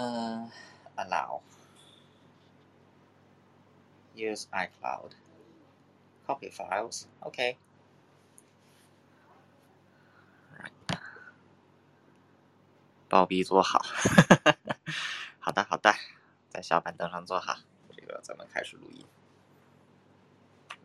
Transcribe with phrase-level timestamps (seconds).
[0.00, 0.48] 嗯
[0.96, 1.40] ，allow
[4.14, 5.10] use iCloud
[6.24, 7.56] copy files Okay.。
[13.08, 13.80] 包逼坐好，
[15.40, 15.92] 好的好的，
[16.48, 17.58] 在小板凳上坐好，
[17.96, 19.04] 这个咱们开始录音。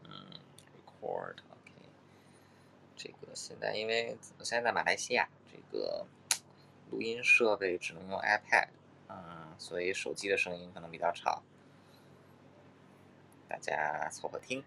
[0.06, 0.32] 嗯
[0.74, 1.72] ，record OK。
[2.96, 6.08] 这个现在因为现在在马来西亚，这个
[6.90, 8.70] 录音设备只能用 iPad，
[9.14, 11.44] 嗯，所以手机的声音可能比较吵，
[13.48, 14.64] 大家凑合听。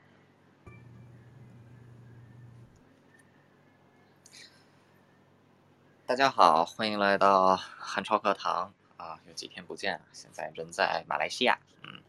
[6.07, 9.19] 大家好，欢迎来到韩超课堂啊！
[9.27, 12.01] 有几天不见，现在人在马来西亚，嗯，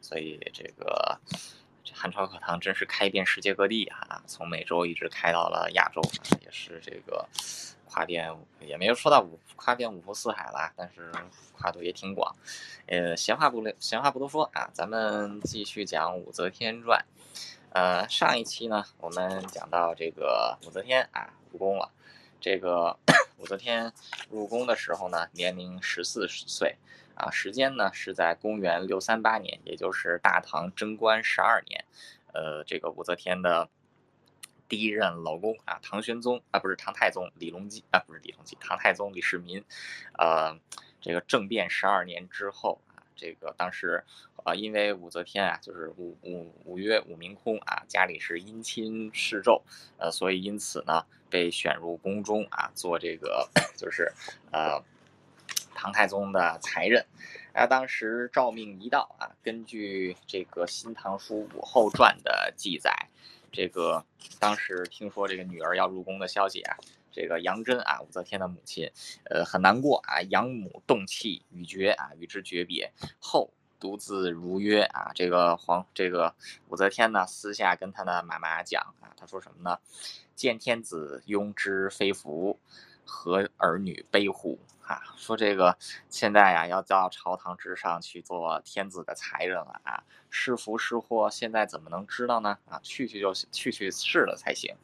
[0.00, 1.20] 所以这个
[1.84, 6.00] 这韩超课堂真是开遍世界各地啊，从美洲一直开到了亚洲，
[6.40, 7.28] 也是这个
[7.92, 11.12] 跨遍也没有说到五跨遍五湖四海了，但是
[11.52, 12.34] 跨度也挺广。
[12.86, 17.04] 呃，闲话不闲话不多说啊，咱们继续讲武则天传。
[17.74, 21.90] 呃，上一期呢，我们讲到这个武则天啊入宫了。
[22.40, 22.98] 这个
[23.36, 23.92] 武则天
[24.30, 26.76] 入宫的时候呢，年龄十四岁，
[27.14, 31.84] 啊，时间呢是在公元六三八年，也就是大唐贞观十二年，
[32.32, 33.68] 呃，这个武则天的
[34.72, 39.62] 第一任老公啊，唐玄宗啊，不是唐太宗李隆基啊，不是李隆基，唐太宗李世民，
[40.18, 40.58] 呃，
[40.98, 44.02] 这个政变十二年之后啊，这个当时。
[44.44, 49.62] 啊，因为武则天啊，就是武武武曰武明空啊，家里是姻亲侍奏，
[49.98, 54.10] 呃，所以因此呢，被选入宫中啊，做这个 就是
[54.50, 54.82] 呃
[55.76, 57.06] 唐太宗的才人。
[57.52, 63.10] 啊，当时诏命一到啊，根据这个《新唐书武后传》的记载，
[63.52, 64.04] 这个
[64.40, 66.76] 当时听说这个女儿要入宫的消息啊，
[67.12, 68.90] 这个杨真啊，武则天的母亲，
[69.30, 73.52] 呃，很难过啊，养母动气，语绝啊，与之诀别后。
[73.78, 76.32] 独自如约啊，这个皇这个
[76.68, 79.80] 武则天呢，私下跟她的妈妈讲啊，她说什么呢？
[80.36, 82.60] 见天子庸之非福，
[83.04, 84.60] 何儿女悲乎？
[84.86, 85.76] 啊，说这个
[86.08, 92.58] 现在呀，要到朝堂之上去做天子的才人了啊，是福是祸，现在怎么能知道呢？
[92.68, 94.74] 啊，去去就去去试了才行。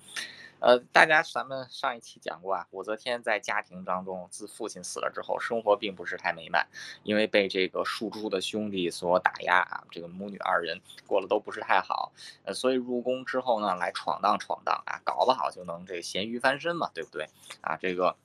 [0.61, 6.67] 呃，大家咱们上一期讲过啊，武则天在家庭当中，自父亲死了之后，生活并不是太美满，
[7.05, 12.13] 因为被这个庶出的兄弟所打压啊，这个母女二人过得都不是太好，
[12.45, 17.29] 呃，所以入宫之后呢，来闯荡闯荡啊，搞不好就能这咸鱼翻身嘛，对不对？
[17.61, 18.17] 啊，这个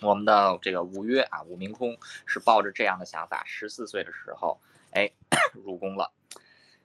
[0.00, 1.96] 我们的这个五约啊，五明空
[2.26, 5.10] 是抱着这样的想法，十四岁的时候，哎，
[5.64, 6.12] 入宫了。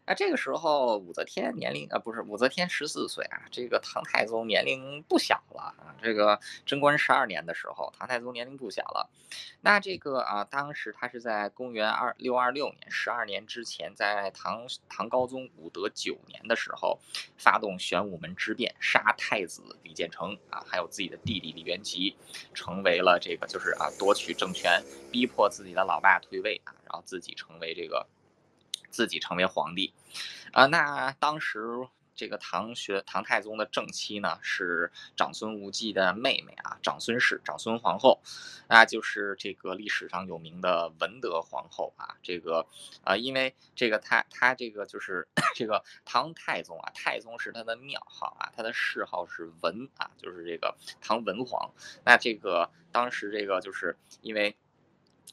[0.06, 5.96] 那这个时候，武则天年龄啊，不是武则天十四岁啊，这个唐太宗年龄不小了啊。
[6.02, 9.10] 这个贞观十二年的时候，唐太宗年龄不小了。
[9.62, 17.00] 那这个啊，当时他是在公元二六二六年，十二年之前，在唐唐高宗武德九年的时候，
[17.38, 22.18] 发动玄武门之变，杀太子李建成啊，还有自己的弟弟李元吉，
[22.54, 28.06] 成为了这个就是啊，夺取政权，逼迫自己的老爸退位啊，然后自己成为这个。
[28.92, 29.94] 自己成为皇帝，
[30.52, 31.60] 啊，那当时
[32.14, 38.22] 这个唐学唐太宗的正妻呢是长孙无忌的妹妹啊，长孙氏，长孙皇后，
[38.68, 42.16] 那就是这个历史上有名的文德皇后啊。
[42.22, 42.68] 这个
[43.04, 51.72] 啊，因为这个他他这个就是 这个唐太宗啊，太宗是他的庙号啊，他的谥号是文啊，就是这个唐文皇。
[52.06, 54.56] 那这个当时这个就是因为。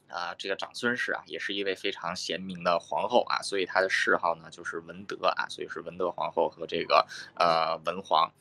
[0.09, 8.31] 啊，这个长孙氏啊，也是一位非常贤明的皇后啊，所以她的谥号呢就是文德啊，所以是文德皇后和这个呃文皇。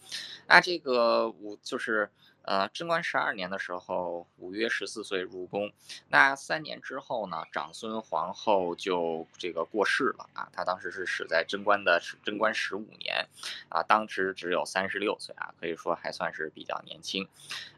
[0.46, 2.10] 那这个武就是
[2.42, 5.70] 呃贞观十二年的时候，武约十四岁入宫。
[6.08, 13.28] 那三年之后呢，长孙皇后就这个过世了啊，她当时是死在贞观的贞观十五年
[13.68, 17.28] 啊，当时只有三十六岁啊，可以说还算是比较年轻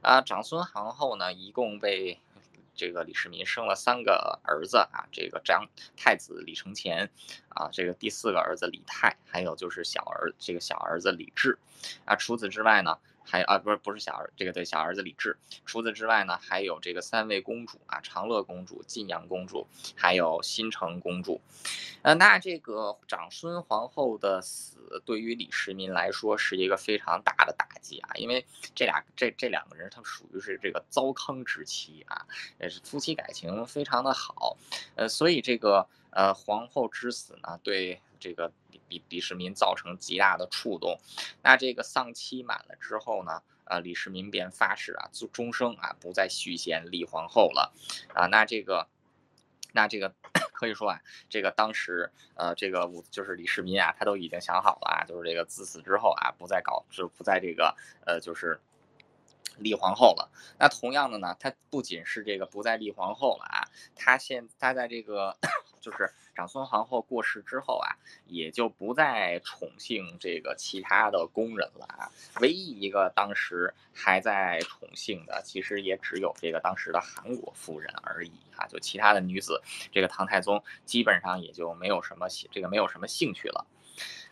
[0.01, 0.21] 啊。
[0.21, 2.19] 长孙皇后呢，一共被。
[2.81, 5.67] 这个李世民生了三个儿子啊，这个长
[5.99, 7.11] 太子李承乾，
[7.51, 11.59] 啊，这个第四个儿子李泰，还有就是小儿这个小儿子李治，
[12.07, 12.97] 啊，除此之外呢。
[13.31, 21.41] 还啊不是不是小儿这个对小儿子李治，除此之外呢还有这个三位公主啊长乐公主、晋阳公主，还有新城公主，
[22.03, 28.45] 呃那这个长孙皇后的死对于李世民来说是一个非常大的打击啊，因为
[28.75, 32.27] 这俩这这两个人他们属于是这个糟糠之妻啊，
[32.61, 34.57] 也是夫妻感情非常的好，
[34.97, 38.53] 呃所以这个呃皇后之死呢对这个。
[38.91, 40.99] 李李世民造成极大的触动，
[41.43, 47.73] 那这个丧期满了之后呢，呃，李世民便发誓啊，就终生啊不再续弦立皇后了，
[48.13, 48.89] 啊，那这个
[49.73, 50.13] 那这个
[50.53, 58.61] 可以说啊，这个当时呃，这个武就是李世民啊，他都已经想好了啊，就是这个自此之后啊，不再搞，就不再这个呃，就是
[59.59, 60.31] 立皇后了。
[60.59, 65.39] 那同样的呢，他不仅是这个不再立皇后了啊，他现他在这个
[65.81, 66.13] 就是。
[66.41, 67.93] 长孙皇后过世之后啊，
[68.27, 72.11] 也就不再宠幸这个其他的宫人了啊。
[72.41, 78.67] 唯一一个当时还在宠幸的，其实也只有这个当时的韩国夫人而已啊。
[78.69, 79.61] 就其他的女子，
[79.93, 83.67] 这个唐太宗基本上也就没有什么这个没有什么兴趣了。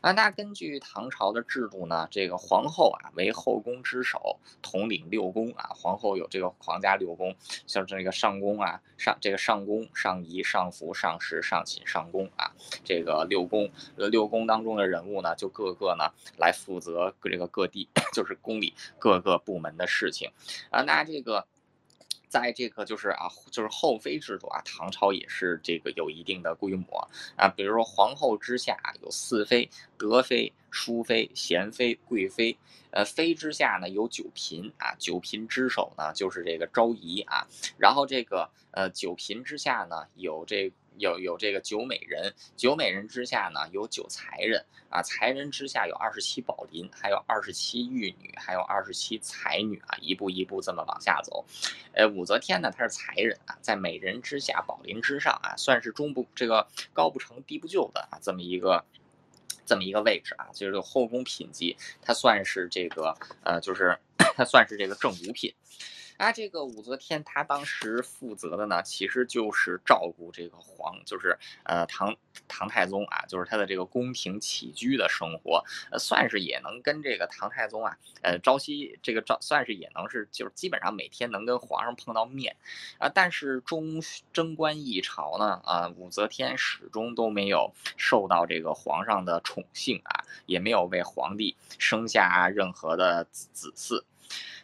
[0.01, 5.71] 啊，那根据唐朝的制度呢，这个皇后啊为后宫之首，统领六宫啊。
[5.75, 7.35] 皇后有这个皇家六宫，
[7.67, 12.53] 像这个上宫啊、上这个上宫、上仪、上服、上食、上寝、上宫啊。
[12.85, 20.31] 这个六宫，六宫当中的人物呢，就各个呢来负责这个各地， 就是宫里各个部门的事情
[20.71, 20.83] 啊。
[20.83, 21.47] 那这个。
[22.29, 27.49] 在这个就是啊，就是后妃制度啊，唐朝也是这个有一定的规模啊。
[27.49, 32.57] 比如说皇后之下有四妃：德妃、淑妃、贤妃、贵妃。
[32.91, 37.47] 呃，妃之下呢有九嫔啊，九嫔之首呢就是这个昭仪啊。
[37.77, 40.73] 然后这个呃九嫔之下呢有这。
[40.99, 51.45] 有有这个九美人，九美人之下呢有九才人啊，才人之下有二十七宝林，还有二十七玉女，还有二十七才女啊，一步一步这么往下走。
[51.93, 58.85] 呃，武则天呢，她是才人啊，在美人之下，宝林之上啊，算是中不这个高不成低不就的啊，这么一个
[59.65, 63.99] 这么一个位置啊，就是后宫品级，她算是这个呃，就是
[64.37, 65.55] 她算是这个正五品。
[66.19, 72.15] 啊，这个武则天她当时负责的呢，其实就是照顾这个皇，就是呃唐
[72.49, 82.57] 唐太宗啊，就是他的这个宫廷起居的生活，呃，算是也能跟这个唐太宗啊，呃，朝夕这个朝算是也能是就是基本上每天能跟皇上碰到面，
[82.99, 94.03] 啊，但是中贞观一朝呢，啊，武则天始终都没有受到这个皇上的宠幸啊，也没有为皇帝生下任何的子嗣。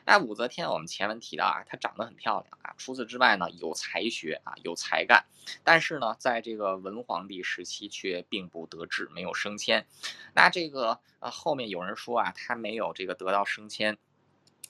[0.06, 2.75] 那武则天，我们前文提到啊，她长得很漂亮啊。
[2.77, 5.25] 除此之外呢，有才学啊，有才干。
[5.62, 9.87] 但是呢，在这个文皇帝时期却并不得志，没有升迁。
[10.35, 13.97] 那这个呃，后面有人说啊，她没有这个得到升迁，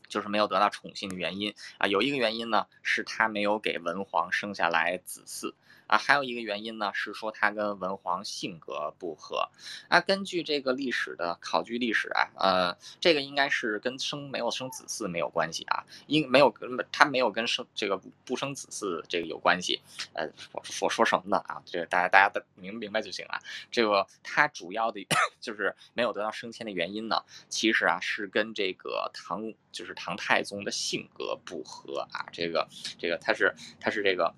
[0.08, 1.86] 就是没有得到宠幸的原因啊。
[1.88, 5.54] 有一个原因呢，是她没有给文皇生下来子嗣。
[5.86, 9.48] 啊，还有一个原因呢，是说他跟文皇性格不合。
[9.88, 19.80] 啊，根据这个历史的考据历史啊，呃，这个应该是跟生没有生子嗣没有关系啊，应没有跟他没有跟生这个不生子嗣这个有关系。
[20.14, 21.62] 呃，我我说什么呢啊？
[21.66, 23.40] 这个大家大家的明明白就行了。
[23.70, 25.06] 这个他主要的
[25.40, 32.26] 就是没有得到升迁的原因呢，其实啊是跟这个唐就是唐太宗的性格不合啊。
[32.32, 32.66] 这个
[32.98, 34.34] 这个他是他是这个。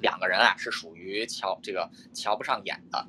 [0.00, 3.06] 两个人啊是属于瞧这个瞧不上眼的，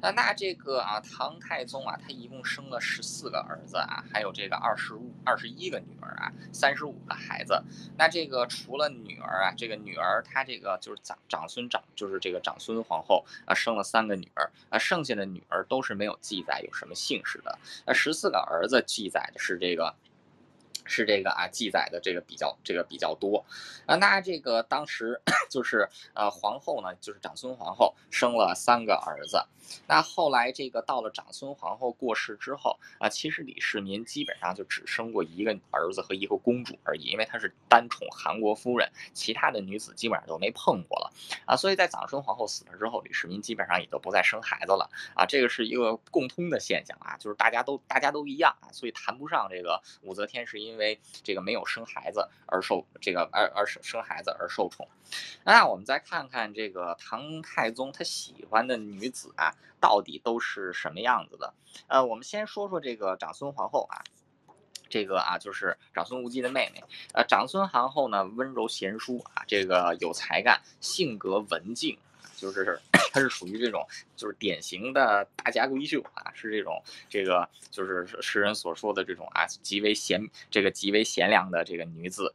[0.00, 7.62] 那那这个啊唐太宗啊他一共生了十四个儿子啊，还有这个二十五二十一个女儿啊，三十五个孩子。
[7.98, 17.58] 那这个除了女儿啊，这个女儿她这个就是长长孙长就是这个长孙皇后啊生了三个女儿啊，剩下的女儿都是没有记载有什么姓氏的。
[17.86, 19.94] 那十四个儿子记载的是这个。
[20.84, 23.44] 是这个啊，记载的这个比较这个比较多，
[23.86, 29.44] 啊，那这个当时 就是呃皇后呢，就是长孙皇后生了三个儿子，
[29.88, 41.10] 那后来这个到了长孙皇后过世之后啊，其实李世民基本上就只生过一个儿子和一个公主而已，因为他是单宠韩国夫人，其他的女子基本上都没碰过了。
[41.46, 44.88] 啊，所以在长孙皇后死了之后，李世民基本上也就不再生孩子了。
[45.14, 50.73] 啊，这个是一个共通的现象啊，就是大家都大家都一样啊，所以谈不上这个武则天是因为。
[50.74, 54.88] 因为这个没有生孩子而受这个而而生生孩子而受宠，
[55.44, 61.54] 那我们再看看这个唐太宗他喜欢的女子啊，到底都是什么样子的？
[61.86, 64.02] 呃，我们先说说这个长孙皇后啊，
[64.88, 66.82] 这个啊就是长孙无忌的妹妹。
[67.12, 71.96] 呃，长孙皇后呢温柔贤淑啊，这个有才干，性格文静。
[72.36, 72.78] 就是
[73.12, 73.86] 它是属于这种，
[74.16, 82.34] 就是典型的大家闺秀啊，是这种这个就是诗人所说的这种啊，极为贤这个极为贤良的这个女子。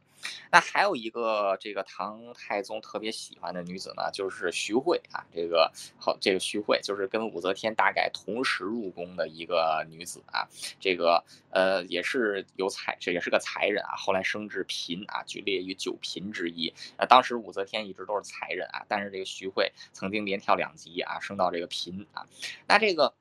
[0.50, 10.48] 那还有一个这个唐太宗特别喜欢的女子呢，就是徐惠啊，这个好这个徐惠就是跟武则天大概同时入宫的一个女子啊，
[10.78, 16.72] 这个呃也是有才，这也是个才人啊，后来升至嫔啊，举列于九嫔之一。
[16.98, 19.72] 那，当时武则天一直都是才人啊，但是这个徐惠。
[19.92, 22.26] 曾经连跳两级啊，升到这个嫔啊。
[22.66, 23.14] 那这个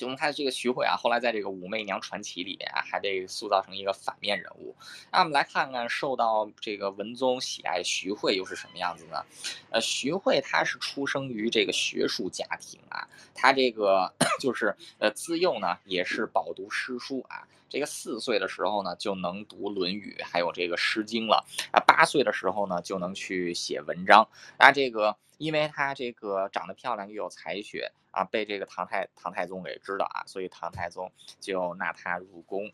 [0.00, 4.74] 我们看这个徐慧啊，后来在这个武媚娘传奇里面啊，还被塑造成一个反面人物。
[5.12, 9.24] 那我们来看看受到这个文宗喜爱徐慧又是什么样子呢？
[9.70, 17.46] 呃，徐慧他是出生于这个学术家庭啊，他这个 就是呃自幼呢也是饱读诗书啊。
[17.74, 21.82] 这个四岁的时候呢就能读《论语》，还有这个《诗经》了啊。
[21.84, 24.28] 八岁的时候呢就能去写文章。
[24.56, 27.90] 那这个因为他这个长得漂亮又有才学。
[28.12, 32.70] 啊，被这个唐太唐太宗给知道啊，所以唐太宗就纳他入宫。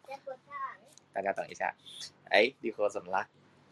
[1.15, 1.75] 大家等一下，
[2.29, 3.27] 哎，立和怎么了？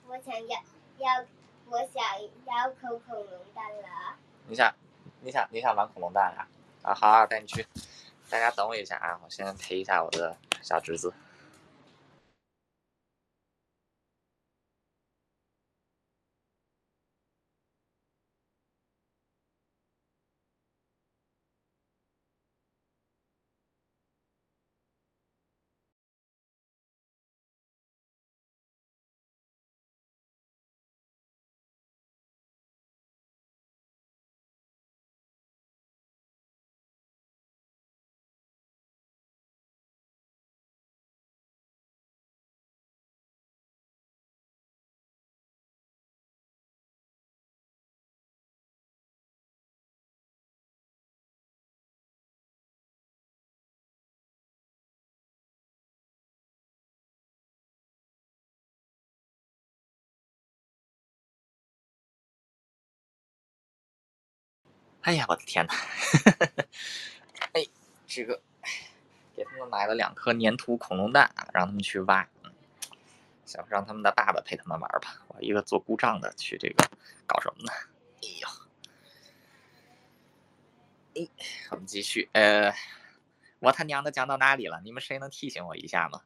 [0.06, 0.62] 我想要
[0.96, 1.26] 要，
[1.66, 2.02] 我想
[2.46, 4.16] 要口恐龙蛋了。
[4.46, 4.74] 你想，
[5.20, 6.48] 你想，你想玩恐龙蛋啊？
[6.84, 7.66] 啊，好，带你去。
[8.30, 11.12] 大家等我一下啊，我先陪一下我的小侄子。
[65.02, 65.74] 哎呀，我的天哪！
[67.52, 67.64] 哎，
[68.06, 68.40] 这个
[69.34, 72.28] 给他们买了两颗粘土恐龙蛋，让他们去挖。
[73.46, 75.24] 想让他们的爸爸陪他们玩吧。
[75.28, 76.84] 我一个做故障的去这个
[77.26, 77.72] 搞什么呢？
[78.20, 78.28] 哎
[81.14, 81.28] 呦，哎，
[81.70, 82.28] 我们继续。
[82.32, 82.74] 呃，
[83.60, 84.82] 我他娘的讲到哪里了？
[84.84, 86.20] 你们谁能提醒我一下吗？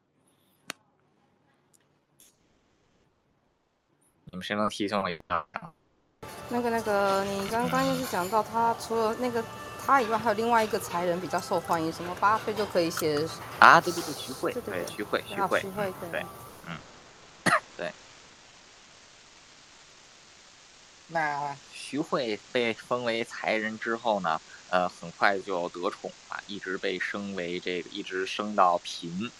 [4.24, 5.46] 你们谁能提醒我一下？
[6.48, 9.42] 那个那个，你刚刚就是讲到他除了那个
[9.84, 13.26] 他以外，还有另外一个才人比较受欢迎，什么八岁就可以写
[13.58, 13.80] 啊？
[13.80, 16.26] 对对对，徐汇，对徐汇，徐汇，徐汇，对，
[16.66, 16.76] 嗯，
[17.76, 17.92] 对。
[21.08, 24.40] 那徐汇被封为才人之后呢？
[24.70, 29.30] 呃，很快就得宠啊，一直被升为这个，一直升到嫔。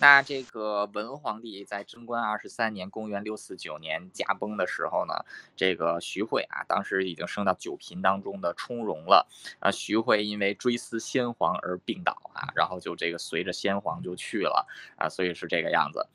[0.00, 5.12] 那这个文皇帝在贞观二十三年（公元六四九年）驾崩的时候呢，
[5.54, 9.28] 这个徐汇啊，当时已经升到九嫔当中的充荣了。
[9.60, 14.66] 啊，徐汇因为追思先皇而病倒啊，然后就这个随着先皇就去了
[14.96, 16.06] 啊，所以是这个样子。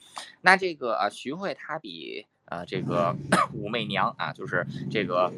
[0.41, 3.15] 那这个啊，徐汇他比啊这个
[3.53, 5.31] 武媚娘啊，就是这个。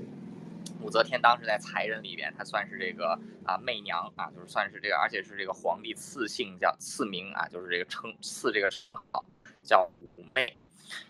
[0.81, 9.23] 武则天当时在才人里边，她算是这个啊媚娘啊，就是算是这个，而且是这个皇帝赐姓叫赐名啊，就是这个称赐这个称号
[9.63, 10.57] 叫武媚。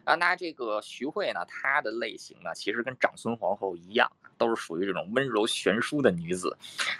[0.03, 4.11] 啊，那这个徐慧呢，她的类型呢，其实跟长孙皇后一样。
[4.39, 6.55] 都是属于这种温柔贤淑的女子，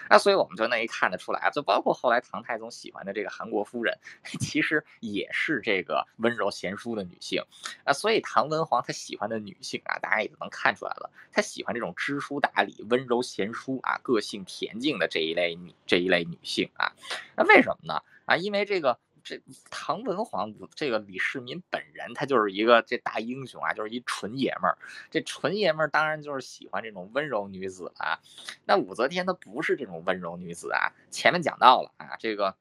[0.09, 3.95] 那所以我们就能看得出来啊，就包括后来唐太宗喜欢的这个韩国夫人，
[4.41, 7.39] 其实也是这个温柔贤淑的女性
[7.83, 7.93] 啊。
[7.93, 16.91] 所以唐文皇他喜欢的女性啊，大家也就能看出来了，他喜欢这种知书达理、温柔贤淑啊、个性恬静的这一类女这一类女性啊。
[17.35, 18.01] 那为什么呢？
[18.25, 18.97] 啊，因为这个。
[19.27, 24.77] 这唐文皇，这个李世民本人，他就是一个这大英雄啊，就是一纯爷们儿。
[25.11, 28.21] 这纯爷们儿当然就是喜欢这种温柔女子了。
[28.63, 30.93] 那武则天她不是这种温柔女子啊。
[31.11, 32.55] 前面讲到了啊，这个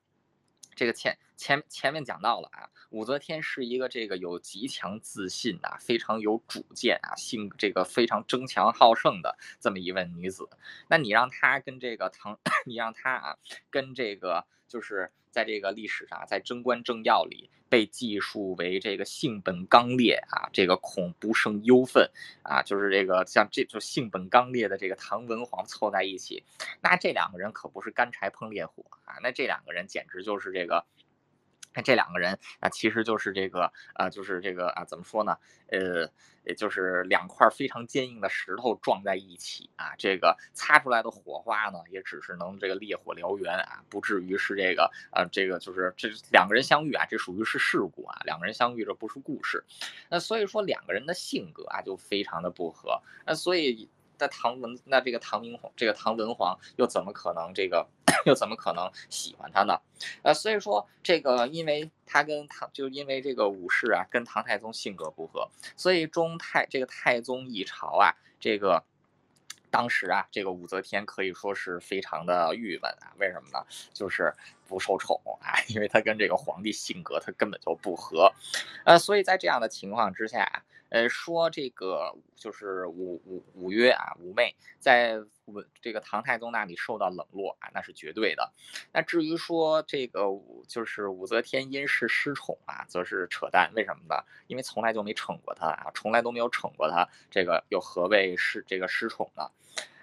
[0.75, 10.49] 这个前前前面讲到了啊，武则天是一个这个有极强自信啊，非常有主见啊，性这个非常争强好胜的这么一位女子。
[10.89, 13.37] 那你让她跟这个唐， 你让她啊
[13.71, 14.45] 跟这个
[14.77, 15.11] 就是。
[15.37, 22.11] 在这个历史上，在《贞观政要》里被记述为这个性本刚烈啊，这个恐不胜忧愤
[22.43, 26.43] 啊，就是这个像这就性本刚烈的这个唐文皇凑在一起，
[26.81, 30.87] 那这两个人可不是干柴碰烈火啊，那这两个人简直就是这个。
[31.77, 35.37] 那这两个人啊，其实就是这个啊，就是这个啊，怎么说呢？
[35.69, 36.11] 呃，
[36.45, 49.63] 也就是两块非常坚硬的石头撞在一起啊，这个擦出来的火花呢，也只是能这个烈火燎原啊，不至于是这个呃，这个就是这两个人相遇啊，这属于是事故啊，两个人相遇这不是故事。
[50.09, 53.03] 那所以说两个人的性格啊，就非常的不合。
[53.27, 53.91] 那所以。
[54.19, 57.87] 那唐文，那这个唐明皇，这个唐文皇又怎么可能这个，
[58.25, 59.81] 又怎么可能喜欢他呢？
[60.23, 68.85] 呃，所以说这个，因为他跟唐，就因为这个武士啊，跟唐太宗性格不合，所以中太这个太宗一朝啊，这个。
[69.69, 73.67] 当时啊，这个武则天可以说是非常的郁闷啊，为什么呢？
[73.93, 74.33] 就是
[74.67, 78.33] 不受宠啊，因为他跟这个皇帝性格他根本就不合，
[78.85, 80.63] 呃，所以在这样的情况之下。
[80.89, 88.53] 呃，说这个就是武武武约啊，武媚在武这个唐太宗那里受到冷落啊，那是绝对的。
[88.93, 93.71] 那至于说这个武就是武则天因事失宠啊，则是扯淡。
[93.75, 94.15] 为什么呢？
[94.47, 97.09] 因为从来就没宠过她啊，从来都没有宠过她。
[97.31, 99.51] 这个又何谓失这个失宠呢？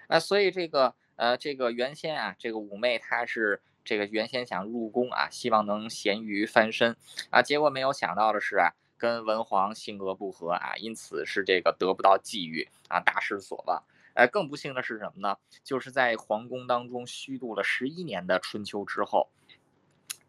[0.08, 6.94] 那所以这个呃，这个原先啊，这个武媚她是这个原先想入宫啊，希望能咸鱼翻身
[7.30, 8.74] 啊，结果没有想到的是啊。
[9.04, 13.84] 跟文皇性格不合啊，因此是这个得不到际遇啊，大失所望。
[14.14, 15.36] 呃，更不幸的是什么呢？
[15.62, 19.28] 就是在皇宫当中虚度了十一年的春秋之后，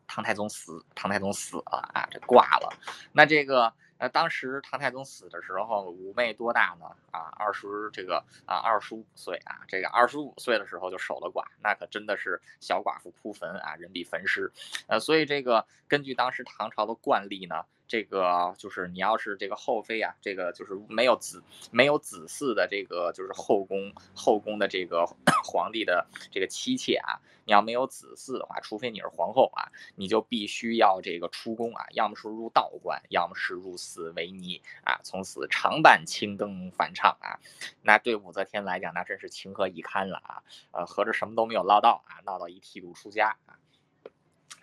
[0.05, 2.69] 唐太宗死，唐太宗死了啊，这挂了。
[3.13, 3.73] 那这个。
[3.97, 6.85] 呃当时唐太宗死的时候，武媚多大呢？
[7.11, 14.51] 啊，二十这个啊，二十五岁啊，这个二十五岁的时候就守了寡，那可真的是小寡妇哭坟啊，人比坟尸。
[14.87, 25.05] 呃，所以这个根据当时唐朝的惯例呢，这个就是你要是这个后妃啊，这个就是没有子没有子嗣的这个就是后宫后宫的这个
[25.45, 27.21] 皇帝的这个妻妾啊。
[27.47, 37.37] 你要没有子嗣的话，除非你是皇后啊，你就必须要这个出宫啊，要么是入道观，要么是入寺为尼啊，从此常伴青灯返场啊。
[37.83, 40.41] 那对武则天来讲，那真是情何以堪了啊！
[40.71, 43.61] 呃，合着什么都没有捞到啊，闹到一剃度出家啊。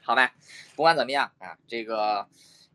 [0.02, 0.32] 好吧，
[0.74, 2.26] 不管怎么样啊，这个。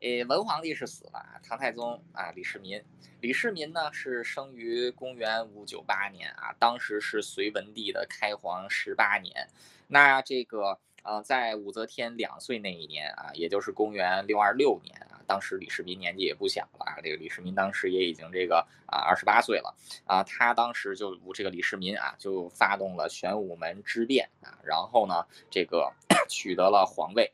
[0.02, 2.84] 诶，文皇帝是死了，唐太宗啊，李世民。
[3.20, 9.50] 李世民呢是生于公元五九八年啊，当时是隋文帝的开皇十八年。
[9.88, 25.92] 那这个呃，在武则天两岁那一年啊，也就是公元六二六年啊，当时李世民年纪也不小了啊，这个李世民当时也已经这个啊二十八岁了啊，他当时就这个李世民啊，就发动了玄武门之变啊，然后呢，这个
[26.30, 27.34] 取得了皇位。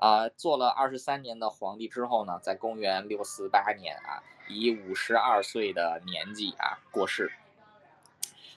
[0.00, 7.30] 啊，做了二十三年的皇帝之后呢，在公元六四八年啊，以五十二岁的年纪啊过世。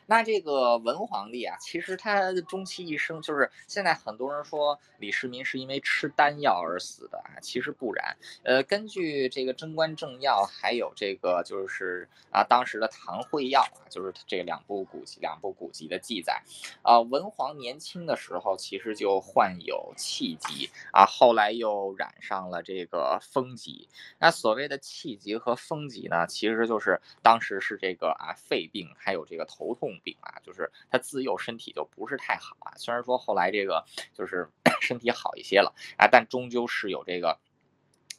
[0.05, 8.15] 那这个文皇帝啊，其实他终其一生，就是现在很多人说李世民是因为吃丹药而死的啊，其实不然。
[8.43, 16.41] 呃，根据这个《贞观政要》，还有这个就是啊当时的《唐会要》，就是这两部古籍、两部古籍的记载
[16.81, 23.87] 啊，文皇年轻的时候其实就患有气疾啊，后来又染上了这个风疾。
[24.19, 29.92] 那所谓的气疾和风疾呢，其实就是当时是这个啊肺病，还有这个头痛。
[30.01, 32.73] 病啊，就是他自幼身体就不是太好啊。
[32.77, 34.49] 虽然说后来这个就是
[34.81, 37.39] 身体好一些了啊，但终究是有这个，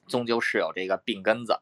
[0.06, 1.60] 终究是有这个病根子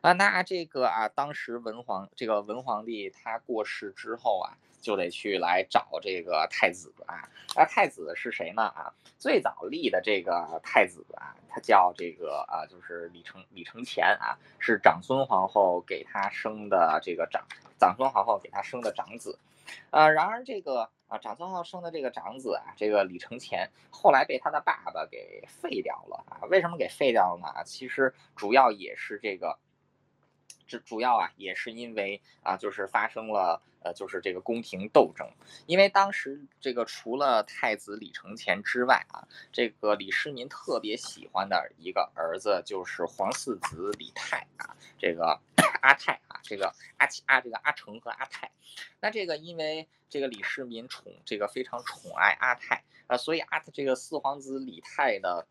[0.00, 0.12] 啊。
[0.12, 7.28] 那这个啊，当时文皇这个文皇帝他过世之后啊，就得去来找这个太子啊。
[7.56, 8.62] 那太子是谁呢？
[8.62, 17.44] 啊，最早立的这个太子啊，他叫这个啊，就是李承李承乾啊，是长孙皇后给他生的这个长。
[17.78, 19.38] 长孙皇后给他生的长子，
[19.90, 26.46] 呃，然而这个啊，长孙浩生的这个长子啊，这个李承乾后来被他的爸爸给废掉了啊。
[26.50, 27.64] 为什么给废掉了呢？
[27.64, 29.58] 其实主要也是这个，
[30.66, 35.28] 这主要啊也是因为啊，就是发生了呃，就是这个宫廷斗争。
[35.66, 45.40] 因为当时这个除了太子李承乾之外啊，这个李世民特别喜欢的一个儿子就是皇四子李泰啊，这个
[45.82, 46.40] 阿泰啊。
[46.46, 46.66] 这个
[46.98, 48.52] 阿阿这个阿成和阿泰，
[49.00, 55.46] 那这个因为这个李世民宠这个非常宠爱阿泰啊，所以阿这个四皇子李泰的，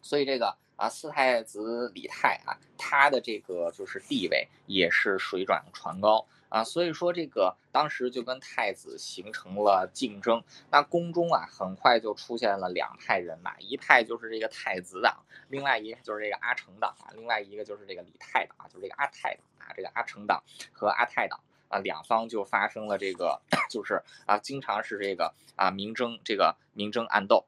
[0.00, 10.42] 所以这个啊四太子李泰啊，他的这个就是地位也是水涨船高啊，所以说这个当时就跟太子形成了竞争。
[10.72, 19.44] 那宫中啊，很快就出现了两派人马，一派就是这个太子党，另外一个就是这个阿成党啊，另外一个就是这个李泰党啊，就是这个阿泰党。
[19.58, 20.42] 啊，这个阿成党
[20.72, 23.40] 和阿泰党啊，两方就发生了这个，
[23.70, 27.46] 就是啊，经常是这个啊明争这个明争暗斗。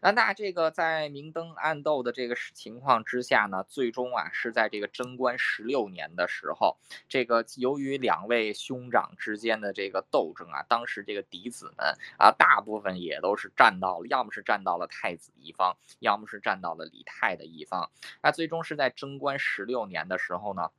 [0.00, 6.76] 那那这个在明争暗斗的这个情况之下呢，最终啊是在这个贞观十六年的时候，
[7.08, 17.90] 这个由于两位兄长之间的这个斗争啊，当时这个嫡子们啊，大部分也都是站到了，要么是站到了太子一方，要么是站到了李泰的一方。
[18.22, 20.70] 那最终是在贞观十六年的时候呢。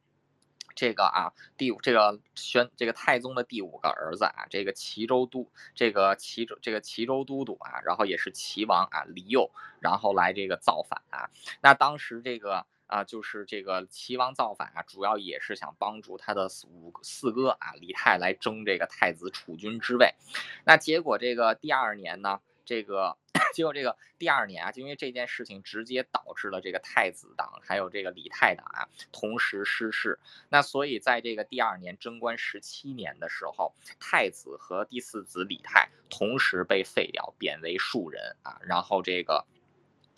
[0.80, 11.30] 这个啊，第五这个宣这个太宗的第五个儿子啊，这个齐州都这个齐州这个齐州都督啊，然后也是齐王啊李佑，然后来这个造反啊。
[11.60, 20.16] 那当时这个啊，就是这个齐王造反啊，主要也是想帮助他的五四哥啊李泰来争这个太子储君之位。
[20.64, 23.18] 那结果这个第二年呢，这个
[23.54, 30.20] 结果这个第二年啊，就因为这件事情直接导致了这个太子党还有这个李泰党啊同时失势。
[30.50, 39.46] 那所以在这个第二年贞观十七年的时候，太子和第四子李泰同时被废掉，贬为庶人啊，然后这个。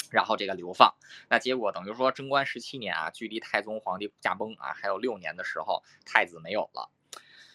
[0.09, 0.93] 然后这个流放，
[1.29, 6.91] 那结果等于说贞观十七年啊，距离太宗皇帝驾崩啊还有六年的时候，太子没有了。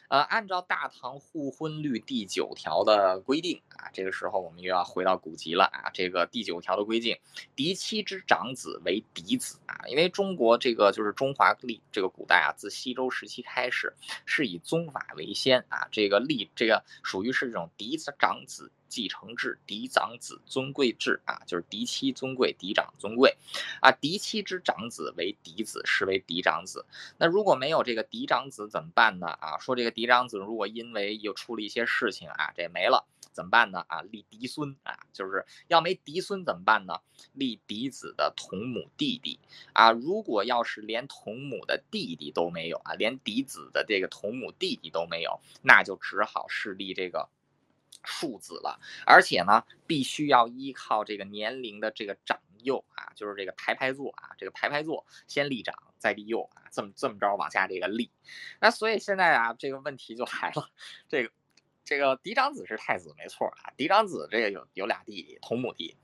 [0.09, 5.91] 呃，按照大唐互婚律第九条的规定啊，这个时候我们又要回到古籍了啊。
[5.93, 7.19] 这个第九条的规定，
[7.55, 13.93] 嫡妻之长子为嫡子啊，因为中国这个就是中华历这个古代啊，自西周时期开始
[14.25, 18.71] 是以宗法为先啊，这个立这个属于是这种嫡子长子。
[18.89, 23.37] 继承制，嫡长子尊贵制啊，就是嫡妻尊贵，嫡长尊贵，
[23.81, 26.85] 啊，嫡妻之长子为嫡子，视为嫡长子。
[27.19, 29.27] 那如果没有这个嫡长子怎么办呢？
[29.27, 33.85] 啊，说这个嫡长子如果因为又出了一些事情啊，这没了怎么办呢？
[33.89, 37.01] 啊，立嫡孙啊，就是要没嫡孙怎么办呢？
[37.33, 39.39] 立嫡子的同母弟弟
[39.73, 47.29] 啊，如果要是连同母的弟弟都没有啊，连嫡子的这个同母弟弟都没有，那就只好是立这个。
[48.07, 58.11] 庶子了，而且呢，必须要依靠这个年龄的这个长幼啊，就是这个排排坐啊，这个排排坐，先立长再立幼啊，这么这么着往下这个立。
[58.61, 60.71] 那所以现在啊，这个问题就来了，
[61.09, 61.31] 这个
[61.85, 65.97] 这个嫡长子是太子没错啊，嫡长子这个有有俩弟弟，同母弟，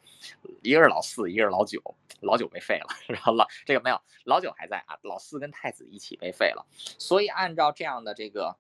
[0.63, 1.81] 一个是老四，一个是老九，
[2.21, 6.67] 老九被废了， 然后老这个没有，老九还在啊，老四跟太子一起被废了，
[6.99, 8.57] 所以按照这样的这个。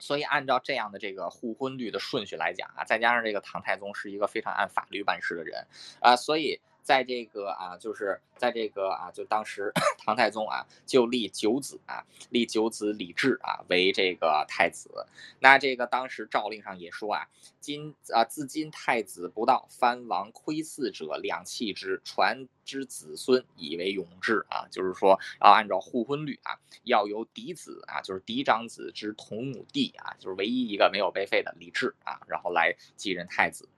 [0.00, 5.64] 所以按照这样的这个互婚率的顺序来讲啊，再加上这个唐太宗是一个非常按法律办事的人
[6.00, 6.60] 啊，所以。
[6.82, 14.90] 在这个啊，就是在这个啊，就当时 唐太宗啊，就立九子啊，立九子李治啊为这个太子。
[15.38, 17.28] 那这个当时诏令上也说啊，
[17.60, 24.66] 今啊自今太子不到，藩王窥伺者，两弃之，传之子孙以为永制啊。
[24.70, 33.68] 就是说要按照互婚律啊，要由嫡子啊，就是嫡长子之同母弟啊，就是唯一一个没有被废的李治啊，然后来继任太子。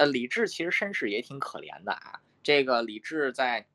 [0.00, 2.18] 呃，李治其实身世也挺可怜的啊。
[2.42, 3.66] 这个李治在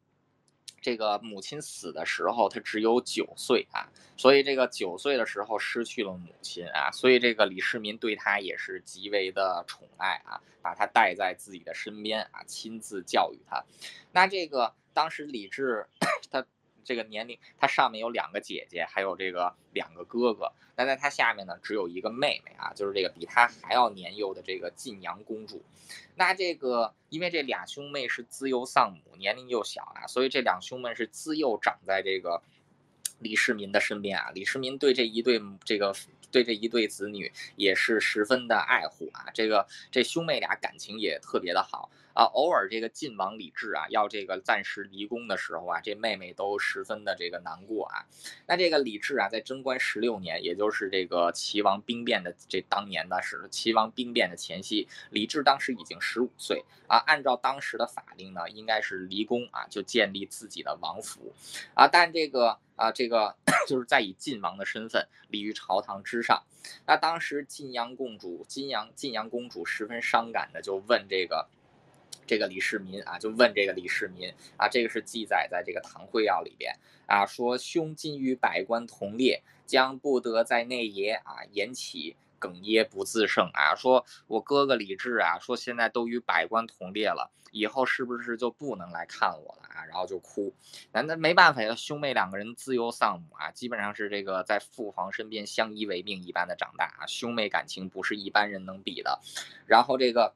[0.82, 3.86] 这个母亲死的时候，他只有九岁啊，
[4.18, 13.64] 所以这个九岁的时候失去了母亲啊，所以这个李世民对他也是极为的宠爱啊，把他带在自己的身边啊，亲自教育他。
[14.12, 15.86] 那这个当时李治
[16.32, 16.44] 他。
[16.86, 20.54] 这个年龄，他上面有两个姐姐，还有这个两个哥哥。
[20.78, 25.62] 那在他下面呢，只有一个妹妹啊，就是这个比他还要年幼的这个晋阳公主。
[26.16, 32.42] 那这个，因为这俩兄妹是自幼丧母，年龄又小啊，所以这两兄妹是自幼长在这个
[33.20, 34.32] 李世民的身边啊。
[34.34, 35.94] 李世民对这一对这个。
[36.32, 42.24] 对这一对子女也是十分的爱护啊，这个这兄妹俩感情也特别的好啊。
[42.34, 48.08] 偶尔这个晋王李治啊要这个暂时离宫的时候啊，这妹妹都十分的这个难过啊。
[48.48, 56.98] 那这个李治啊，在贞观十六年，也就是这个齐王兵变的这当年呢，是齐王兵变的前夕，李治当时已经十五岁啊。
[57.06, 61.32] 按照当时的法令呢，应该是离宫啊就建立自己的王府
[61.76, 62.58] 啊，但这个。
[62.76, 63.34] 啊，这个
[63.70, 66.44] 就是在以晋王的身份立于朝堂之上。
[66.86, 71.48] 那当时晋阳公主、晋阳晋阳公主十分伤感的就问这个
[72.28, 76.76] 这个李世民啊，就问这个李世民啊，这个是记载在这个《唐会要》里边
[77.08, 82.16] 啊，说兄今与百官同列，将不得在内也啊，言起。
[82.38, 89.86] 哽咽不自胜啊，说我哥哥李治啊，说现在都与百官同列了，以后是不是就不能来看我了啊？
[89.86, 90.54] 然后就哭，
[90.92, 99.22] 那那没办法呀，兄妹两个人自幼丧母啊，基本上是这个在父皇身边相依为命一般的长大啊，兄妹感情不是一般人能比的。
[99.66, 100.36] 然后这个。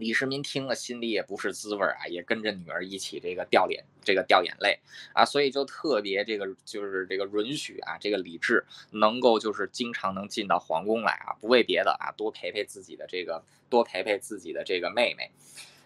[0.00, 4.80] 李世民听了，心里也不是滋味啊，也跟着女儿一起这个掉脸，这个掉眼泪
[5.12, 15.30] 啊，所以就特别这个就是这个允许啊，这个李治能够就是经常能进到皇宫来啊，不为别的啊，多陪陪自己的这个，多陪陪自己的这个妹妹。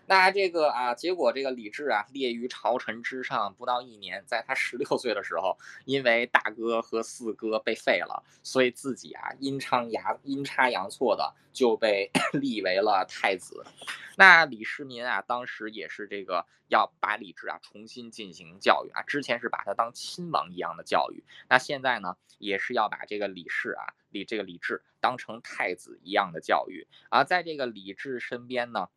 [0.06, 13.64] 那这个啊，结果这个李治啊，列于朝臣之上不到一年，在他十六岁的时候，因为大哥和四哥被废了，所以自己啊阴差阳阴差阳错的就被 立为了太子。
[14.16, 28.90] 那李世民啊，当时也是这个要把李治啊重新进行教育啊，之前是把他当亲王一样的教育，那现在呢，也是要把这个李氏啊，李这个李治当成太子一样的教育啊，在这个李治身边呢。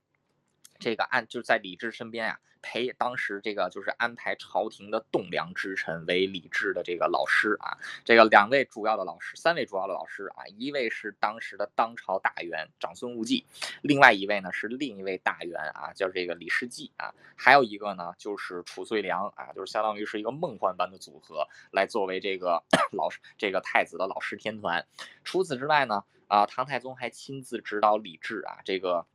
[0.79, 13.45] 这个安就是在李治身边啊，陪当时这个就是安排朝廷的栋梁之臣为李治的这个老师啊，这个两位主要的老师，三位主要的老师啊，一位是当时的当朝大员长孙无忌，
[13.81, 24.85] 另外一位呢是另一位大员啊，叫这个李世绩啊，还有一个呢就是褚遂良啊，就是相当于是一个梦幻般的组合，来作为这个 老师这个太子的老师天团。
[25.23, 29.05] 除此之外呢，啊，唐太宗还亲自指导李治啊，这个。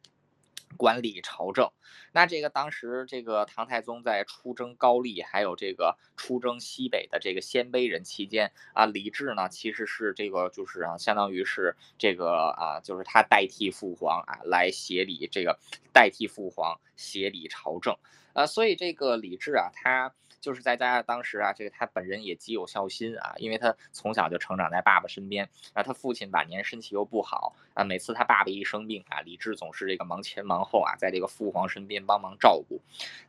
[0.76, 1.70] 管理朝政，
[2.12, 15.58] 那这个当时这个唐太宗在出征高丽，还有这个出征西北的这个鲜卑人期间啊，李治呢其实是这个就是啊，相当于是这个啊，就是他代替父皇啊来协理这个
[15.92, 17.96] 代替父皇协理朝政，
[18.32, 20.14] 啊，所以这个李治啊，他。
[20.42, 25.82] 就是在家当时啊，这个他本人也极有孝心啊，因为他从小就成长在爸爸身边啊。
[25.84, 32.80] 他父亲晚年身体又不好啊，每次他爸爸一生病啊，李治总是这个忙前忙后啊，在这个父皇身边帮忙照顾。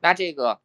[0.02, 0.60] 那这个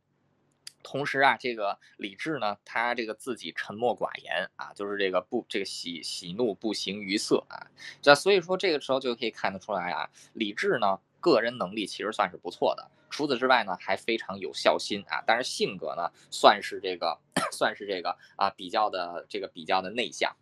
[0.82, 7.68] 同时啊，这个李治呢，他这个自己沉默寡言啊，就是这个不这个喜喜怒不形于色啊。
[8.00, 12.90] 这所以说这个时候就可以看得出来啊，李治呢个人能力其实算是不错的。
[13.10, 17.18] 除此之外呢，还非常有孝心啊，但是性格呢，算是这个，
[17.52, 20.34] 算是这个啊，比较的这个比较的内向。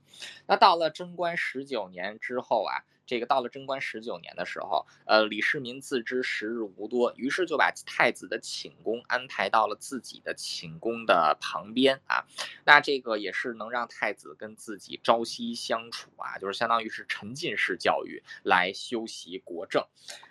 [0.47, 2.83] 那到了贞观十九年之后啊。
[3.07, 12.27] 这个到了贞观十九年的时候，呃，李世民自知时日无多，于是就把太子的寝宫安排到了自己的寝宫的旁边啊。
[12.64, 19.87] 那这个也是能让太子跟自己朝夕相处啊，就是相当于是沉浸式教育来修习国政。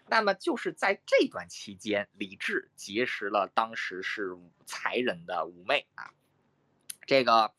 [0.07, 6.11] 那么就是在这段期间，李治结识了当时是才人的五妹啊，
[7.07, 7.53] 这个。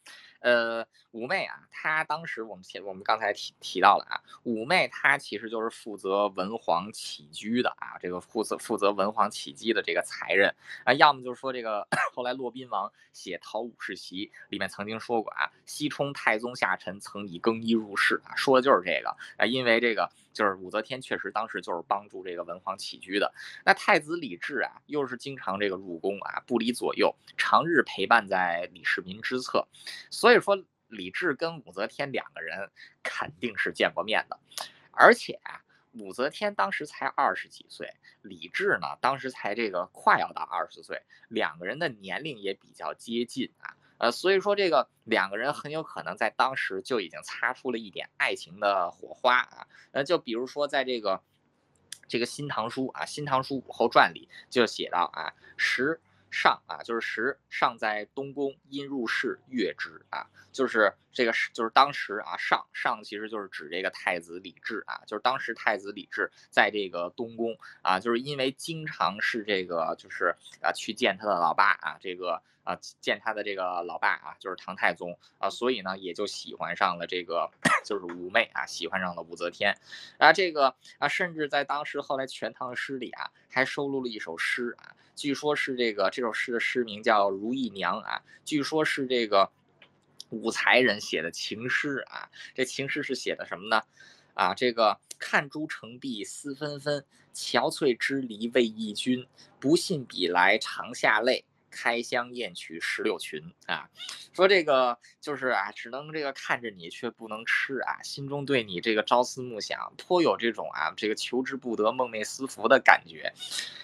[0.46, 10.54] 呃，五妹啊，她当时我们前我们刚才提提到了啊，五妹她其实就是负责文皇起居的啊，这个负责负责文皇起居的这个才人。
[10.85, 14.12] 啊，要么就是说这个 后来骆宾王写《讨武士檄》
[14.48, 19.16] 里面曾经说过啊，西充太宗下臣曾以更衣入室啊，说的就是这个。
[19.38, 23.33] 啊，因为这个就是武则天确实当时就是帮助这个文皇起居的，
[23.64, 29.66] 那太子李治啊，又是经常这个入宫啊，不离左右，常日陪伴在李世民之侧，
[30.11, 32.70] 所以说李治跟武则天两个人
[33.03, 34.38] 肯定是见过面的，
[34.90, 35.62] 而且啊
[35.94, 43.75] 武则天当时才二十几岁，李治呢当时才这个快要到二十岁，两个人的年龄也比较接近啊。
[43.98, 49.66] 呃，所以说这个两个人很有可能在当时就已经擦出了一点爱情的火花啊。
[49.92, 51.22] 呃，就比如说在这个
[52.09, 60.26] 这个《新唐书》啊，《新唐书武后传》里就写到啊，时尚啊，就是时尚在东宫，因入室月之啊，
[60.57, 72.42] 就是这个是就是当时啊，上上其实就是指这个太子李治啊，就是当时太子李治在这个东宫啊，就是因为经常是这个就是啊去见他的老爸啊，这个。
[72.66, 77.49] 啊，见他的这个老爸啊，就是唐太宗啊，所以呢，也就喜欢上了这个，
[77.87, 79.79] 就是武媚啊，喜欢上了武则天，
[80.19, 89.49] 啊，这个啊，甚至在当时后来《全唐诗》里啊，还收录了一首诗啊，据说是这个这首诗的诗名叫《如意娘》啊，据说是这个
[90.30, 93.82] 武才人写的情诗啊，这情诗是写的什么呢？
[94.34, 99.26] 啊，这个看朱成碧思纷纷，憔悴之离为忆君，
[99.58, 101.44] 不信比来长下泪。
[101.68, 103.90] 开箱验取石榴裙啊，
[104.32, 113.30] 说这个就是啊，只能这个看着你却不能吃啊，心中对你这个朝思暮想，颇有这种啊这个求之不得梦寐思服的感觉。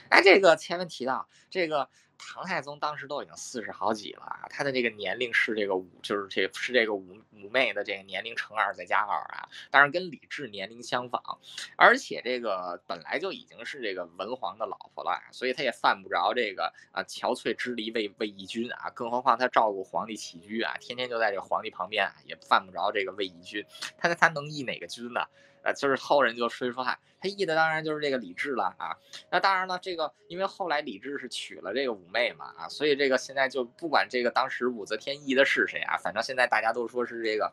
[0.08, 1.88] 哎，这个前面提到这个。
[2.24, 11.38] 唐太宗当时都已经四十好几了啊，他的这个年龄是这个五，就是这是这个五五妹的这个年龄乘二再加二啊，当然跟李治年龄相仿，
[11.76, 23.66] 而且这个本来就已经是这个文皇的老婆了，所以他也犯不着这个啊憔悴之离为为义君啊，更何况他照顾皇帝起居啊，天天就在这个皇帝旁边啊，也犯不着这个为义君，
[23.98, 25.26] 他他能义哪个君呢？
[25.64, 28.96] 呃，就是后人就说说，嗨，他译的当然就是这个李治了啊。
[29.30, 37.52] 那当然了，这个因为后来李治是娶了这个五妹嘛啊，所以这个现在就不管这个当时武则天译的是谁啊，反正现在大家都说是这个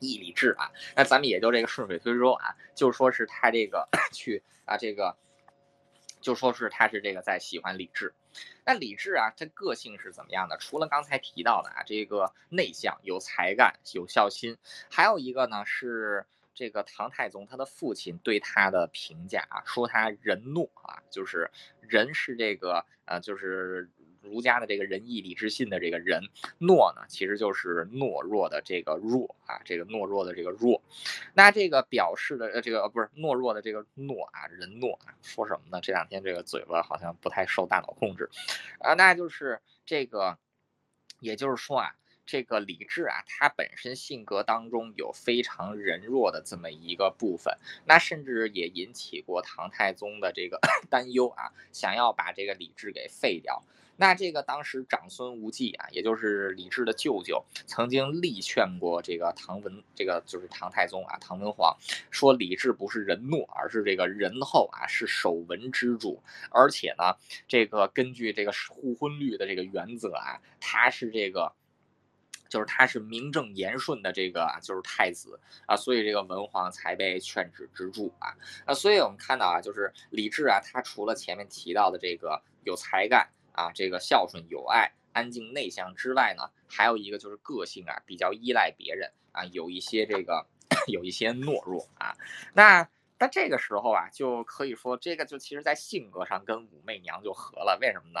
[0.00, 0.70] 译李治啊。
[0.94, 5.16] 那咱们也就这个顺水推舟啊，就说是他这个 去啊，这个
[6.20, 8.14] 就说是他是这个在喜欢李治。
[8.66, 10.58] 那李治啊，他个性是怎么样的？
[10.58, 14.58] 除了刚才提到的啊，这个内向、有才干、有孝心，
[14.90, 16.26] 还有一个呢是。
[16.54, 26.22] 这个唐太宗他的父亲对他的评价啊，说他仁懦啊，就是人是这个呃，就是儒家的这个仁义礼智信的这个仁，
[26.60, 30.80] 懦呢其实就是懦弱的这个弱啊，这个懦弱的这个弱。
[31.34, 35.80] 那这个表示的呃这个不是懦弱的这个懦啊，人懦啊，说什么呢？
[35.80, 38.28] 这两天这个嘴巴好像不太受大脑控制
[38.78, 40.38] 啊，那就是这个，
[41.20, 41.94] 也就是说啊。
[42.24, 50.58] 这个李治啊，他本身性格当中有非常仁弱的这么一个部分，那甚至也引起过唐太宗的这个
[50.88, 53.62] 担忧啊，想要把这个李治给废掉。
[53.96, 61.76] 那这个当时长孙无忌啊，也就是李治的舅舅，曾经力劝过这个唐文，这个就是唐太宗啊，唐文皇，
[62.10, 67.14] 说李治不是仁懦，而是这个仁厚啊，是守文之主，而且呢，
[67.46, 71.52] 这个根据这个互婚律的这个原则啊，他是这个。
[72.52, 78.36] 就是他是名正言顺的这个就是太子啊，所以这个文皇才被劝止之助啊
[78.66, 90.46] 啊，所以我们看到啊，就是李治啊，他除了前面提到的这个有才干啊，这个孝顺有爱、安静内向之外呢，还有一个就是个性啊，比较依赖别人啊，有一些这个
[90.88, 92.14] 有一些懦弱啊。
[92.52, 92.86] 那
[93.18, 98.20] 那这个时候啊，就可以说这个就其实在性格上跟武媚娘就合了，为什么呢？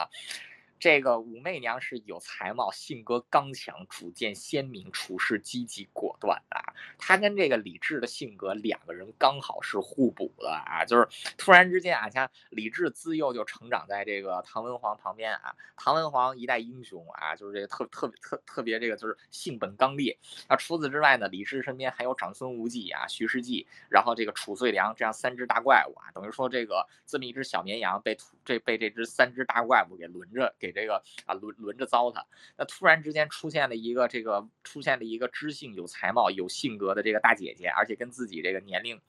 [0.82, 6.58] 这个武媚娘是有才貌，性格刚强，主见鲜明，处事积极果断啊。
[6.98, 10.84] 她跟这个李治的性格，两个人刚好是互补的啊。
[10.84, 11.06] 就是
[11.38, 20.18] 突然之间啊，像李治自幼就成长在这个唐文皇旁边啊，唐文皇一代英雄啊，就是这个特特别特特别这个就是性本刚烈
[20.48, 20.56] 啊。
[20.56, 30.71] 除此之外呢，李治身边还有长孙无忌啊、徐世绩，然后这个褚遂良这样三只大怪物啊，等于说这个这么一只小绵羊被这被这只三只大怪物给轮着给。
[30.72, 32.24] 这个啊轮轮着糟蹋，
[32.56, 39.00] 那突然之间出现了一个这个出现了一个知性有才貌有性格的这个大姐姐，而且跟自己这个年龄。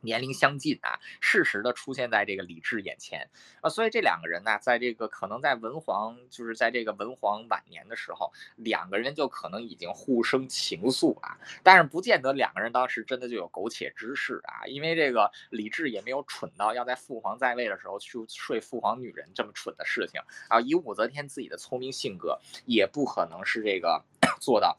[0.00, 3.28] 年龄相近啊，适时的出现在这个李治眼前
[3.60, 24.04] 啊，所以这两个人呢，在这个可能在文皇，就是在这个文皇晚年的时候，两个人就可能已经互生情愫啊，但是不见得两个人当时真的就有苟且之事啊，因为这个李治也没有蠢到要在父皇在位的时候去睡父皇女人这么蠢的事情啊，以武则天自己的聪明性格，也不可能是这个
[24.40, 24.78] 做到。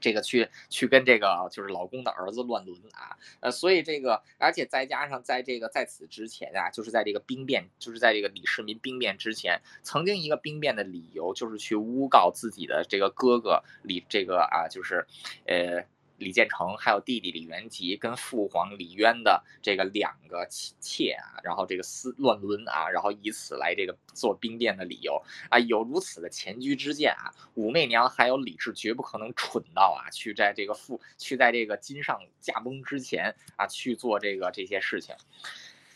[0.00, 15.06] 这个去去跟这个就是老公的儿子乱伦啊，呃，所以这个，而且再加上在这个在此之前啊，就是在这个兵变，就是在这个李世民兵变之前，曾经一个兵变的理由就是去诬告自己的这个哥哥李这个啊，就是，
[15.46, 15.84] 呃。
[16.22, 35.14] 李建成还有弟弟李元吉跟父皇李渊的这个两个妾啊，然后这个私乱伦啊，然后以此来这个做兵变的理由啊，有如此的前车之鉴啊，武媚娘还有李治绝不可能蠢到啊，去在这个父去在这个金上驾崩之前啊去做这个这些事情。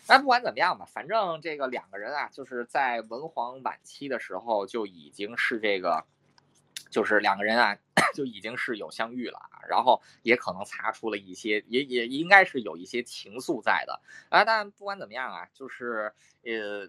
[0.08, 6.04] 那不管怎么样吧，反正这个两个人啊，就是在文皇晚期的时候就已经是这个。
[6.90, 7.76] 就是两个人啊，
[8.14, 14.44] 就已经是有相遇了啊，然后也可能擦出了一些，也也应该是有一些情愫在的啊。
[14.44, 16.12] 但不管怎么样啊，就是
[16.44, 16.88] 呃，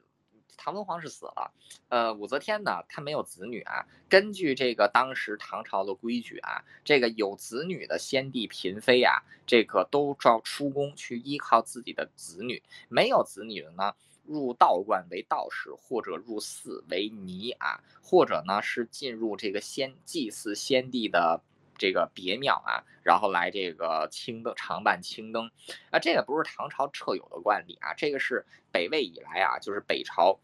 [0.56, 1.52] 唐文皇是死了，
[1.90, 3.86] 呃，武则天呢，她没有子女啊。
[4.10, 13.94] 根据这个当时唐朝的规矩啊，这个有子女的先帝嫔妃啊，这个都要出宫去依靠自己的子女；没有子女的呢。
[14.28, 21.42] 入道观为道士，或者入寺为尼啊，或者呢是进入这个先祭祀先帝的
[21.78, 25.50] 这个别庙啊，然后来这个青灯常伴青灯
[25.90, 30.40] 啊，这个不是唐朝特有的惯例啊，这个是北魏以来啊，就是北朝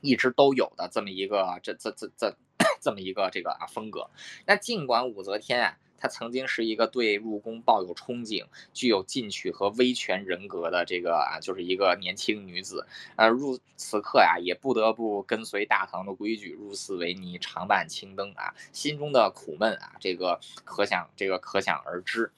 [0.00, 2.36] 一直都有的这么一个这这这这
[2.80, 4.08] 这么一个这个啊风格。
[4.46, 5.76] 那尽管武则天啊。
[6.02, 12.84] 她曾经是一个对入宫抱有憧憬、具有进取和威权人格的这个啊，就是一个年轻女子。
[13.14, 22.32] 呃，入此刻呀，也不得不跟随大唐的规矩，入寺为尼，常伴青灯啊，心中的苦闷啊，这个可想这个可想而知。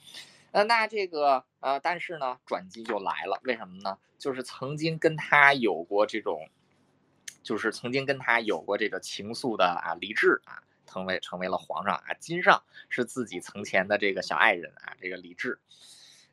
[0.52, 3.96] 呃，那这个呃，但是呢，转机就来了，为什么呢？
[4.18, 6.50] 就是曾经跟他有过这种，
[7.42, 10.60] 就是曾经跟他有过这个情愫的啊，李治啊。
[10.86, 15.58] 成为成为了皇上啊，金上是自己从前的这个小爱人啊，这个李治，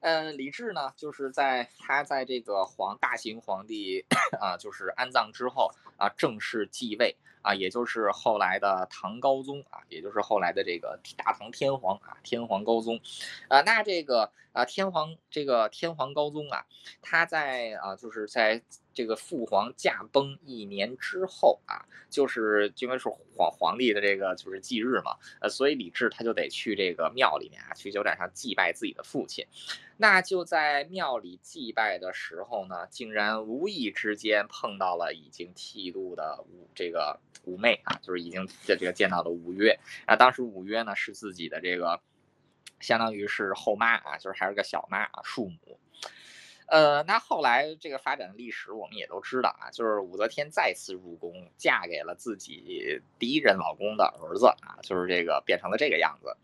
[0.02, 4.06] 嗯，李治呢，就是在他在这个皇大行皇帝
[4.39, 12.99] 啊，就是安葬之后啊，正式继位啊，也就是后来的唐高宗啊，也就是后来的这个大唐天皇啊，天皇高宗。
[13.47, 16.66] 啊，那这个啊，天皇这个天皇高宗啊，
[17.02, 18.62] 他在啊，就是在
[18.94, 29.46] 这个父皇驾崩一年之后啊，就是因为是皇皇帝的这个就是忌日嘛，呃，所以李治他就得去这个庙里面啊，去酒展上祭拜自己的父亲。
[29.98, 40.16] 那就在庙里祭拜的时候呢，竟然无意之间碰到了已经剃度的五这个五妹啊，就是已经这这个见到了五岳啊。
[40.16, 42.02] 当时五岳呢是自己的这个。
[42.80, 45.80] 相当于是后妈啊，就是还是个小妈啊，庶母。
[46.72, 56.38] 呃，那后来这个发展的历史我们也都知道啊，就是武则天再次入宫，嫁给了自己第一任老公的儿子啊，就是这个变成了这个样子。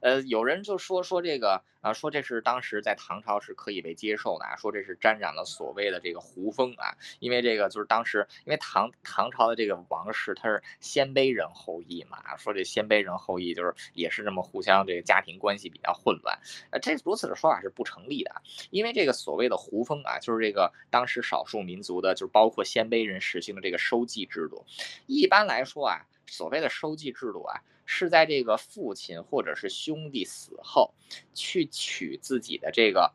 [0.00, 1.62] 呃，有人就说说这个。
[1.84, 16.38] 啊，说这是当时在唐朝是可以被接受的啊，说这是沾染了所谓的这个胡风啊，因为这个就是当时因为唐唐朝的这个王室他是鲜卑人后裔嘛，说这鲜卑人后裔就是也是这么互相这个家庭关系比较混乱，
[16.70, 24.64] 呃，这如此的说法是不成立的，因为这个所谓的胡风啊，就是这个当时少数民族的，就是包括鲜卑人实行的这个收继制度，
[25.06, 27.60] 一般来说啊，所谓的收继制度啊。
[27.84, 30.94] 是在这个父亲或者是兄弟死后，
[31.34, 33.12] 去娶自己的这个，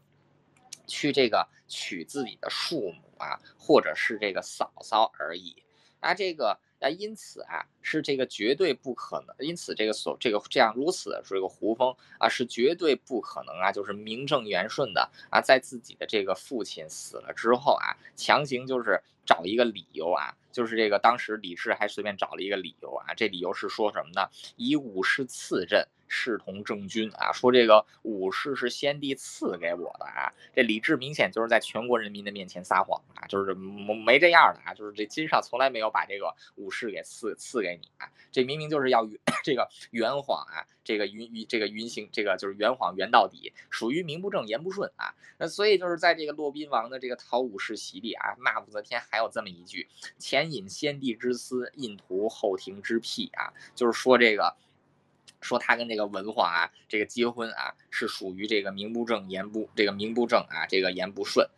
[0.88, 5.64] 去这个娶自己的庶母啊，或者是这个嫂嫂而已。
[6.02, 9.36] 那这个那，因此啊，是这个绝对不可能。
[9.46, 20.34] 因此，这个所这个这样如此的这个胡风啊，是绝对不可能啊，就是名正言顺的啊，在自己的这个父亲死了之后啊，强行就是找一个理由啊。
[20.52, 24.30] 就是这个，当时李治还随便找了一个理由啊，这理由是说什么呢？
[24.56, 25.88] 以武士赐朕。
[26.10, 39.08] 视同正君啊，说这个武士是先帝赐给我的啊，这李治明显就是在全国人民的面前撒谎啊，就是没没这样的啊，就是这金上从来没有把这个武士给赐赐给你啊，这明明就是要
[39.46, 49.88] 这个圆谎啊，这个云云这个云行这个就是圆谎圆到底，属于名不正言不顺啊，那所以就是在这个骆宾王的这个讨武士席地啊，骂武则天还有这么一句，
[50.18, 54.56] 前引先帝之私，印图后庭之癖啊，就是说这个。
[55.42, 61.50] 说他跟这个文皇啊，这个结婚啊，是属于这个名不正言不这个名不正啊，这个言不顺，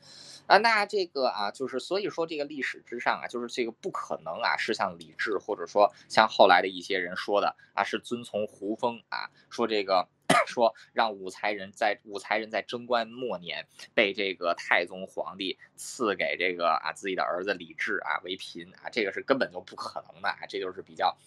[0.47, 10.07] 啊，那这个啊，就是所以说这个历史之上啊，就是这个不可能啊，是像李治或者说像后来的一些人说的啊，是遵从胡风啊，说这个
[10.47, 21.17] 说让武才人在武才人在贞观末年被这个太宗皇帝赐给这个啊自己的儿子李治啊为嫔啊，这个是根本就不可能的啊，这就是比较。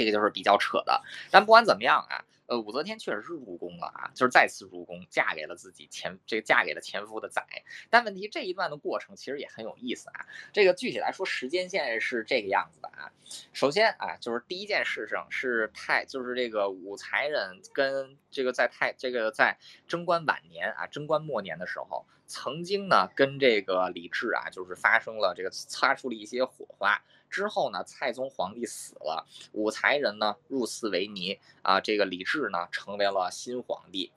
[0.00, 7.44] 这个就是比较扯的，但不管怎么样啊，呃，武则天确实是入宫了啊，就是再次入宫，嫁给了自己前这个嫁给了前夫的仔。
[7.90, 10.24] 但问题这一段的过程其实也很有意思啊。
[10.54, 13.12] 这个具体来说，时间线是这个样子的啊。
[13.52, 27.02] 首先啊，就是第一件事情是太，就是这个武才人跟这个在太这个在贞观晚年啊，贞观末年的时候，曾经呢跟这个李治啊，就是发生了这个擦出了一些火花。
[27.30, 34.12] 之后呢，蔡宗皇帝死了，武才人呢入嗣为尼啊，这个李治呢成为了新皇帝。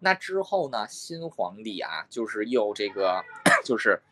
[0.00, 3.22] 那之后呢，新皇帝啊，就是又这个
[3.64, 4.02] 就是。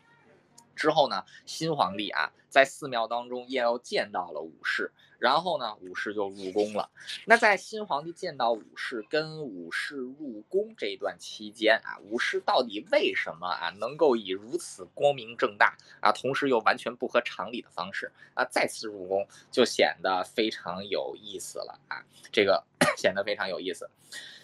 [0.75, 6.89] 之后呢，新皇帝啊，在寺庙当中又见到了武士，然后呢，武士就入宫了。
[7.25, 22.63] 那在新皇帝见到武士跟武士入宫这段期间啊，武士到底为什么啊，能够以如此光明正大啊，同时又完全不合常理的方式啊，再次入宫，就显得非常有意思了啊，这个
[22.97, 23.89] 显得非常有意思。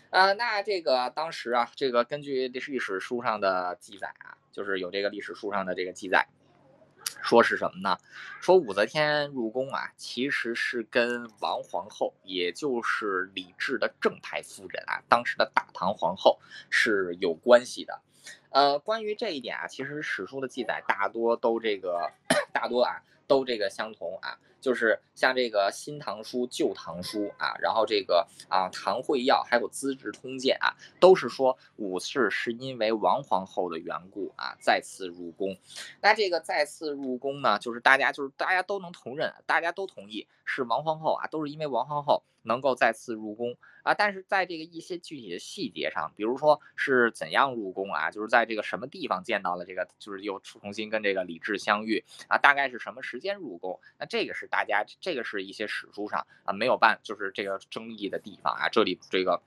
[0.10, 6.28] 啊，那这个当时啊，这个根据历史书上的记载啊，就是有这个历史书上的这个记载，
[7.22, 7.98] 说是什么呢？
[8.42, 16.40] 说武则天入宫啊，其实是跟王皇后，也就是李治的正牌夫人啊，当时的大唐皇后
[16.70, 18.02] 是有关系的。
[18.50, 22.12] 呃，关于这一点啊，其实史书的记载大多都这个，
[22.52, 23.04] 大多啊。
[23.30, 35.58] 都这个相同啊，就是像这个《新唐书》《旧唐书》啊，然后这个啊《唐会要》还有《资治通鉴》啊，都是说武士是因为王皇后的缘故啊再次入宫。
[36.02, 43.56] 那这个再次入宫呢，就是大家就是大家都能同认，大家都同意是王皇后啊，都是因为王皇后能够再次入宫。
[43.82, 53.80] 啊，但是在这个一些具体的细节上，比如说是怎样入宫啊，就是在这个什么地方见到了这个，就是又重新跟这个李治相遇啊，大概是什么时间入宫？
[53.98, 59.42] 那这个是大家这个是一些史书上啊没有办，就是这个争议的地方啊，这里这个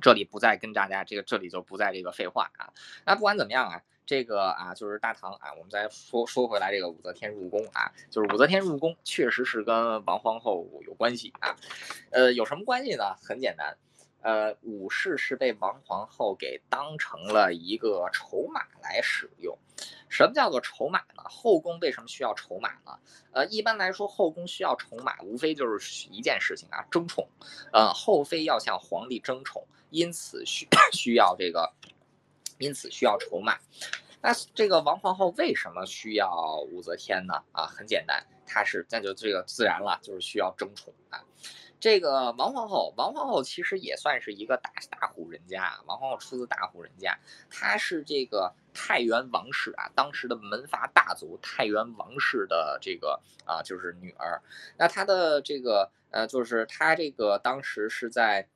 [0.00, 2.72] 这里不再跟大家这个这里就不再这个废话啊。
[3.04, 3.82] 那不管怎么样啊。
[4.08, 11.56] 这个啊，就是大唐啊，我们再说说回来，这个武则天入宫啊，就是武则天入宫确实是跟王皇后有关系啊，
[12.12, 13.16] 呃，有什么关系呢？
[13.20, 13.76] 很简单，
[14.26, 19.56] 呃，武士是被王皇后给当成了一个筹码来使用。
[20.08, 21.22] 什么叫做筹码呢？
[21.30, 22.98] 后宫为什么需要筹码呢？
[23.30, 27.28] 呃，一般来说，后宫需要筹码，无非就是一件事情啊，争宠。
[27.72, 31.72] 呃，后妃要向皇帝争宠，因此需 需要这个，
[32.58, 33.56] 因此需要筹码。
[34.20, 37.44] 那这个王皇后为什么需要武则天呢？
[37.52, 41.22] 啊，很简单，她是那就这个自然了，就是需要争宠啊。
[41.78, 45.78] 这个王皇后，王皇后其实也算是一个大大户人家。
[45.86, 47.18] 王皇后出自大户人家，
[47.50, 54.42] 她是这个太原王氏啊，当时的门阀大族太原王氏的这个啊，就是女儿。
[54.78, 58.48] 那她的这个呃，就是她这个当时是在。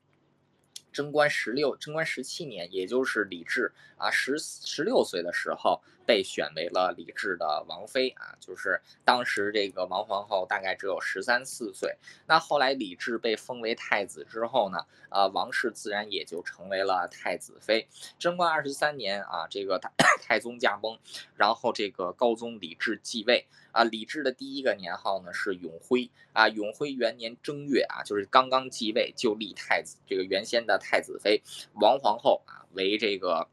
[0.92, 5.80] 贞观十六、贞观十七年，也就是李治啊十十六岁的时候，
[6.10, 8.34] 被选为了李治的王妃啊。
[8.40, 11.96] 就是当时这个王皇后大概只有十三四岁。
[12.26, 17.86] 那后来李治被封为太子之后呢，啊，王氏自然也就成为了太子妃。
[18.18, 20.98] 贞观二十三年啊，这个太 太宗驾崩，
[21.36, 23.46] 然后这个高宗李治继位。
[23.72, 31.40] 啊，李治的第一个年号呢是永徽啊，永徽元年正月啊，就是刚刚继位就立太子，这个原先的太子妃
[31.74, 33.46] 王皇后啊为这个，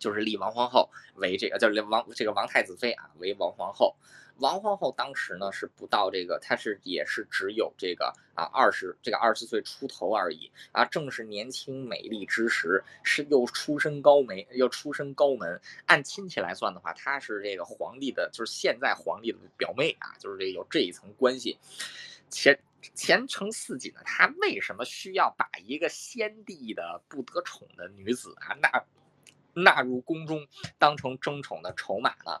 [0.00, 3.94] 就是立王皇后为这个，就是王这个王太子妃啊为王皇后。
[4.38, 21.58] 王皇后当时呢是不到这个，她是也是只有这个啊二十这个二十岁出头而已啊，正是年轻美丽之时，是又出身高门又出身高门，按亲戚来算的话，她是这个皇帝的，就是现在皇帝的表妹啊，就是这有这一层关系。
[22.30, 22.58] 前
[22.94, 28.84] 前程似锦的她，为什么需要把一个先帝的不得宠的女子啊那
[29.54, 30.46] 纳入宫中，
[30.78, 32.40] 当成争宠的筹码呢？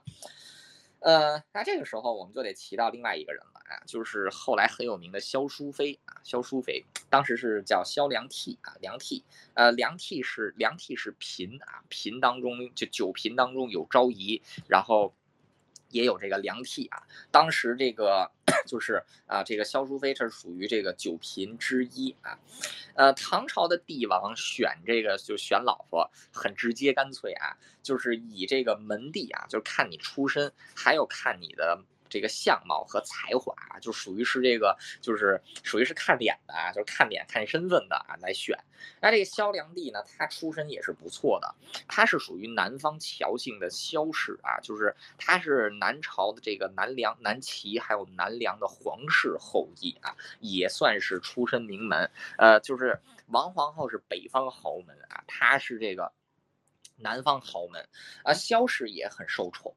[1.00, 6.20] 呃，那这个时候我们就得提到另外一个人了啊，就是后来很有名的萧淑妃啊。
[6.22, 9.22] 萧淑妃当时是叫萧良娣啊，良娣，
[9.54, 15.14] 呃，良娣是良娣是嫔啊，嫔当中就九嫔当中有昭仪，然后。
[15.90, 18.30] 也有这个凉娣啊，当时这个
[18.66, 22.38] 就是啊，这个萧淑妃这是属于这个九嫔之一啊，
[22.94, 31.84] 呃，唐朝的帝王选这个就选老婆很直接干脆啊，就是以这个门第啊，就是看你出身，还有看你的。
[32.10, 38.58] 这个相貌和才华就属于是这个，就是属于是看脸的啊，就是看脸看身份的啊来选。
[39.00, 41.54] 那这个萧良娣呢，他出身也是不错的，
[41.86, 52.10] 他是属于南方乔姓的萧氏啊，就是他是南朝的这个南梁、南齐还有南梁的皇室后裔啊，也算是出身名门。
[52.38, 52.98] 呃，就是
[53.28, 56.10] 王皇后是北方豪门啊，她是这个
[56.96, 57.86] 南方豪门
[58.24, 59.74] 啊，萧氏也很受宠。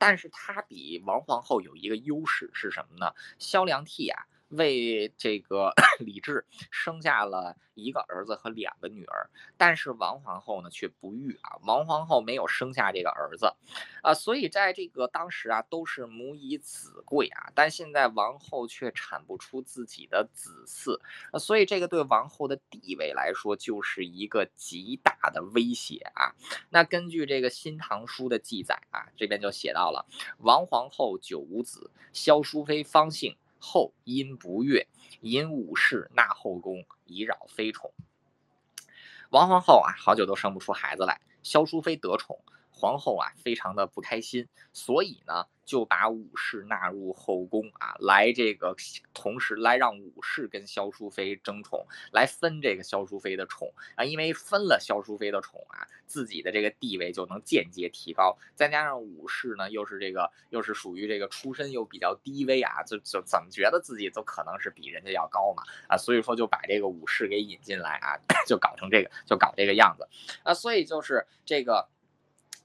[0.00, 3.12] 但是她比王皇后有一个优势是什么呢？
[3.38, 4.24] 萧良娣啊。
[4.50, 13.54] 为这个 李治生下了一个儿子和两个女儿，但是王皇后呢却不育啊，王皇后没有生下这个儿子，
[14.02, 20.98] 啊，所以在这个当时啊都是母以子贵啊，但现在王后却产不出自己的子嗣，
[21.38, 26.34] 所以这个对王后的地位来说就是一个极大的威胁啊。
[26.70, 30.06] 那根据这个《新唐书》的记载啊，这边就写到了
[30.38, 33.36] 王皇后久无子，萧淑妃方幸。
[33.60, 34.88] 后因不悦，
[35.20, 37.92] 引武士纳后宫，以扰妃宠。
[39.30, 42.40] 王皇后啊，好久都生不出孩子来，萧淑妃得宠，
[42.80, 45.46] 皇后啊，非常的不开心，所以呢。
[45.70, 48.74] 就把武士纳入后宫啊，来这个
[49.14, 58.36] 同时来让武士跟萧淑妃争宠，来分这个萧淑妃的宠啊，因为分了萧淑妃的宠啊，自己的这个地位就能间接提高。
[58.56, 70.08] 再加上武士呢，又是这个又是属于这个出身又比较低微啊，就就怎么觉得自己都可能是比人家要高嘛啊，所以说就把这个武士给引进来啊， 就搞成这个就搞这个样子
[70.42, 71.88] 啊，所以就是这个。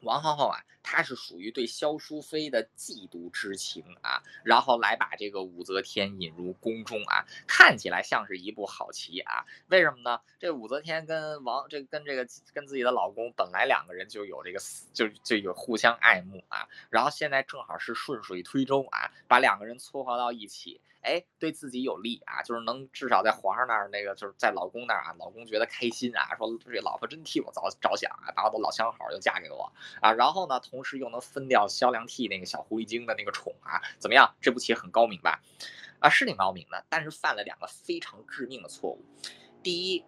[0.02, 9.44] 玩好好玩他是属于对萧淑妃的嫉妒之情啊，然后来把这个武则天引入宫中啊，看起来像是一步好棋啊。
[9.70, 10.22] 为什么呢？
[10.40, 14.60] 这武则天跟王这跟这个跟自己的老公本来两个人就有这个
[14.94, 20.80] 就就有互相爱慕啊，然后现在正好是顺水推舟啊，把两个人撮合到一起。
[21.02, 29.72] 哎，对自己有利啊，就是能至少在皇上那儿，那个就是在老公那儿啊，老公觉得开心啊，说这老婆真替我着着想啊，把我的老相好又嫁给我
[30.02, 34.36] 啊，然后呢，同同时又能分掉萧良娣那个小狐狸精的那个宠啊，怎么样？
[34.42, 35.42] 这步棋很高明吧？
[36.00, 39.02] 啊，是挺高明的，但是犯了两个非常致命的错误。
[39.64, 40.04] 第一，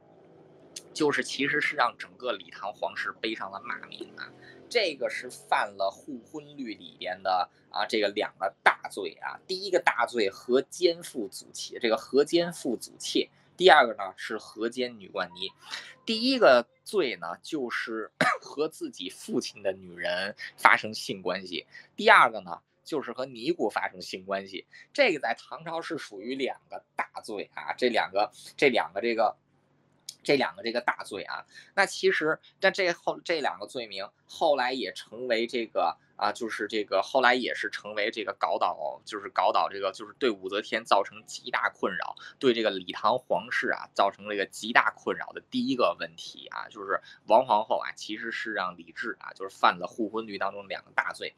[0.94, 4.30] 就是其实是让整个李唐皇室背上了骂名啊。
[4.70, 9.40] 这个是犯了互婚律里边的啊，这个两个大罪啊。
[9.48, 15.52] 第一个大罪，和奸父祖妾，这个和奸父祖妾，第二个呢是河间女冠妮。
[16.06, 24.66] 第一个罪呢就是 和自己父亲的女人发生性关系，第二个呢就是和尼姑发生性关系。
[24.94, 29.36] 这个在唐朝是属于两个大罪啊，这两个这两个这个。
[30.24, 51.36] 这两个这个大罪啊，那其实那这后这两个罪名后来也成为这个啊，就是这个后来也是成为这个搞倒，就是搞倒这个，就是对武则天造成极大困扰，对这个李唐皇室啊造成了一个极大困扰的第一个问题啊，就是王皇后啊其实是让李治啊就是犯了互婚律当中两个大罪，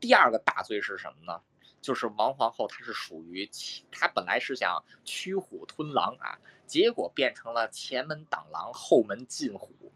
[0.00, 1.42] 第二个大罪是什么呢？
[1.80, 3.50] 就是王皇后，她是属于
[3.90, 9.92] 她本来是想驱虎吞狼啊，结果变成了前门挡狼，后门进虎。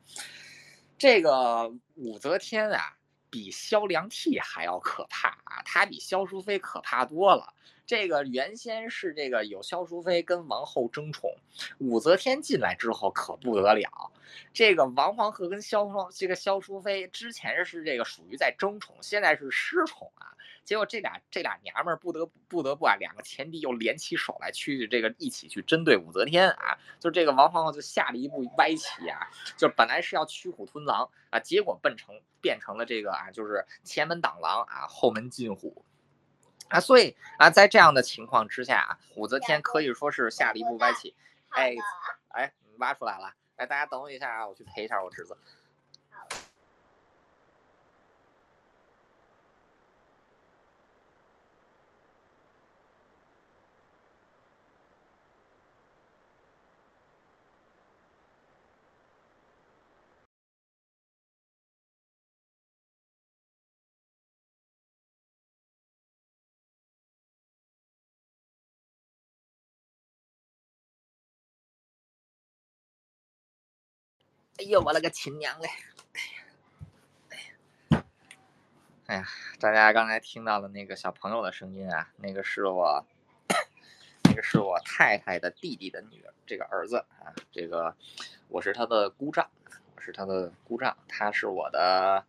[0.99, 2.96] 这个武则天啊，
[3.37, 7.53] 比萧良娣还要可怕啊，她比萧淑妃可怕多了。
[7.85, 11.31] 这个原先是这个有萧淑妃跟王后争宠，
[11.77, 14.11] 武则天进来之后可不得了。
[14.55, 20.33] 这个王皇后跟萧双这个萧淑妃之前是这个属于在争宠，现在是失宠啊。
[20.67, 26.77] 结果这俩这俩娘们儿不得不得不啊，两个前敌又联起手来去这个一起去针对武则天啊。
[26.99, 35.85] 就这个王皇后就下了一步歪棋啊，就本来是要驱虎吞狼啊，结果变成变成了这个啊，就是前门挡狼啊，后门进虎。
[36.69, 41.15] 啊，所以啊，在这样的情况之下啊，武则天可以说是下了一步歪棋。
[41.51, 41.77] 哎，
[42.35, 43.33] 哎，挖出来了。
[43.55, 45.39] 哎，大家等我一下啊，我去陪一下我侄子。
[74.59, 75.69] 哎呦，我了个亲娘嘞！
[77.29, 77.37] 哎
[77.91, 78.05] 呀，
[79.05, 79.29] 哎呀，
[79.61, 83.05] 大家刚才听到的那个小朋友的声音啊，那个是我，
[84.25, 87.95] 那个是我太太的弟弟的女儿，这个儿子啊，这个
[88.49, 89.51] 我是他的姑丈，
[89.95, 92.25] 我是他的姑丈，他是我的，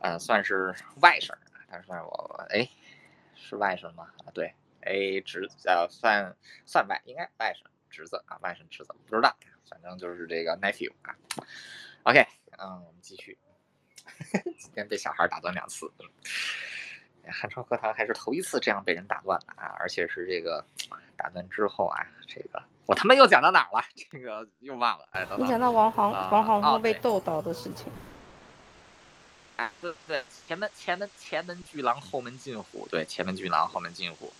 [0.00, 1.32] 呃，算是外甥，
[1.70, 2.68] 他算我，哎，
[3.36, 4.10] 是外甥吗？
[4.26, 6.36] 啊，对，哎，侄，呃，算
[6.66, 9.36] 算外，应该外甥侄子啊，外甥侄子，不知道。
[9.68, 11.14] 反正就是这个 nephew 啊
[12.04, 12.26] ，OK，
[12.58, 13.36] 嗯，我们继续。
[14.58, 15.90] 今天被小孩打断两次，
[17.30, 19.76] 汉朝课堂还是头一次这样被人打断的啊！
[19.78, 20.64] 而且是这个
[21.16, 23.84] 打断之后啊，这个我他妈又讲到哪儿了？
[23.94, 25.06] 这个又忘了。
[25.12, 27.92] 哎，你讲到王皇王皇后被斗倒的事情。
[29.56, 32.88] 哎，对对，前门前门前门巨狼，后门进虎。
[32.90, 34.32] 对，前门巨狼，后门进虎。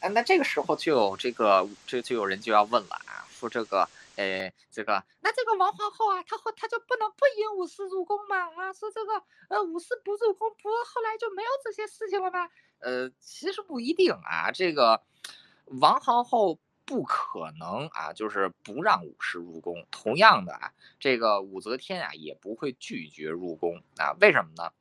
[0.00, 3.86] 啊，那这个时候就有这个，这就有人就要问了啊，说这个，
[4.16, 8.48] 哎，这个，那这个王皇后啊，她后她就不能不引武士入宫吗？
[8.56, 12.48] 啊，说这个，呃，武士不入宫，不后来就没有这些事情了吗？
[12.78, 15.02] 呃，其实不一定啊，这个
[15.66, 19.86] 王皇后不可能啊，就是不让武士入宫。
[19.90, 24.72] 同样的啊，这个武则天啊，也不会拒绝入宫啊，为什么呢？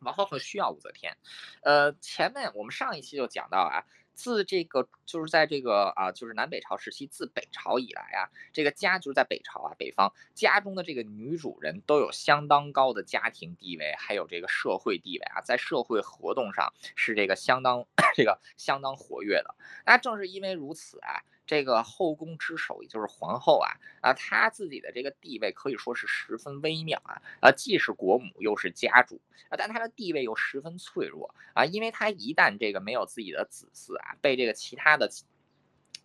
[0.00, 1.16] 王皇后需要武则天，
[1.62, 3.86] 呃，前面我们上一期就讲到啊。
[4.14, 17.84] 自这个就是在这个啊，就是南北朝时期，自北朝以来啊，这个家就是在北朝啊，北方家中的这个女主人都有相当高的家庭地位，还有这个社会地位啊，在社会活动上是这个相当
[18.14, 19.54] 这个相当活跃的。
[19.84, 21.22] 那正是因为如此啊。
[21.46, 35.10] 这个后宫之首，也就是皇后啊啊，她自己的这个地位可以说是十分微妙啊啊，既是国母又是家主啊，但她的地位又十分脆弱啊，因为她一旦这个没有自己的子嗣啊，被这个其他的。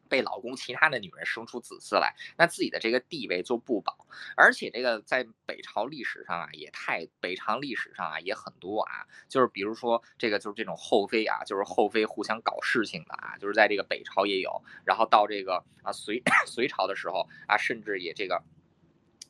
[0.09, 4.07] 被老公其他的女人生出子嗣来，那自己的这个地位就不保。
[4.35, 14.61] 而且这个在北朝历史上啊，也太北朝历史上啊也很多啊，就是比如说这个就是这种后妃啊，就是后妃互相搞事情的啊，就是在这个北朝也有。
[14.83, 18.43] 然后到这个啊隋 隋朝的时候啊，甚至也这个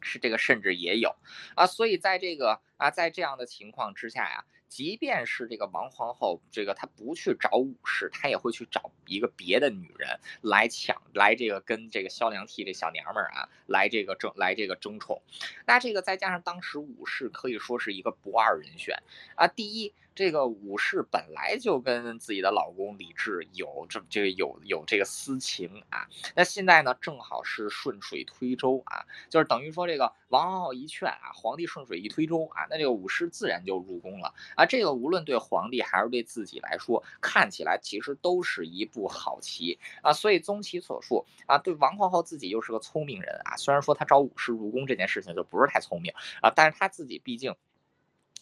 [0.02, 1.16] 是这个甚至也有
[1.56, 1.68] 啊。
[1.68, 4.46] 所以在这个啊在这样的情况之下呀。
[4.70, 15.22] 即便是这个王皇后，这个她不去找武士，她也会去找一个别的女人来抢，来这个跟这个萧良娣这小娘们儿啊，来这个争，来这个争宠。
[15.66, 19.02] 那这个再加上当时武士可以说是一个不二人选
[19.36, 19.48] 啊。
[19.48, 19.94] 第一。
[20.20, 34.66] 这个武氏本来就跟自己的老公李治有这这个有有这个私情啊，那现在呢正好是顺水推舟啊，就是等于说这个王皇后一劝啊，皇帝顺水一推舟啊，那这个武氏自然就入宫了啊。
[34.66, 40.12] 这个无论对皇帝还是对自己来说，看起来其实都是一步好棋啊。
[40.12, 47.56] 所以综其所述啊，对王皇后自己又是个聪明人啊，虽然说她招武氏入宫这件事情就不是太聪明啊，但是她自己毕竟。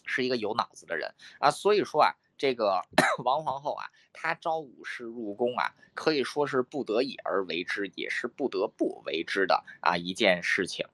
[0.08, 2.82] 是一个有脑子的人啊，所以说啊，这个
[3.24, 10.86] 王皇后啊，她招武士入宫啊，可以说是不得已而为之，也是不得不为之的啊一件事情。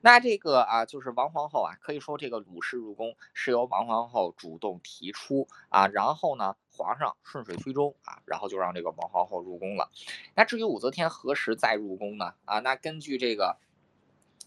[0.00, 9.90] 那这个啊，就是王皇后啊，可以说这个武士入宫是由王皇后主动提出啊，然后呢，皇上顺水推舟啊，然后就让这个王皇后入宫了。
[10.34, 12.34] 那至于武则天何时再入宫呢？
[12.44, 13.56] 啊，那根据这个。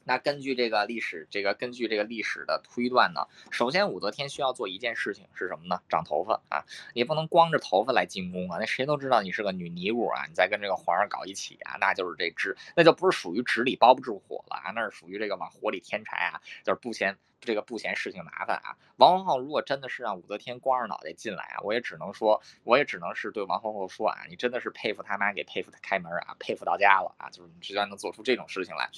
[0.10, 5.80] 那根据这个历史，这个根据这个历史的推断呢，首先武则天需要做一件事情是什么呢？
[5.88, 17.16] 长头发啊，你不能光着头发来进宫啊，那谁都知道你是个女尼姑啊，你再跟这个皇上搞一起啊，那就是这纸，那就不是属于纸里包不住火了啊，那是属于这个往火里添柴啊，就是不嫌。
[17.42, 18.76] 这个不嫌事情麻烦啊！
[18.98, 27.30] 王皇后如果真的是让武则天光着脑袋进来啊，我也只能说，我也只能是对王皇后说啊，你真的是佩服他妈给佩服他开门啊，佩服到家了啊！
[27.30, 28.90] 就是你居然能做出这种事情来，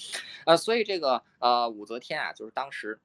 [0.46, 3.00] 呃，所以这个呃武则天啊，就是当时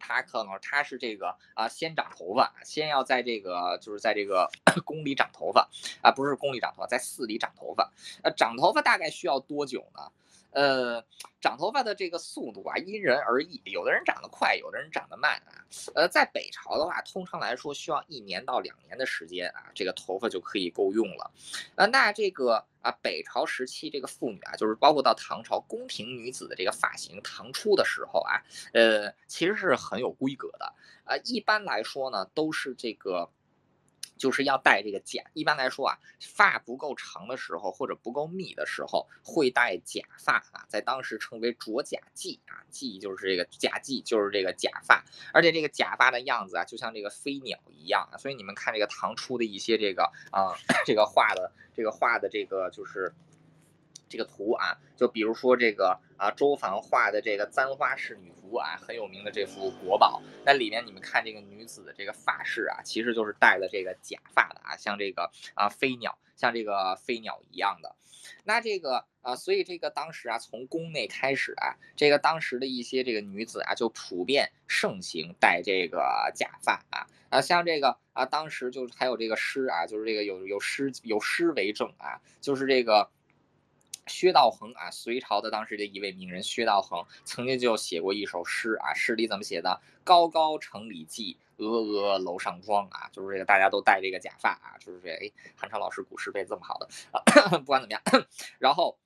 [0.00, 4.50] 她可能她是这个啊，先长头发，先要在这个就是在这个
[4.84, 5.68] 宫里长头发
[6.02, 7.92] 啊，不是宫里长头发，在寺里长头发，
[8.24, 10.10] 呃，长头发大概需要多久呢？
[10.52, 11.04] 呃，
[11.40, 15.64] 长头发的这个速度啊，因人而异，有的人长得快，有的人长得慢啊。
[15.94, 21.30] 呃，在北朝的话，通常来说需要一年到两年的时间啊，这个头发就可以够用了。
[21.76, 28.42] 呃，那这个啊，北朝时期这个妇女啊，就是包括到唐朝宫廷女子的这个发型，唐初的时候啊，
[28.72, 30.74] 呃，其实是很有规格的
[31.04, 31.16] 啊。
[31.24, 33.28] 一般来说呢，都是这个。
[34.20, 45.02] 就是要戴这个假，一般来说啊，发不够长的时候或者不够密的时候，会戴假发啊，在当时称为着假髻啊，髻就是这个假髻，就是这个假发，
[45.32, 50.52] 而且这个假发的样子啊，就像这个飞鸟一样啊，所以你们看这个唐初的一些这个啊，
[50.84, 53.12] 这个画的这个画的这个就是。
[54.10, 60.20] 这个图啊，就比如说这个啊，周凡画的这个簪花仕女图啊，很有名的这幅国宝。
[60.44, 67.94] 那里面你们看这个女子的这个发饰啊，其实就是戴了这个假发的啊，像这个啊飞鸟，像这个飞鸟一样的。
[68.44, 83.08] 那这个啊，所以这个当时啊，从宫内开始啊，这个当时的一些这个女子啊，就普遍盛行戴这个假发啊啊，像这个啊，当时就是还有这个诗啊，就是这个有有诗有诗为证啊，就是这个。
[84.10, 89.80] 薛道衡啊，隋朝的当时的一位名人，薛道衡曾经就写过一首诗啊，诗里怎么写的？
[90.02, 97.22] 高高城里髻，峨峨楼上妆啊，就是这个大家都戴这个假发啊，就是这哎，韩超老师古诗背这么好的啊，
[97.58, 98.02] 不管怎么样，
[98.58, 98.98] 然后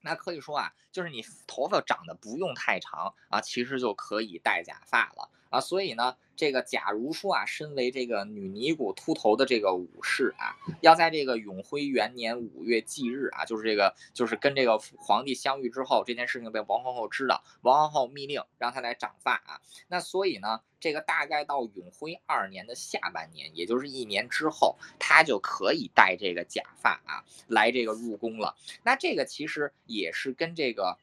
[0.00, 6.16] 那可以说啊，就是你头发长得不用太长啊，其实就可以戴假发了啊，所以呢。
[6.36, 19.60] 这个假如说啊，身为这个女尼姑秃头的这个武士啊，要在这个永徽元年五月忌日啊，就是这个就是跟这个皇帝相遇之后，这件事情被王皇后知道，王皇后密令让他来长发啊。
[19.88, 28.54] 那所以呢，这个大概到永徽二年的下半年，也就是一年之后，他就可以戴这个假发啊，来这个入宫了。
[28.82, 30.98] 那这个其实也是跟这个，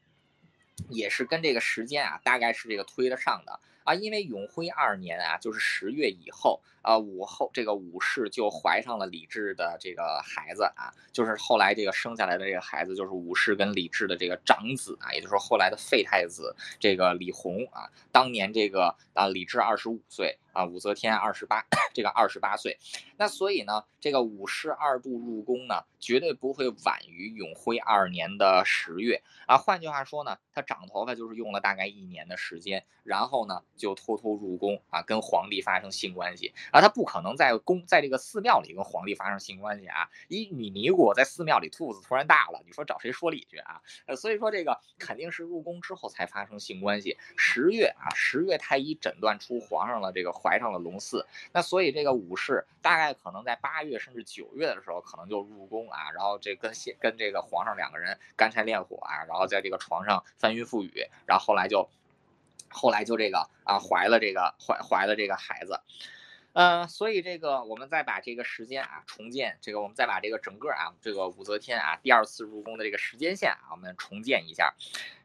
[0.88, 3.58] 也是跟这个时间啊，大概是这个推得上的。
[3.84, 20.38] 啊，因为永徽二年啊，就是十月以后，啊，武后这个武氏就怀上了李治的这个孩子啊，就是后来这个生下来的这个孩子，就是武氏跟李治的这个长子啊，也就是说后来的废太子这个李弘啊，当年这个啊李治二十五岁。
[20.54, 22.78] 啊，武则天二十八， 这个二十八岁，
[23.16, 29.58] 那所以呢，这个武氏二度入宫呢，绝对不会晚于永徽二年的十月啊。
[29.58, 36.80] 换句话说呢，他长头发就是用了大概一年的时间，然后呢就偷偷入宫啊，跟皇帝发生性关系啊。
[36.82, 40.10] 他不可能在宫，在这个寺庙里跟皇帝发生性关系啊。
[40.28, 43.80] 一女尼姑在寺庙里肚子突然大了，你说找谁说理去啊？
[44.04, 47.16] 呃，所以说这个肯定是入宫之后才发生性关系。
[47.38, 50.34] 十月啊，十月太医诊断出皇上了这个。
[50.34, 61.88] 怀上了龙嗣，那所以这个武士大概可能在八月甚至九月的时候，可能就入宫啊，然后这跟现跟这个皇上两个人干柴烈火啊，然后在这个床上翻云覆雨，然后后来就
[62.68, 65.80] 后来就这个啊怀了这个怀怀了这个孩子。
[66.54, 74.72] 呃，所以这个我们再把这个时间啊重建，这个我们再把这个整个啊这个武则天啊第二次入宫的这个时间线啊，我们重建一下。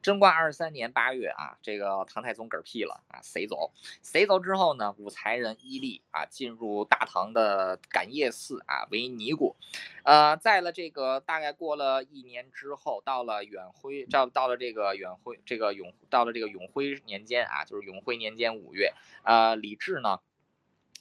[0.02, 3.72] 贞观二十三年八月啊，这个唐太宗嗝屁了啊，死走，
[4.02, 9.56] 死走之后呢，武才人伊利啊进入大唐的感业寺啊为尼姑，
[10.04, 20.22] 呃，在了这个大概过了一年之后，到了永徽，到到了这个永徽这个永到了这个永徽年间啊，就是永徽年间五月，呃，李治呢。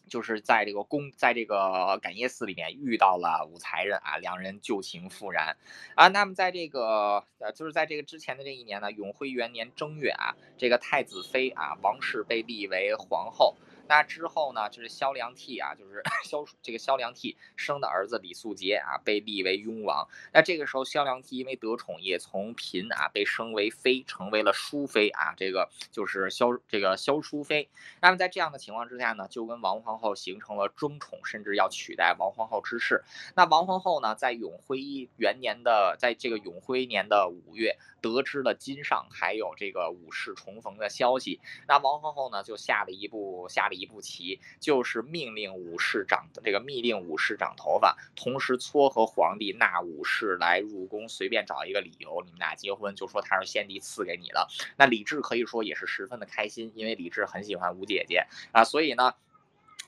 [0.08, 5.56] 就是在这个宫，在这个感业寺里面遇到了武才人啊，两人旧情复燃
[5.94, 6.08] 啊。
[6.08, 13.56] 那么在这个呃，就是在这个之前的这一年呢，永徽元年正月啊，这个太子妃啊王氏被立为皇后。
[13.88, 20.06] 那之后呢，就是萧良娣啊，就是 萧这个萧良娣生的儿子李素杰啊，被立为雍王。
[20.32, 27.68] 那这个时候，萧良娣因为得宠，也从嫔啊被升为妃，成为了淑妃啊，这个就是萧这个萧淑妃。
[28.00, 33.02] 那么在这样的情况之下呢，就跟王皇后形成了争宠，甚至要取代王皇后之势。
[33.34, 37.76] 那王皇后呢，在永徽元年的，在这个永徽年的五月。
[38.00, 54.48] 得知了金上还有这个武氏重逢的消息，那王皇后呢就下了一步下了一步棋，就是命令武士长这个密令武士长头发，同时撮合皇帝纳武士来入宫，随便找一个理由，你们俩结婚，就说他是先帝赐给你的。
[54.76, 59.14] 那李治可以说也是十分的开心，因为李治很喜欢武姐姐啊，所以呢，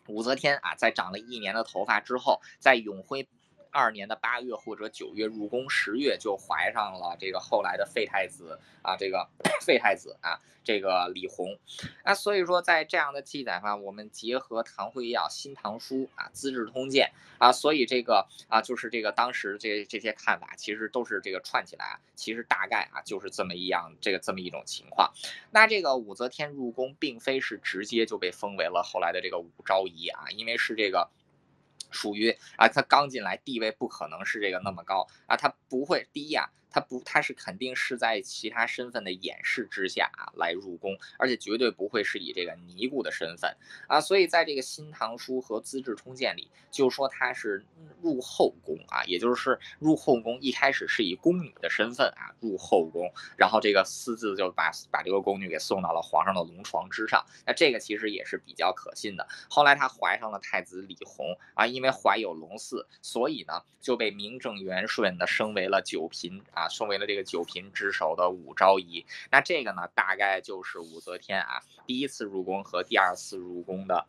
[0.06, 3.26] 武则天啊在长了一年的头发之后，在永徽。
[3.70, 9.28] 二年的八月或者九月入宫，十月就怀上了这个后来的废太子啊，这个
[9.62, 11.56] 废太子啊，这个李弘。
[12.04, 17.10] 那所以说，在这样的记载上，我们结合《唐会要》《新唐书》啊，《资治通鉴》
[17.44, 25.12] 啊，所以这个啊，就是这个当时这这些看法，其实都是这个串起来，其实大概啊就是这么一样，这个这么一种情况。
[25.50, 31.08] 那这个武则天入宫，并非是直接就被封为了后来的这个武昭仪啊，因为是这个。
[31.90, 36.50] 属于啊，他刚进来，地位不可能是这个那么高啊，他不会第一啊。
[36.70, 43.56] 他不，他是肯定是在其他身份的掩饰之下啊来入宫，而且绝对不会是以这个尼姑的身份
[43.88, 47.64] 啊，所以在这个《新唐书》和《资治通鉴》里就说他是
[48.00, 59.26] 入后宫啊，也就是入后宫一开始是以宫女的身份啊入后宫，然后这个私自就把把这个宫女给送到了皇上的龙床之上，那这个其实也是比较可信的。
[59.48, 66.40] 后来他怀上了太子李弘啊，因为怀有龙嗣，所以呢就被名正言顺的升为了九嫔。
[66.60, 69.06] 啊，送为了这个九嫔之首的武昭仪。
[69.30, 74.06] 那这个呢，大概就是武则天啊第一次入宫和第二次入宫的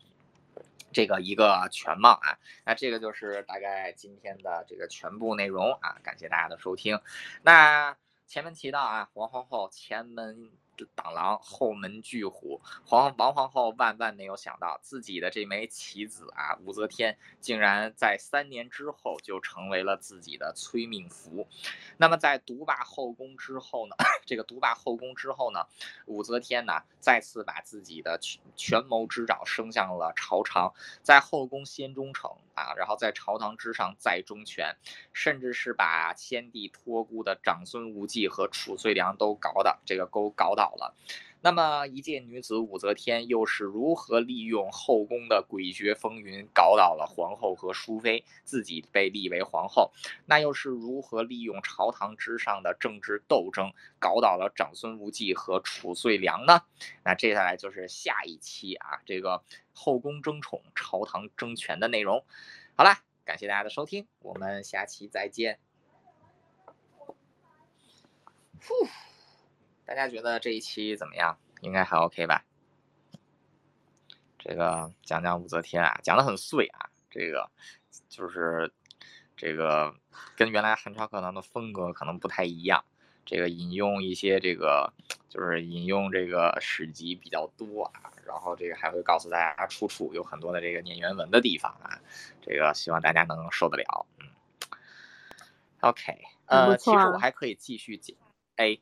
[0.91, 2.38] 这个一个全貌啊。
[2.66, 5.97] 那这个就是大概今天的这个全部内容啊。
[6.04, 6.99] 感谢大家的收听。
[7.41, 7.95] 那
[8.28, 10.52] 前面提到啊，王皇后前门。
[10.95, 21.47] 挡狼后门巨虎，皇王皇后万万没有想到，自己的这枚棋子啊，武则天竟然在三年之后就成为了自己的催命符。
[21.97, 23.95] 那么在独霸后宫之后呢？
[24.25, 25.65] 这个独霸后宫之后呢？
[26.05, 28.19] 武则天呢再次把自己的
[28.55, 34.75] 权谋之爪伸向了朝堂，在后宫先忠诚啊，然后在朝堂之上再忠权，
[35.13, 40.70] 甚至是把先帝托孤的长孙无忌和褚遂良都搞的这个勾搞倒。
[40.72, 40.95] 好了，
[41.41, 49.91] 那么一介女子武则天又是如何利用后宫的诡谲风云搞倒了皇后和淑妃，自己被立为皇后？
[50.26, 56.63] 那又是如何利用朝堂之上的政治斗争搞倒了长孙无忌和褚遂良呢？
[57.03, 59.43] 那接下来就是下一期啊，这个
[59.74, 62.24] 后宫争宠、朝堂争权的内容。
[62.78, 62.95] 好了，
[63.26, 65.59] 感谢大家的收听，我们下期再见。
[69.91, 71.37] 大家觉得这一期怎么样？
[71.59, 72.45] 应该还 OK 吧？
[74.39, 76.89] 这个讲讲武则天啊，讲的很碎啊。
[77.09, 77.51] 这个
[78.07, 78.71] 就是
[79.35, 79.93] 这个
[80.37, 82.85] 跟原来汉朝课堂的风格可能不太一样。
[83.25, 84.93] 这个引用一些这个
[85.27, 91.99] 就是引用这个史籍比较多啊，然后这个还会告诉大家出处有很多的这个念原文的地方啊。
[92.41, 94.05] 这个希望大家能受得了。
[94.21, 94.25] 嗯
[95.81, 98.15] ，OK，呃，其实我还可以继续讲。
[98.55, 98.79] 哎。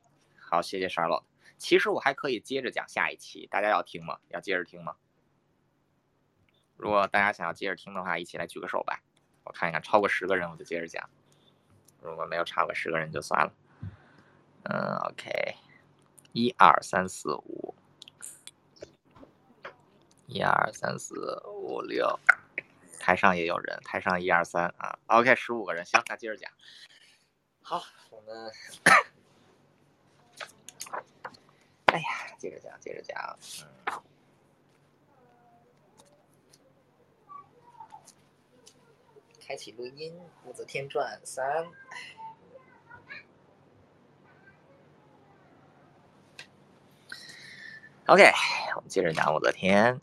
[0.49, 1.23] 好，谢谢十二楼。
[1.59, 4.17] 其实我还可以接着讲下一期，大家要听吗？
[4.29, 4.95] 要接着听吗？
[6.75, 9.03] 如果大家想要接着听的话，一起来举个手吧。
[9.43, 11.07] 我看一看，超过十个人我就接着讲。
[12.01, 13.53] 如果没有超过十个人就算了。
[14.63, 15.29] 嗯，OK。
[16.33, 17.75] 一二三四五，
[20.25, 22.19] 一二三四五六，
[22.99, 24.97] 台上也有人，台上一二三啊。
[25.05, 26.51] OK，十五个人，行，那接着讲。
[27.61, 28.51] 好，我们。
[31.91, 33.37] 哎呀，接着讲，接着讲，
[33.87, 34.01] 嗯。
[39.41, 40.13] 开启录音，
[40.47, 41.65] 《武则天传三》。
[48.05, 48.31] OK，
[48.75, 49.99] 我们接着讲武则天。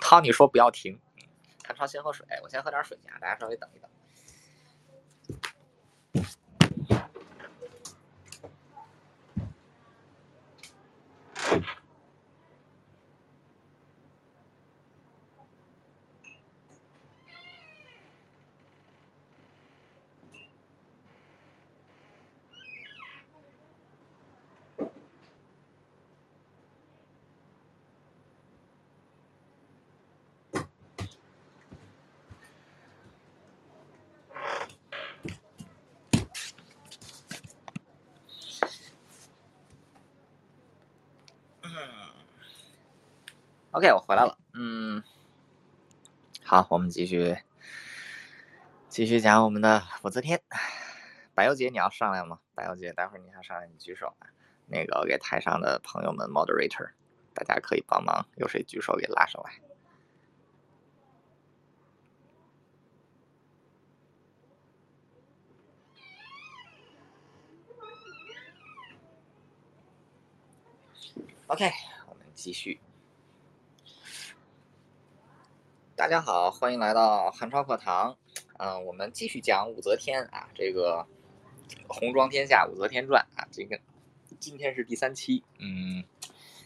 [0.00, 1.00] 汤，你说不要停。
[1.62, 3.88] 看超先喝水，我先喝点水去啊，大家稍微等一等。
[43.76, 44.38] OK，我回来了。
[44.54, 45.02] 嗯，
[46.42, 47.36] 好，我们继续
[48.88, 50.40] 继续讲我们的武则天。
[51.34, 52.40] 白油姐，你要上来吗？
[52.54, 54.32] 白油姐，待会儿你要上来，你举手啊。
[54.68, 56.92] 那个给台上的朋友们 moderator，
[57.34, 59.60] 大家可以帮忙，有谁举手给拉上来
[71.48, 71.70] ？OK，
[72.08, 72.80] 我们继续。
[75.96, 78.18] 大家好，欢迎来到汉超课堂。
[78.58, 81.06] 嗯，我们继续讲武则天啊，这个
[81.88, 83.80] 《红装天下·武则天传》啊，这个
[84.38, 85.42] 今天是第三期。
[85.58, 86.04] 嗯，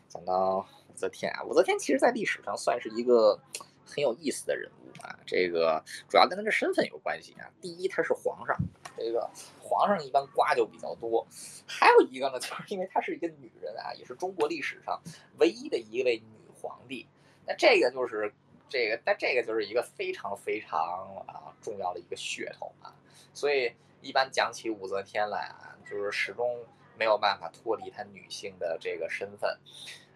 [0.09, 3.41] 讲到武则天啊，武则天其实在历史上算是一个
[3.87, 5.17] 很有意思的人物啊。
[5.25, 7.49] 这个主要跟她的身份有关系啊。
[7.61, 8.57] 第一，她是皇上，
[8.97, 11.25] 这个皇上一般瓜就比较多。
[11.69, 15.01] 还有一个呢，就是因为她是一个女人啊，也是中国历史上
[15.39, 17.07] 唯一的一位女皇帝。
[17.47, 18.35] 那这个就是。
[18.71, 20.81] 这个，但这个就是一个非常非常
[21.27, 22.95] 啊重要的一个噱头啊，
[23.35, 26.65] 所以一般讲起武则天来啊，就是始终
[26.97, 29.59] 没有办法脱离她女性的这个身份，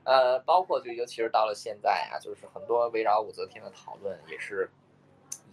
[0.04, 4.70] 呃，包括就尤其是到了现在啊，就是很多围绕武则天的讨论也是。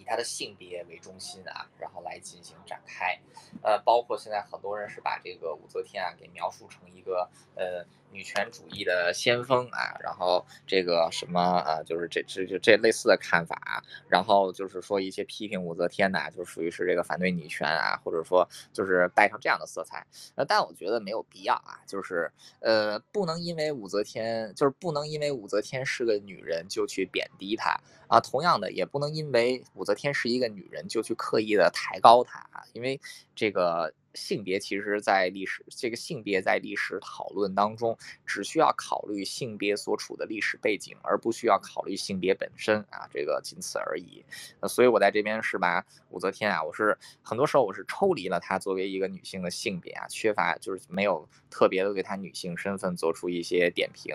[0.01, 3.19] 以她的性别为中心啊，然后来进行展开，
[3.61, 27.79] 呃，包括现在很多人是把这个武则天啊给描述成一个呃女权主义的先锋啊，然后这个什么啊，就是这这这类似的看法，然后就是说一些批评武则天的，就属于是这个反对女权啊，或者说就是带上这样的色彩，呃，但我觉得没有必要啊，就是呃不能因为武则天就是不能因为武则天是个女人就去贬低她。
[28.11, 32.99] 啊，同样的，也不能因为武则天是一个女人就去刻意的抬高她啊，因为
[33.33, 44.25] 这个性别其实，在历史这个性别在历史讨论当中，只需要考虑性别所处的历史背景，而不需要考虑性别本身啊，这个仅此而已。
[44.67, 54.13] 所以我在这边是把武则天啊，我是很多时候我是抽离了她作为一个女性的性别啊，缺乏就是没有特别的对她女性身份做出一些点评。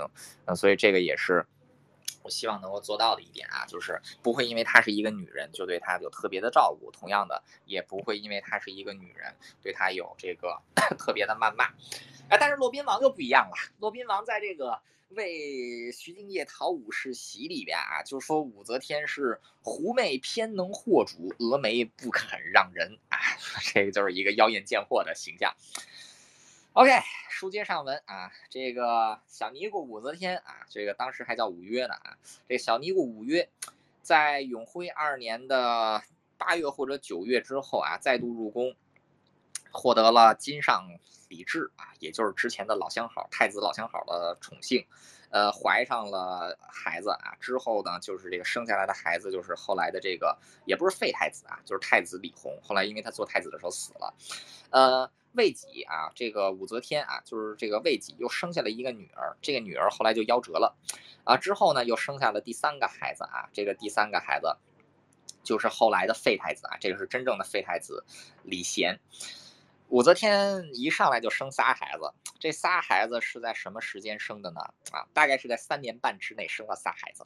[0.55, 1.47] 所以这个也是。
[2.27, 10.61] 我希望能够做到的一点啊，就是不会因为她是一个女人就对她有特别的照顾，同样的也不会因为她是一个女人对她有这个
[10.99, 11.67] 特别的谩骂。
[12.29, 23.17] 哎，但是骆宾王就不一样了，骆宾王在这个为徐敬业讨武士席里边啊，就说武则天是狐媚偏能惑主，峨眉不肯让人啊，
[23.73, 25.55] 这个就是一个妖艳贱货的形象。
[26.77, 26.91] OK，
[27.31, 33.49] 书接上文啊，这个小尼姑武则天啊，这个当时还叫武约呢啊，这小尼姑武约，
[34.03, 36.03] 在永徽二年的
[36.37, 38.77] 八月或者九月之后啊，再度入宫，
[39.73, 40.87] 获得了金上
[41.31, 44.87] 李治啊，也就是之前的老相好太子老相好的宠幸，
[45.31, 54.15] 呃，怀上了孩子啊，之后呢，就是这个生下来的孩子就是后来的这个，也不是废太子啊，就是太子李弘，后来因为他做太子的时候死了，
[54.71, 55.11] 呃。
[55.33, 60.75] 魏己啊，这个武则天啊，就是这个魏己又生下了一个女儿，这个女儿后来就夭折了，
[61.25, 64.57] 啊，之后呢又生下了第三个孩子啊，这个第三个孩子
[65.45, 68.03] 就是后来的废太子啊，这个是真正的废太子
[68.45, 68.99] 李贤。
[69.89, 74.61] 武则天一上来就生仨孩子，这仨孩子是在什么时间生的呢？
[74.91, 77.25] 啊，大概是在三年半之内生了仨孩子，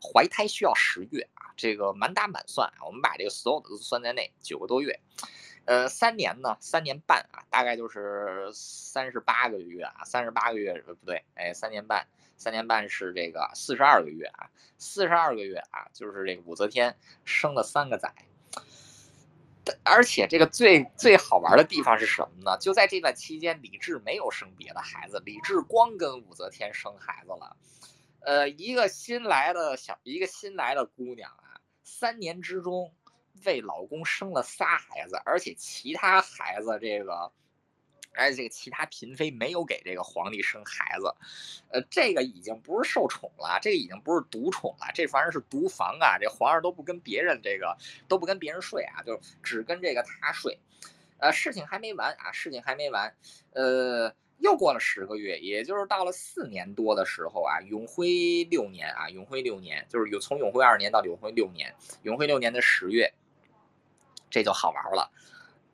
[0.00, 5.00] 怀胎需要十月啊，这个满打满算啊，我们把这个所有的都算在内，九个多月。
[5.64, 18.14] 呃，三年呢，三年半啊，大概就是三十八个月啊，三十八个月不对，哎，三年半，三年半是这个四十二个月啊，四十二个月啊，就是这个武则天生了三个崽，
[19.84, 22.58] 而且这个最最好玩的地方是什么呢？
[22.58, 27.56] 就在这段期间，李治没有生别的孩子，李治光跟武则天生孩子了，
[28.20, 31.60] 呃，一个新来的小，一个新来的姑娘啊。
[31.82, 32.92] 三年之中
[33.44, 37.32] 为老公生了仨孩子，而且其他孩子这个。
[38.18, 41.14] 而且这个其他嫔妃没有给这个皇帝生孩子，
[41.70, 46.18] 呃，这个已经不是受宠了，这个已经不是独宠了，这反正是独房啊！
[46.18, 47.76] 这皇上都不跟别人这个
[48.08, 50.58] 都不跟别人睡啊，就只跟这个他睡。
[51.18, 53.14] 呃，事情还没完啊，事情还没完。
[53.52, 63.12] 呃，又过了十个月，也就是到了四年多的时候啊，永徽六年啊，永徽六年就是有从永徽二年到永徽六年，永徽六年的十月，
[64.30, 65.10] 这就好玩了。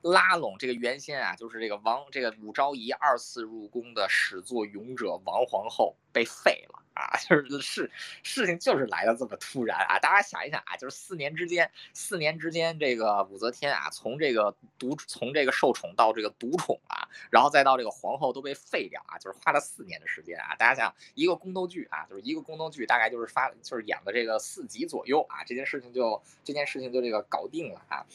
[0.05, 6.84] 拉拢这个原先啊，就是这个王这个武昭仪二次入宫的始作俑者王皇后被废了。
[6.95, 7.91] 啊， 就是事
[8.23, 9.99] 事情就是来的这么突然啊！
[9.99, 20.55] 大家想一想啊，就是四年之间，四年之间，这个武则天啊，从这个独从这个受宠到这个独宠啊，然后再到这个皇后都被废掉啊，就是花了四年的时间啊！
[20.55, 28.05] 大家想一个宫斗剧啊，就是一个宫斗剧，大概就是发就是演了这个四集左右啊，这件事情就这件事情就这个搞定了啊。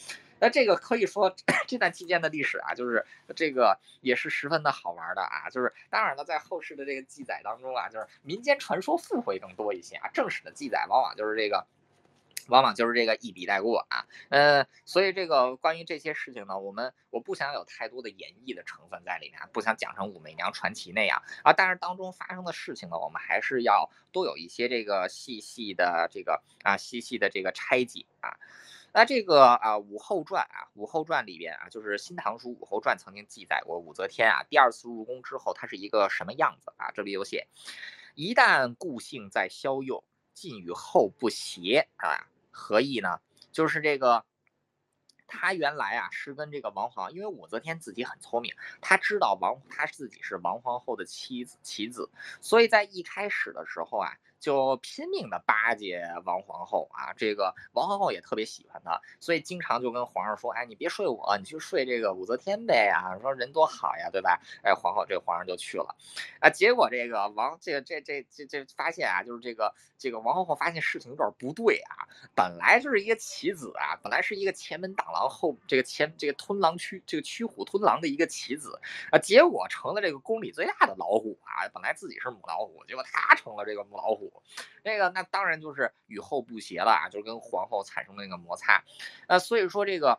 [0.43, 1.37] 那这个可以说
[1.69, 3.05] 这段期间的历史啊，就是
[3.37, 5.51] 这个也是十分的好玩的啊。
[5.51, 10.09] 就是当然了，在后世的这个记载当中啊，就是民间传传说附会更多一些啊。
[10.15, 11.67] 正史的记载往往就是这个，
[12.47, 14.07] 往往就是这个一笔带过啊。
[14.29, 21.53] 呃，所以这个关于这些事情呢，我们我不想有太多的演绎的成分在里面，不想讲成武媚娘传奇那样啊。
[21.53, 28.39] 但是当中发生的事情呢，我们还是要多有一些这个细细的这个啊细细的这个拆解啊。
[28.93, 36.91] 那这个啊，《武后传》啊，《武后传》里边啊，就是《新唐书·武后传》曾经记载过武则天啊，第二次入宫之后，她是一个什么样子啊？
[36.91, 37.47] 这里有写：
[38.15, 40.05] 一旦故性在消幼，
[40.35, 43.21] 尽与后不协啊，何意呢？
[43.53, 44.25] 就是这个，
[45.27, 54.17] 他原来啊是跟这个王皇，因为武则天自己很聪明，他知道王她自己是王皇后的妻子妻子，所以在一开始的时候啊。
[54.41, 64.41] 就拼命的巴结王皇后啊，这个王皇后也特别喜欢她，所以经常就跟皇上说，哎，你别睡我，你去睡这个武则天呗啊，说人多好呀，对吧？
[64.63, 65.95] 哎，皇后这个皇上就去了，
[66.41, 78.81] 啊，结果这个王这个这这这这发现啊，就是这个这个王皇后发现事情有点不对啊，本来就是一个棋子啊，本来是一个前门挡狼后这个前这个吞狼驱这个驱虎吞狼的一个棋子
[79.13, 84.30] 啊，结果成了这个宫里最大的老虎啊，本来自己是母老虎，结果他成了这个母老虎。
[84.83, 88.83] 这个那当然就是与后不协了啊，就是跟皇后产生那个摩擦，
[89.27, 90.19] 呃，所以说这个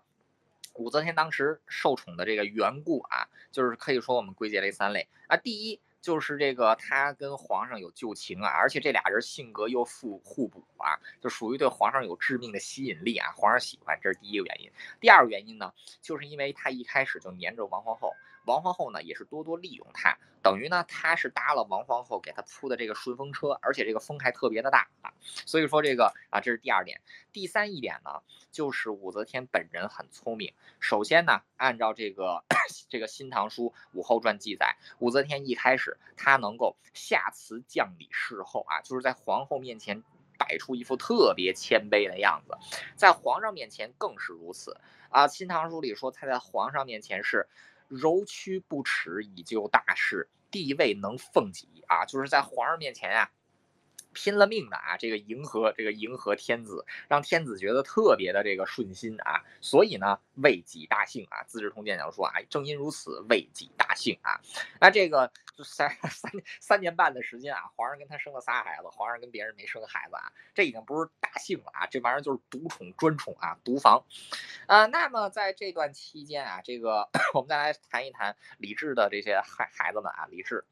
[0.76, 14.72] 武则天当时受宠的这个缘故啊，就是可以说我们归结为三类啊，第一就是这个她跟皇上有旧情啊，而且这俩人性格又互互补啊，就属于对皇上有致命的吸引力啊，皇上喜欢，这是第一个原因。
[15.00, 18.14] 第二个原因呢，就是因为她一开始就黏着王皇后。
[18.46, 25.14] 王皇后呢，也是多多利用他，等于呢，他是搭了王皇后给他铺的这个顺风车，而且这个风还特别的大啊。
[25.22, 27.02] 所以说这个啊，这是第二点。
[27.32, 28.22] 第三一点呢，
[28.52, 30.54] 就是武则天本人很聪明。
[30.80, 32.44] 首先呢，按照这个
[32.90, 40.04] 这个《新唐书·武后传》记载，武则天一开始她能够下辞降礼事后啊，就是在皇后面前
[40.40, 42.58] 摆出一副特别谦卑的样子，
[42.96, 44.78] 在皇上面前更是如此
[45.10, 45.28] 啊。
[45.32, 47.48] 《新唐书》里说，她在皇上面前是。
[47.92, 53.30] 柔屈不耻以救大事，地位能奉己啊，就是在皇上面前啊。
[54.14, 64.40] 拼了命的啊，这个迎合这个迎合天子，让天子觉得特别的这个顺心啊，所以呢，为己大幸啊，《资治通鉴》讲说啊，正因如此，为己大幸啊。
[64.80, 74.04] 那这个就三 三三年半的时间啊，皇上跟他生了仨孩子，皇上跟别人没生孩子啊，这已经不是大幸了啊，这玩意儿就是独宠专宠啊，独房。
[74.68, 80.66] 啊，那么在这段期间啊，这个 我们再来谈一谈李治的这些孩孩子们啊，李治。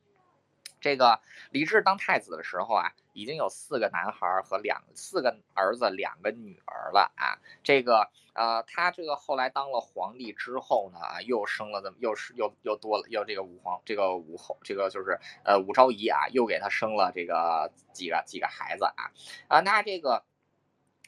[0.79, 1.19] 这个
[1.51, 7.37] 李治当太子的时候啊，已经有四个男孩和两四个儿子，两个女儿了啊。
[7.63, 19.11] 这个呃，他这个后来当了皇帝之后呢，啊，又生了这么又是又又多了又这个武皇这个武后这个就是呃武昭仪啊，又给他生了这个几个几个孩子啊
[19.47, 20.23] 啊，那这个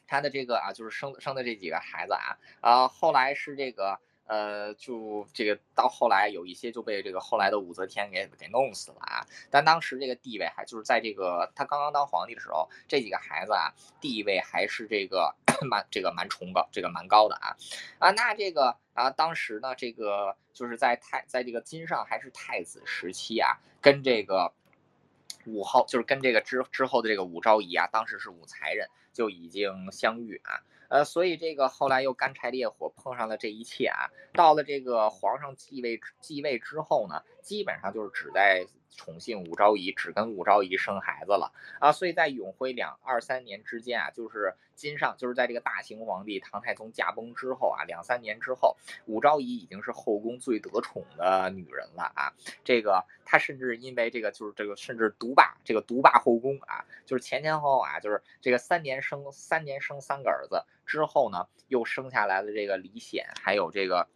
[0.06, 3.98] 他的这个啊，就是生生的这几个孩子啊啊，后来是这个。
[4.32, 9.26] 呃，就这个到后来有一些就被这个后来的武则天给给弄死了啊。
[9.50, 15.34] 但当时这个地位还就是在这个他刚刚当皇帝的时候，这几个孩子啊地位还是这个
[15.68, 17.54] 蛮这个蛮崇高，这个蛮高的啊
[17.98, 18.10] 啊。
[18.12, 24.54] 那这个啊当时呢，这个就是在太在这个金上还是太子时期啊，跟这个
[25.44, 30.62] 武后就是跟这个之之后的这个武昭仪啊，当时是武才人就已经相遇啊。
[30.92, 34.12] 呃，所以这个后来又干柴烈火碰上了这一切啊。
[34.34, 38.66] 到了这个皇上继位继位之后呢，基本上就是只在。
[38.94, 41.50] 宠幸武昭仪，只跟武昭仪生孩子了
[41.80, 52.34] 啊，所以在永徽两二三年之间啊，就是金上，就是在这个大清皇帝唐太宗驾崩之后啊，两三年之后，武昭仪已经是后宫最得宠的女人了啊。
[52.62, 64.06] 这个她甚至因为这个就是这个甚至独霸这个独霸后宫啊，就是前前后后啊，就是这个三年生三年生三个儿子之后呢，又生下来了这个李显，还有这个。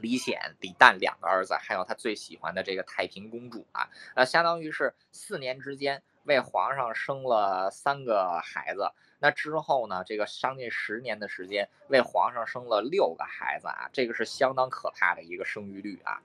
[0.00, 8.90] 李显、李旦两个儿子，还有他最喜欢的这个太平公主啊，那，相当于是四年之间为皇上生了三个孩子。
[9.22, 16.22] 那之后呢，这个将近十年的时间为皇上生了六个孩子啊，这个是相当可怕的一个生育率啊。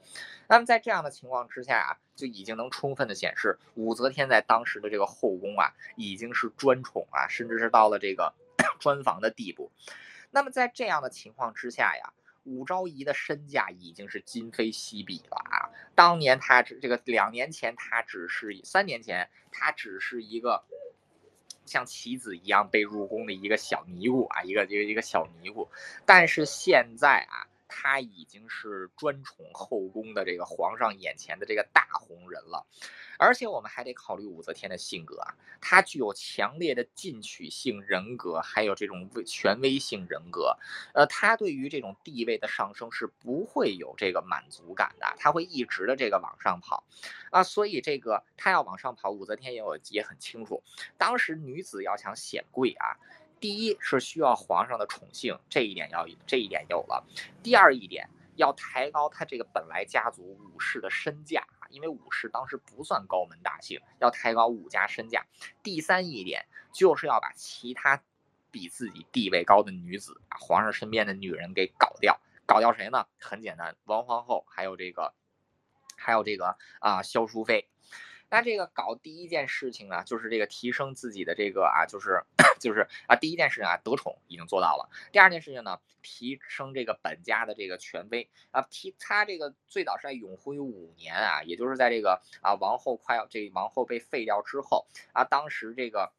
[0.47, 8.33] 那么在这样的情况之下啊，就已经能充分的显示武则天在当时的这个后宫啊，已经是专宠啊，甚至是到了这个
[8.79, 9.69] 专房的地步。
[10.31, 12.13] 那么在这样的情况之下呀。
[12.45, 15.69] 武昭仪的身价已经是今非昔比了啊！
[15.93, 20.63] 当年她只这个两年前，她只是三年前，她只是一个
[21.65, 25.67] 像棋子一样被入宫的一个小尼姑啊，一个一个一个小尼姑，
[26.05, 27.47] 但是现在啊。
[27.67, 32.65] 他已经是专宠后宫的这个皇上眼前的这个大红人了，
[33.17, 40.57] 而且我们还得考虑武则天的性格啊，她具有强烈的进取性人格，还有这种权威性人格，
[40.93, 46.83] 呃，她对于这种地位的上升是不会有这个满足感的，她会一直的这个往上跑，
[47.31, 50.61] 啊，所以这个她要往上跑，武则天也有也很清楚，
[50.97, 52.97] 当时女子要想显贵啊。
[53.45, 57.05] 第一是需要皇上的宠幸，这一点要这一点有了。
[57.43, 65.23] 第二一点要抬高他这个本来家族武士的身价因为武士当时不算高门大姓，要抬高武家身价。
[65.61, 68.01] 第三一点就是要把其他
[68.49, 72.19] 比自己地位高的女子，皇上身边的女人给搞掉。
[72.47, 73.05] 搞掉谁呢？
[73.19, 75.13] 很简单，王皇后，还有这个，
[75.95, 77.69] 还有这个啊，萧淑妃。
[78.35, 82.23] 他这个搞第一件事情呢，就是这个提升自己的这个啊，就是
[82.59, 84.89] 就是啊，第一件事情啊，得宠已经做到了。
[85.11, 96.11] 第二件事情呢，提升这个本家的这个权威啊，提他这个最早是在永徽五年啊，也就是在这个啊王后快要这王后被废掉之后啊，当时这个。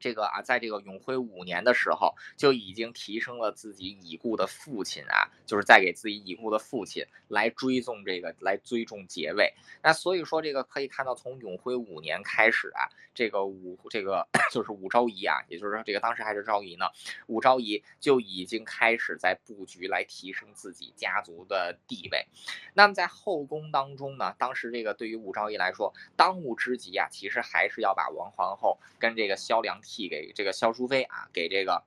[0.00, 9.52] 这个啊，在这个永徽五年的时候，就已经提升了自己已故的父亲啊，就是在给自己已故的父亲来追踪这个，来追踪爵位。
[9.82, 16.86] 那所以说，这个可以看到，从永徽五年开始啊，这个武这个 就是武昭仪啊，也就是说这个当时还是昭仪呢，
[17.26, 22.26] 武昭仪就已经开始在布局来提升自己家族的地位。
[22.72, 29.78] 那么在后宫当中呢，当时这个对于武昭仪来说，当务之急啊，其实还是要把王皇后跟这个萧良。
[29.90, 31.82] 替给这个萧淑妃啊，给这个，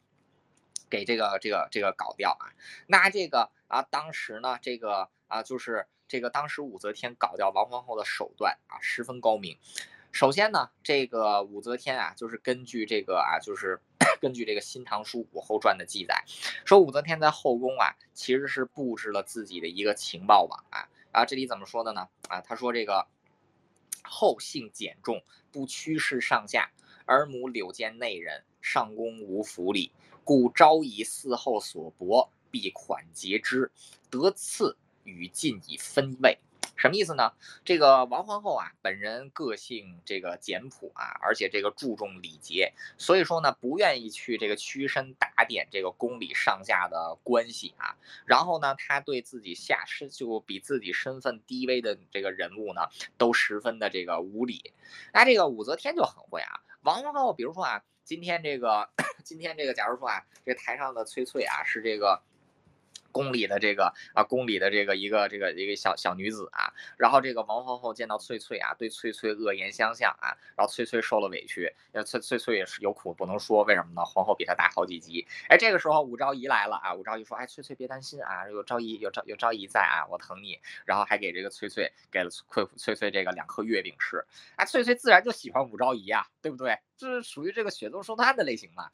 [0.90, 2.52] 给这个这个这个搞掉啊。
[2.86, 9.58] 那这个啊，当时呢，这个啊，就是这个当时武则天搞掉王皇后的手段啊，十分高明。
[10.12, 13.82] 首先呢，这个武则天啊，就是根据这个啊，就是
[14.20, 16.26] 根据这个《新唐书·武后传》的记载，
[16.66, 20.90] 说武则天在后宫啊，其实是布置了自己的一个情报网啊。
[21.14, 22.10] 啊，这里怎么说的呢？
[22.28, 23.08] 啊，他说这个
[24.04, 25.24] 后性简重，
[25.54, 26.72] 不趋势上下。
[27.06, 29.92] 而母柳见内人，上宫无福利，
[30.24, 33.72] 故昭仪嗣后所薄，必款节之，
[34.10, 36.40] 得赐与进以分位。
[36.76, 37.32] 什么意思呢？
[37.64, 47.96] 这个王皇后啊，本人个性这个简朴啊，而且这个注重礼节，所以说呢，不愿意去这个屈身打点这个宫里上下的关系啊。
[48.26, 52.82] 然后呢，她对自己下身就比自己身份低微的这个人物呢，
[53.18, 54.74] 都十分的这个无礼。
[55.14, 56.60] 那这个武则天就很会啊。
[56.84, 58.90] 王皇后，比如说啊，今天这个，
[59.24, 62.22] 今天这个，假如说啊，这台上的翠翠啊，是这个。
[63.14, 71.74] 宫里的这个啊，宫里的这个一个这个一个小小女子啊，然后这个王皇后见到翠翠啊，对翠翠恶言相向啊，然后翠翠受了委屈，
[72.06, 74.04] 翠翠翠也是有苦不能说，为什么呢？
[74.04, 84.26] 皇后比她大好几级，哎，这个时候武昭仪来了啊，武昭仪说，哎，翠翠别担心啊，有昭仪有昭有昭仪在啊，我疼你，然后还给这个翠翠给了翠翠翠这个两颗月饼吃，
[84.56, 86.78] 哎，翠翠自然就喜欢武昭仪啊，对不对？
[86.96, 88.90] 这是属于这个雪中送炭的类型嘛。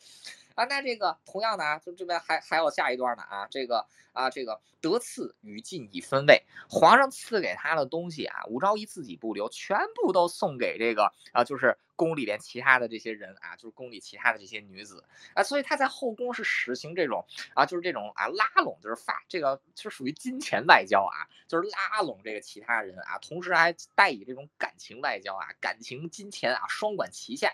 [0.59, 15.03] 啊，那这个同样的啊，就这边还还有下一段呢啊，这个啊，这个得赐与进已分位，皇上赐给他的东西啊，武昭仪自己不留，全部都送给这个啊，就是宫里边其他的这些人啊，就是宫里其他的这些女子
[15.33, 27.53] 啊，所以他在后宫是实行这种啊，就是这种啊拉拢，就是发这个是属于金钱外交啊，就是拉拢这个其他人啊，同时还带以这种感情外交啊，感情金钱啊双管齐下。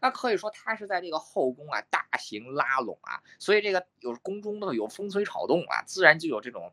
[0.00, 6.72] 那可以说他是在这个后宫啊大型拉拢啊，所以这个有宫中的有风吹草动啊，自然就有这种。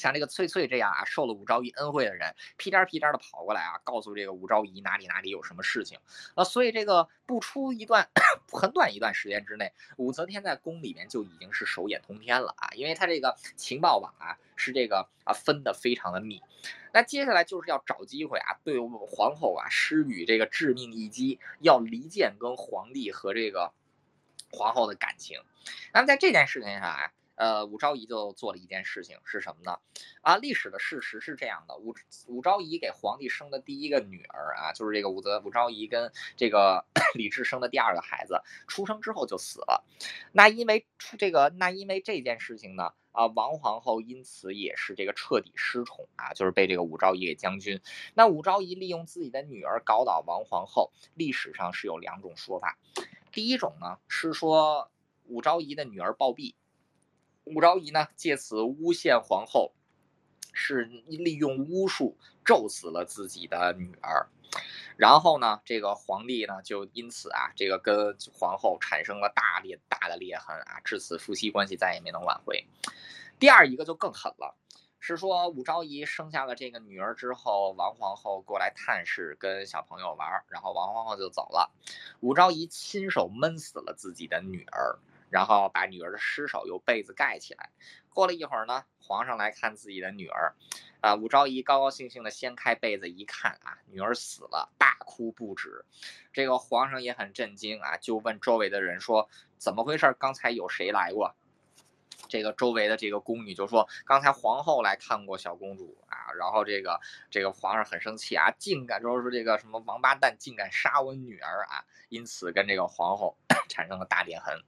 [0.00, 5.98] 像这个翠翠这样啊，受了武昭仪恩惠的人，屁颠屁颠的跑过来啊，告诉这个武昭仪哪里哪里有什么事情
[6.34, 8.08] 啊，所以这个不出一段
[8.50, 16.40] 很短一段时间之内，武则天在宫里面就已经是手眼通天了啊，因为他这个情报网啊是这个啊分的非常的密。
[16.94, 23.70] 那接下来就是要找机会啊，对皇后啊施予这个致命一击，要离间跟皇帝和这个
[24.50, 25.38] 皇后的感情。
[25.92, 27.12] 那么在这件事情上啊。
[27.40, 29.78] 呃，武昭仪就做了一件事情，是什么呢？
[30.20, 31.94] 啊，历史的事实是这样的：武
[32.26, 36.84] 武昭仪给皇帝生的第一个女儿啊，就是这个武则武昭仪跟这个
[37.16, 39.82] 李治生的第二个孩子，出生之后就死了。
[40.32, 47.80] 那因为出这个，那因为这件事情呢，啊，王皇后因此也是这个彻底失宠啊，就是被这个武昭仪给将军。
[48.12, 52.76] 那武昭仪利用自己的女儿搞倒王皇后，历史上是有两种说法。
[53.32, 54.90] 第一种呢是说
[55.24, 56.52] 武昭仪的女儿暴毙。
[57.54, 59.72] 武昭仪呢，借此诬陷皇后，
[60.52, 64.28] 是利用巫术咒死了自己的女儿，
[64.96, 72.64] 然后呢，这个皇帝呢就因此啊，这个跟皇后产生了大裂大的裂痕啊，至此夫妻关系再也没能挽回。
[73.38, 74.56] 第二一个就更狠了，
[75.00, 81.72] 是说武昭仪生下了这个女儿之后，王皇后过来探视，跟小朋友玩，然后王皇后就走了，
[82.20, 84.98] 武昭仪亲手闷死了自己的女儿。
[85.30, 87.70] 然后把女儿的尸首用被子盖起来。
[88.12, 90.54] 过了一会儿呢，皇上来看自己的女儿，
[91.00, 95.84] 啊，武昭仪高高兴兴的掀开被子一看啊，女儿死了，大哭不止。
[96.32, 100.14] 这个皇上也很震惊啊，就问周围的人说：“怎么回事？
[100.18, 101.34] 刚才有谁来过？”
[102.28, 107.00] 这个周围的这个宫女就说：“刚才皇后来看过小公主啊。”然后这个
[107.30, 111.84] 这个皇上很生气啊，竟敢说是这个什么王八蛋，竟敢杀我女儿啊！
[112.08, 113.36] 因此跟这个皇后
[113.68, 114.60] 产生了大裂痕。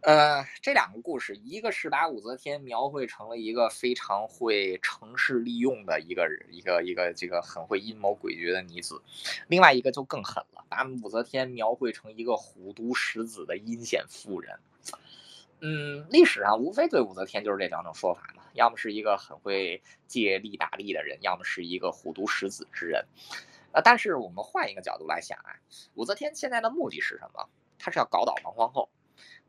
[0.00, 9.02] 呃，这两个故事，一个是把武则天描绘成了一个非常会乘势利用的一个一个一个这个很会阴谋诡谲的女子，
[9.48, 14.58] 另外一个就更狠了，把武则天描绘成一个虎毒食子的阴险妇人。
[15.60, 23.04] 嗯，历史上无非对武则天就是这两种说法嘛，要么是一个很会借力打力的人，要么是一个虎毒食子之人。
[23.72, 25.58] 呃，但是我们换一个角度来想啊，
[25.94, 27.48] 武则天现在的目的是什么？
[27.80, 28.88] 她是要搞倒王皇后。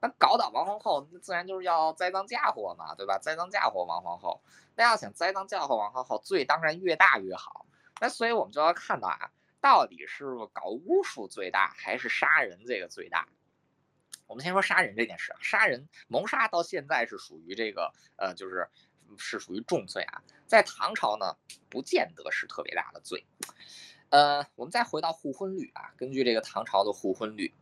[0.01, 3.19] 那搞倒王皇后，那自然就是要栽赃嫁祸嘛，对吧？
[3.19, 4.41] 栽赃嫁祸王皇后，
[4.75, 7.65] 那要想栽赃嫁祸王皇后，罪当然越大越好。
[7.99, 10.23] 那所以我们就要看到啊，到底是
[10.53, 13.27] 搞巫术最大，还是杀人这个最大？
[14.25, 18.69] 我们先说杀人这件事，杀人谋杀到现在是属于这个呃，就是
[19.17, 20.23] 是属于重罪啊。
[20.45, 21.35] 在唐朝呢，
[21.69, 23.25] 不见得是特别大的罪。
[24.11, 27.53] 呃，我们再回到互婚律啊，根据这个唐朝的互婚律，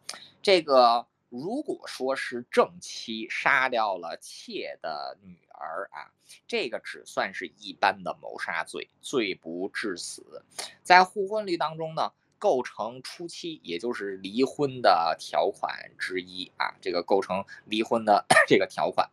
[0.43, 1.07] 这个。
[1.29, 6.11] 如果说是正妻杀掉了妾的女儿啊，
[6.47, 10.45] 这个只算是一般的谋杀罪，罪不致死。
[10.83, 19.09] 在互婚律当中呢，构成初期，也就是离婚的条款之一啊，这个构成离婚的 这个条款。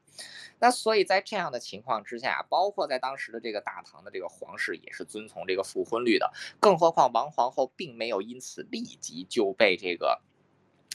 [0.60, 10.22] 那所以在这样的情况之下，包括在当时的这个大唐的这个皇室也是遵从这个复婚律的，更何况王皇后并没有因此立即就被这个。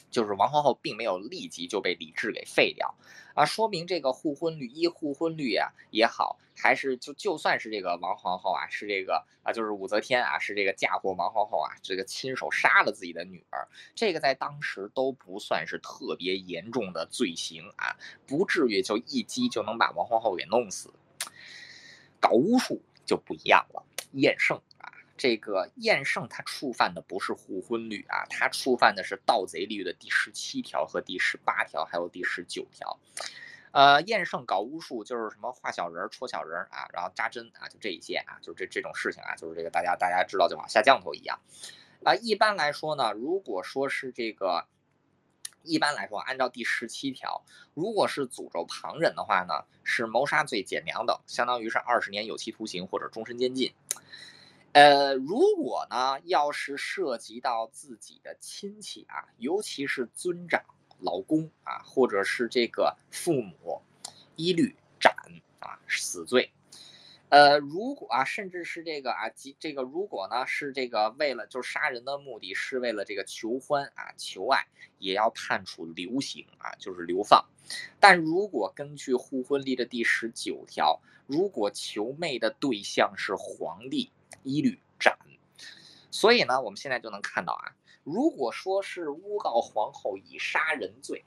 [0.10, 2.94] 就是王皇后并没有立即就被李治给废掉，
[3.34, 17.95] 啊，说明这个互婚律一互婚律啊也好，还是就就算是这个王皇后啊是这个啊就是武则天啊是这个嫁祸王皇后啊这个亲手杀了自己的女儿，这个在当时都不算是特别严重的罪行啊，
[18.27, 20.94] 不至于就一击就能把王皇后给弄死。
[22.19, 23.81] 搞巫术就不一样了，
[24.11, 24.61] 厌胜。
[25.20, 32.98] 这个厌胜他触犯的不是互婚律啊，他触犯的是盗贼律的第十七条和第十八条，还有第十九条。
[33.72, 41.38] 呃，厌胜搞巫术就是什么画小人、戳小人啊，然后扎针啊，就这一些啊，就是这这种事情啊，就是这个大家大家知道就好，下降头一样。
[42.06, 44.68] 啊，一般来说呢，如果说是这个，
[45.64, 47.44] 一般来说按照第十七条，
[47.74, 53.74] 如果是诅咒旁人的话呢，是谋杀罪减两等，相当于是二十年有期徒刑或者终身监禁。
[54.72, 60.64] 呃，如果呢，要是涉及到自己的亲戚啊，尤其是尊长、
[61.00, 63.82] 老公啊，或者是这个父母，
[64.36, 65.12] 一律斩
[65.60, 66.52] 啊，死罪。
[67.30, 74.68] 呃，如果啊，甚至是这个啊，即这个如果呢，是这个为了就杀人的目的是为了这个求欢啊、求爱，
[75.00, 77.44] 也要判处流刑啊，就是流放。
[78.00, 84.12] 但如果根据互婚律的第十九条，如果求媚的对象是皇帝，
[84.44, 85.18] 一律斩。
[86.11, 91.24] 所以呢，我们现在就能看到啊，如果说是诬告皇后以杀人罪，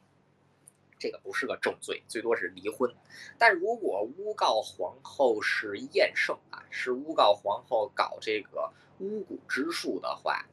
[0.99, 2.93] 这个不是个重罪，最多是离婚。
[3.39, 10.45] 但如果诬告皇后是厌胜啊，是诬告皇后搞这个巫蛊之术的话，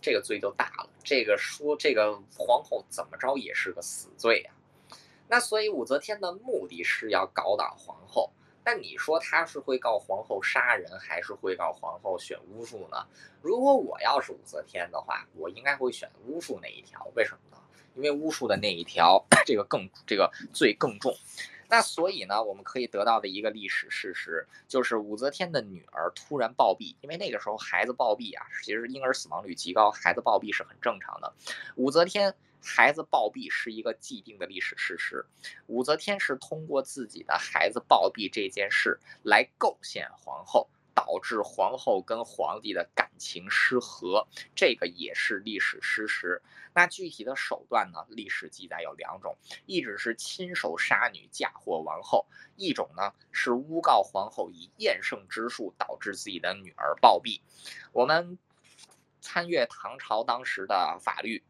[0.00, 0.90] 这个罪就大了。
[1.04, 4.52] 这个说这个皇后怎么着也是个死罪呀。
[5.28, 8.32] 那所以武则天的目的是要搞倒皇后。
[8.66, 13.06] 那你说他是会告皇后杀人，还是会告皇后选巫术呢？
[13.40, 17.06] 如果我要是武则天的话，我应该会选巫术那一条。
[17.14, 17.62] 为什么呢？
[17.94, 21.16] 因为巫术的那一条， 这个更这个罪更重。
[21.68, 26.96] 那所以呢，我们可以得到的一个历史事实就是，武则天的女儿突然暴毙。
[27.02, 31.32] 因为那个时候孩子暴毙啊，其实婴儿死亡率极高，孩子暴毙是很正常的。
[31.76, 35.24] 武则天孩子暴毙是一个既定的历史事实。
[35.66, 40.68] 武则天是通过自己的孩子暴毙这件事来构陷皇后。
[40.96, 46.40] 导致皇后跟皇帝的感情失和，这个也是历史事实。
[46.72, 48.06] 那具体的手段呢？
[48.08, 52.24] 历史记载有两种，一种是亲手杀女嫁祸王后，
[52.56, 57.42] 一种呢是诬告皇后以厌胜之术导致自己的女儿暴毙。
[57.92, 58.38] 我们
[59.20, 61.44] 参阅唐朝当时的法律。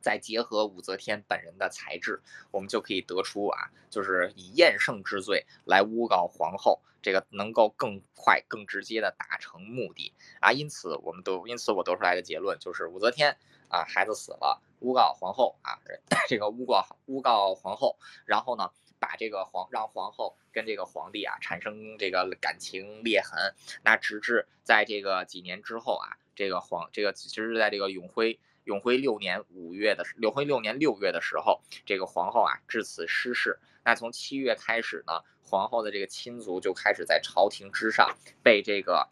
[0.00, 2.20] 再结合武则天本人的才智，
[2.50, 10.52] 我们就可以得出啊，就是以厌胜之罪来诬告皇后，这个能够更快、更直接的达成目的啊。
[10.52, 13.36] 因此，我们都因此我得出来的结论就是，武则天
[13.68, 15.78] 啊，孩子死了，诬告皇后啊，
[16.28, 28.38] 这个诬告诬告皇后，然后呢，把这个皇让皇后跟这个皇帝啊产生这个感情裂痕，那直至在这个几年之后啊，这个皇这个其实在这个永徽。
[28.68, 33.58] 永徽六年五月的永徽六年六月的时候，这个皇后啊至此失势。
[33.82, 39.08] 那从七月开始呢，皇后的这个亲族就开始在朝廷之上被这个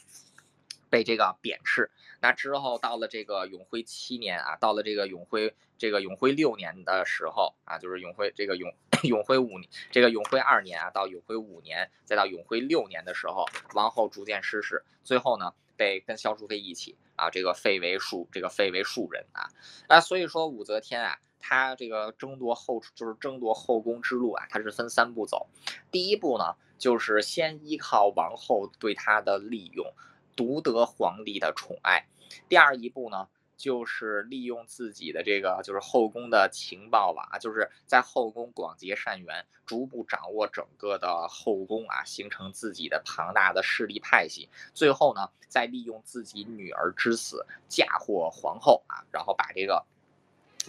[0.90, 1.90] 被这个贬斥。
[2.20, 8.70] 那之后到了这个永徽七年啊，到了这个永徽这个永徽六年的时候啊，就是永徽这个永
[9.08, 15.54] 永徽五年这个永徽二年啊，到永徽五年，再到永徽六年的时候，王后逐渐失势，最后呢。
[15.76, 19.48] 被跟萧淑妃一起啊，这个废为庶，这个废为庶人啊，
[19.88, 25.46] 啊，所以说武则天啊，她这个争夺后就是争夺后宫之路啊，她是分三步走。
[25.90, 29.92] 第一步呢，就是先依靠王后对她的利用，
[30.34, 32.06] 独得皇帝的宠爱。
[32.48, 33.28] 第二一步呢。
[33.56, 44.48] 就是利用自己的这个，就是后宫的情报网，就是在后宫广结善缘，逐步掌握整个的后宫啊，形成自己的庞大的势力派系。
[44.74, 49.84] 最后呢，再利用自己女儿之死嫁祸皇后啊，然后把这个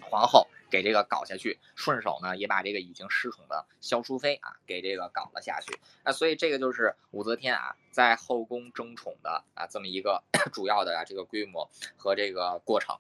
[0.02, 0.48] 皇后。
[0.70, 5.80] 给这个搞下去，顺手呢也把这个已经失宠的萧淑妃啊给这个搞了下去。
[6.04, 12.98] 那所以这个就是武则天啊在后宫争宠的啊这么一个 主要的啊这个规模和这个过程。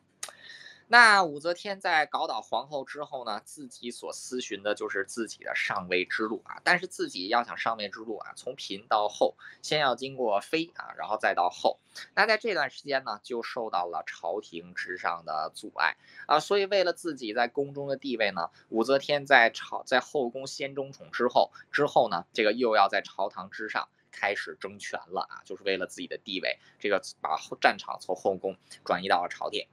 [0.89, 6.61] 那武则天在搞倒皇后之后呢，自己所思寻的就是自己的上位之路啊。
[6.63, 11.77] 但是自己要想上位之路啊，从嫔到后，先要经过妃啊，然后再到后。
[12.15, 16.39] 那在这段时间呢，就受到了朝廷之上的阻碍啊。
[16.39, 28.55] 所以为了自己在宫中的地位呢，武则天在朝在后宫先争宠之后，之后呢，这个又要在朝堂之上开始争权了啊，就是为了自己的地位，这个把战场从后宫
[28.85, 29.67] 转移到了朝廷。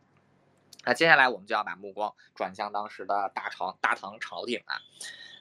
[0.85, 4.81] 那接下来我们就要把目光转向当时的大朝大唐朝廷啊，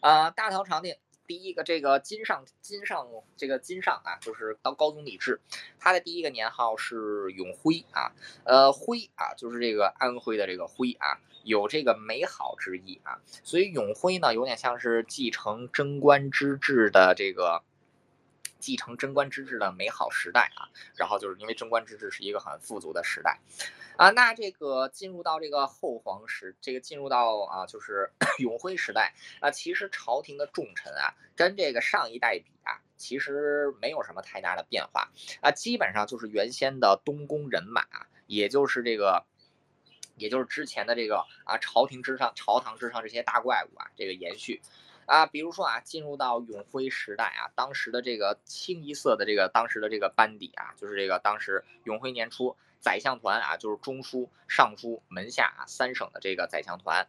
[0.02, 0.96] 呃，大唐朝廷
[1.28, 3.08] 第一个这个金上金上
[3.38, 5.42] 这个金上啊，就是到高宗李治，
[5.80, 8.12] 他的第一个年号是永徽啊，
[8.46, 17.64] 呃徽啊，就是这个安徽的这个徽啊，有这个美好之意啊，所以永徽呢有点像是继承贞观之治的这个。
[18.60, 23.42] 继承贞观之治的美好时代啊，然后就是因为贞观之治是一个很富足的时代，
[23.98, 35.12] 啊，那这个进入到这个后皇时，这个进入到啊就是 永徽时代啊，其实朝廷的重臣啊，跟这个上一代比啊，其实没有什么太大的变化
[35.42, 37.86] 啊，基本上就是原先的东宫人马，
[38.26, 39.26] 也就是这个，
[40.18, 44.62] 也就是之前的这个啊朝廷之上、朝堂之上这些大怪物啊，这个延续。
[45.06, 57.08] 啊，比如说啊，进入到永徽时代啊，当时的这个清一色的这个当时的这个班底啊，就是这个当时永徽年初宰相团啊，就是中书、尚书门下啊三省的这个宰相团。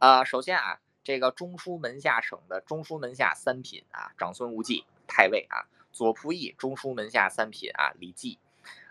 [0.00, 8.38] 呃，首先啊，这个中书门下省的中书门下三品啊，长孙无忌太尉啊，左仆射中书门下三品啊，李绩。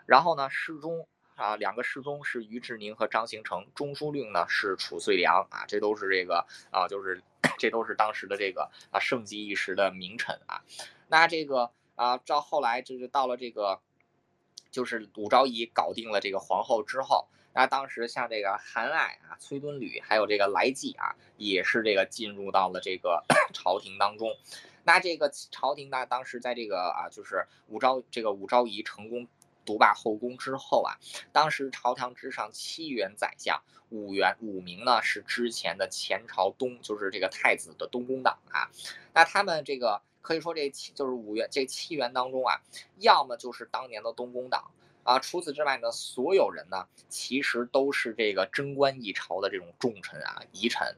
[0.06, 1.06] 然后呢，侍中
[1.36, 7.22] 啊，两个侍中是于志宁和张行成，中书令呢是褚遂良啊，这都是这个啊，就是。
[7.58, 10.62] 这都是当时的这个啊盛极一时的名臣啊，
[11.08, 13.80] 那这个啊到后来就是到了这个
[14.72, 23.22] 就是武昭仪搞定了这个皇后之后，那当时像这个韩爱啊、崔敦履，还有这个来济啊，也是这个进入到了这个
[23.52, 24.34] 朝廷当中。
[24.82, 29.28] 那这个朝廷呢，当时在这个啊，就是武昭这个武昭仪成功
[29.64, 30.98] 独霸后宫之后啊，
[31.30, 38.72] 当时朝堂之上七员宰相，五员五名呢是之前的前朝东，就是这个太子的东宫党啊。
[39.12, 42.58] 那他们这个可以说这七就是五元这七元当中啊，
[42.98, 44.70] 要么就是当年的东宫党
[45.02, 50.96] 啊，除此之外呢，所有人呢其实都是这个贞观一朝的这种重臣啊、遗臣。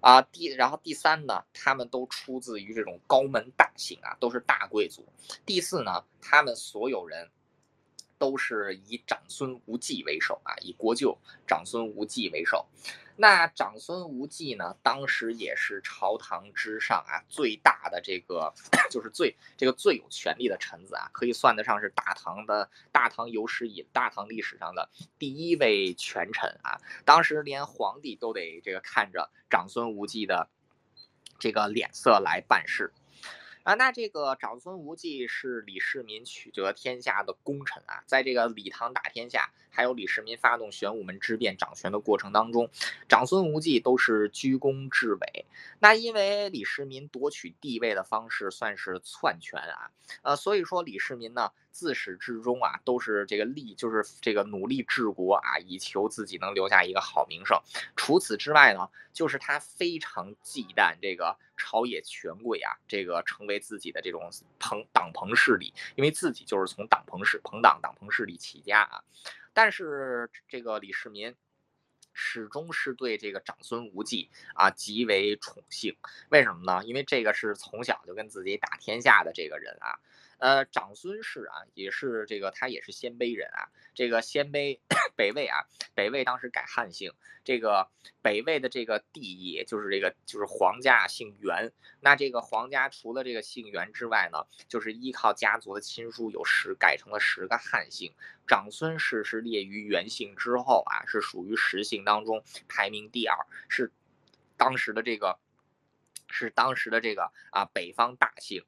[0.00, 5.04] 啊，第然后第三呢，他们都出自于这种高门大姓啊，都是大贵族。
[5.44, 7.28] 第四呢，他们所有人
[8.20, 12.66] 都是以长孙无忌为首啊，以国舅长孙无忌为首。
[13.16, 18.52] 那长孙无忌呢，当时也是朝堂之上啊最大的这个，
[18.90, 26.78] 就是最这个最有权力的臣子啊，可以算得上是大唐的大唐有史以大唐历史上的第一位权臣啊。
[27.06, 30.48] 当时连皇帝都得这个看着长孙无忌的
[31.38, 32.92] 这个脸色来办事。
[33.62, 42.70] 啊，那这个长孙无忌是李世民取得天下的功臣啊，在这个李唐打天下，还有李世民发动玄武门之变掌权的过程当中，
[43.08, 45.44] 长孙无忌都是居功至伟。
[45.78, 49.90] 那因为李世民夺取帝位的方式算是篡权啊，
[50.22, 51.52] 呃，所以说李世民呢。
[51.70, 57.58] 自始至终啊，都是这个力，就是这个努力治国啊，以求自己能留下一个好名声。
[57.96, 69.02] 除此之外呢，就是他非常忌惮这个朝野权贵啊，这个成为自己的这种朋党朋势力，因为自己就是从党朋势朋党党朋势力起家啊。
[69.52, 71.34] 但是这个李世民
[72.12, 75.96] 始终是对这个长孙无忌啊极为宠幸，
[76.28, 76.84] 为什么呢？
[76.84, 79.98] 因为这个是从小就跟自己打天下的这个人啊。
[80.40, 83.68] 呃，长孙氏啊，也是这个，他也是鲜卑人啊。
[83.94, 84.80] 这个鲜卑
[85.14, 87.12] 北魏啊，北魏当时改汉姓，
[87.44, 87.90] 这个
[88.22, 91.70] 北魏的这个帝爷就是这个就是皇家姓元。
[92.00, 98.10] 那这个皇家除了这个姓元之外呢，就是依靠家族的亲疏，有十改成了十个汉姓。
[98.46, 103.36] 长孙氏是列于元姓之后啊，是属于十姓当中排名第二，
[103.68, 103.92] 是
[104.56, 105.38] 当时的这个。
[106.30, 108.64] 是当时的这个啊北方大姓，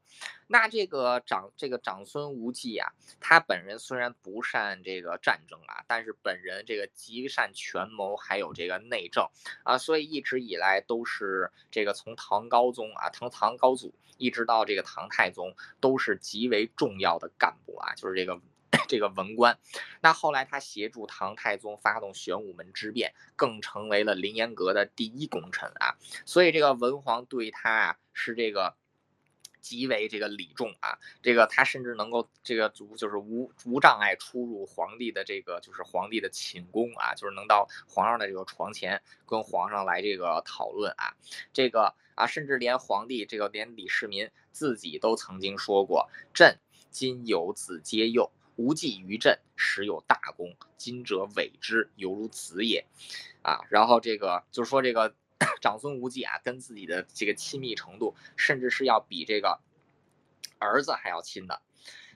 [0.47, 9.27] 那这个长这个长孙无忌啊，他本人虽然不善这个战争啊，但是本人这个极善权谋，还有这个内政
[9.65, 18.41] 啊，所以一直以来都是这个从唐高宗啊，唐唐高祖一直到这个唐太宗，都是极为重要的干部啊，就是这个。
[18.89, 19.59] 这个文官，
[20.01, 25.97] 那后来他协助唐太宗发动玄武门之变，更成为了凌烟阁的第一功臣啊。
[26.27, 28.75] 所以这个文皇对他啊是这个
[29.61, 30.99] 极为这个礼重啊。
[31.23, 41.15] 这个他甚至能够这个足就是无无障碍出入皇帝的这个就是皇帝的寝宫啊，就是能到皇上的这个床前跟皇上来这个讨论啊。
[41.53, 46.59] 这个啊，甚至连皇帝这个连李世民自己都曾经说过：“朕
[46.91, 48.31] 今有子皆幼。”
[48.63, 50.55] 无忌于朕，实有大功。
[50.77, 52.87] 今者委之，犹如子也。
[53.43, 55.17] 啊，然后这个就是说，这个
[55.61, 59.59] 长孙无忌啊，跟自己的这个亲密程度，甚至是要比这个
[60.61, 61.61] 儿子还要亲的。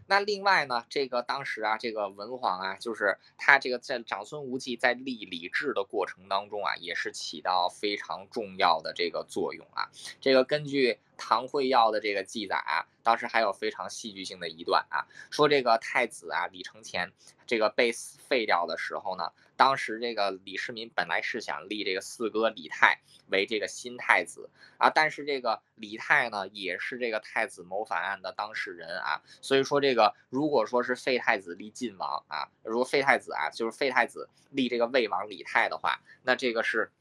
[0.06, 9.90] 那另外呢，这个当时啊，这个文皇啊，就是他这个在长孙无忌在立李治的过程当中啊，也是起到非常重要的这个作用啊。
[10.20, 12.86] 这个根据唐会要的这个记载啊。
[13.02, 17.12] 当时还有非常戏剧性的一段啊，说这个太子啊李承乾
[17.46, 36.92] 这个被废掉的时候呢，当时这个李世民本来是想立这个四哥李泰为这个新太子啊，但是这个李泰呢也是这个太子谋反案的当事人啊，所以说这个如果说是废太子立晋王啊，如果废太子啊就是废太子立这个魏王李泰的话，那这个是。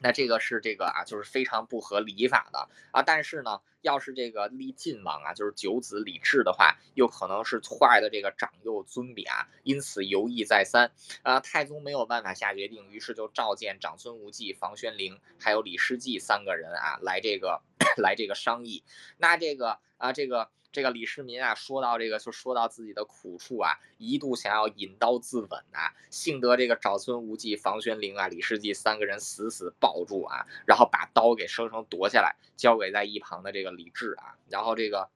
[0.00, 3.00] 那这个是这个啊，就是非常不合礼法的啊。
[3.00, 9.46] 但是呢，要是这个立晋王啊，就是九子李治的话，又可能是坏的这个长幼尊卑啊。
[9.62, 10.90] 因此犹豫再三
[11.22, 17.62] 啊，太宗没有办法下决定，于是就召见长孙无忌、房玄龄还有李世济三个人啊，来这个
[17.96, 18.82] 来这个商议。
[19.18, 20.50] 那这个啊，这个。
[20.74, 35.08] 这个李世民啊，说到这个就说到自己的苦处啊，一度想要引刀自刎啊，幸得这个长孙无忌、房玄龄啊、李世继三个人死死抱住啊，然后把刀给生生夺下来，交给在一旁的这个李治啊，然后这个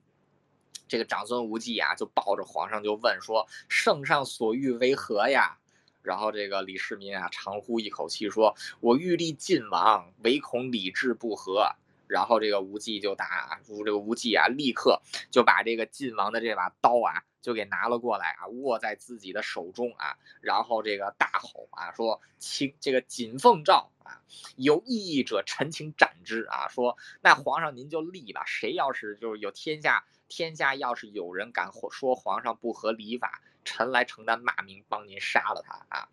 [0.86, 5.58] 这个长孙无忌啊，就抱着皇上就问说：“圣上所欲为何呀？”
[6.02, 11.74] 然后这个李世民啊，长呼一口气说：“我欲立晋王，唯恐李治不和。”
[12.08, 24.22] 然后这个无忌就打，这个无忌啊，立刻就把这个晋王的这把刀啊就给拿了过来啊，握在自己的手中啊，然后这个大吼啊，说：“请这个谨奉诏啊，
[24.56, 36.08] 有异议者，臣请斩之啊。”说那皇上您就立吧，谁要是就是有天下天下要是有人敢说皇上不合礼法，臣来承担骂名，帮您杀了他啊。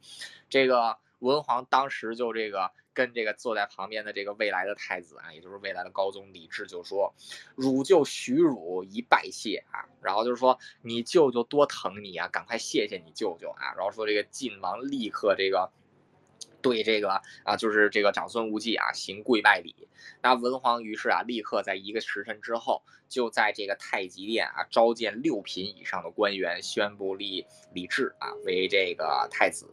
[0.49, 2.71] 这个文皇当时就这个。
[2.95, 7.13] 跟这个坐在旁边的这个未来的太子啊，也就是未来的高宗李治就说
[7.55, 13.75] ：“汝就许汝一拜谢啊。”然后就是说你舅舅多疼你啊，赶快谢谢你舅舅啊。
[13.75, 15.69] 然后说这个晋王立刻这个
[16.61, 19.87] 对这个啊，就是这个长孙无忌啊行跪拜礼。
[20.23, 29.67] 那文皇于是啊，立刻在一个时辰之后，就在这个太极殿啊召见六品以上的官员，宣布立李治啊为这个太子。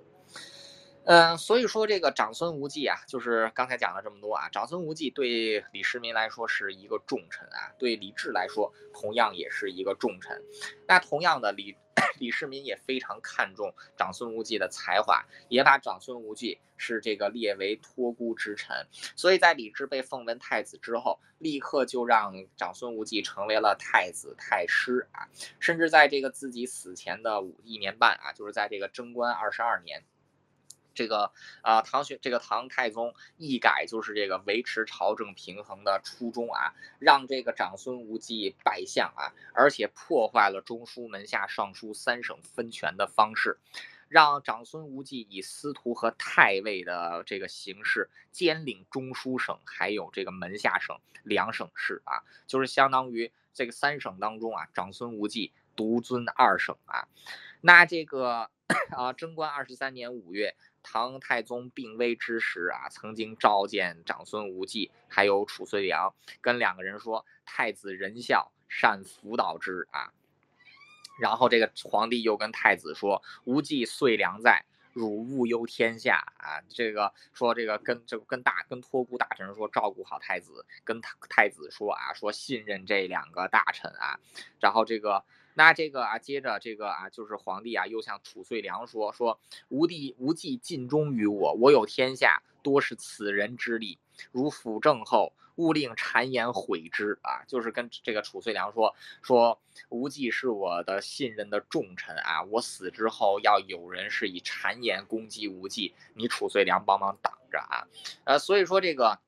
[1.05, 10.41] 嗯，所以说这个长孙无忌啊，就是刚才讲了这么多啊，长孙无忌对李世民来说是一个重臣啊，对李治来说同样也是一个重臣。
[10.87, 11.77] 那同样的，李
[12.21, 18.87] 李世民也非常看重长孙无忌的才华，也把长孙无忌是这个列为托孤之臣。
[19.17, 25.27] 所以在李治被封为太子之后，立刻就让长孙无忌成为了太子太师啊，
[25.59, 30.05] 甚至在这个自己死前的五一年半啊，就是在这个贞观二十二年。
[30.95, 31.33] 这个
[31.63, 43.59] 啊，唐玄这个唐太宗一改就是这个维持朝政平衡的初衷啊，让这个长孙无忌拜相啊，而且破坏了中书门下尚书三省分权的方式，
[44.09, 57.09] 让长孙无忌以司徒和太尉的这个形式兼领中书省，还有这个门下省两省事啊，就是相当于这个三省当中啊，长孙无忌独尊二省啊，
[57.61, 58.51] 那这个
[58.97, 60.55] 啊，贞观二十三年五月。
[60.83, 70.13] 唐太宗病危之时啊，曾经召见长孙无忌，还有褚遂良，跟两个人说：“太子仁孝，善辅导之啊。”
[71.21, 84.19] 然后这个皇帝又跟太子说：“无忌遂良在，汝勿忧天下啊。”这个说这个跟这个跟大跟托孤大臣说照顾好太子，跟太子说啊，说信任这两个大臣啊。
[84.61, 85.25] 然后这个。
[85.55, 89.39] 那这个啊，接着这个啊，就是皇帝啊，又向褚遂良说说，
[89.69, 93.99] 吾弟无忌尽忠于我，我有天下，多是此人之力。
[94.31, 97.45] 如辅政后，勿令谗言毁之啊！
[97.47, 99.61] 就是跟这个褚遂良说说，
[99.91, 107.87] 吴忌是我的信任的重臣啊，我死之后要有人是以谗言攻击吴忌，你褚遂良帮忙挡着啊。
[108.25, 109.19] 呃，所以说这个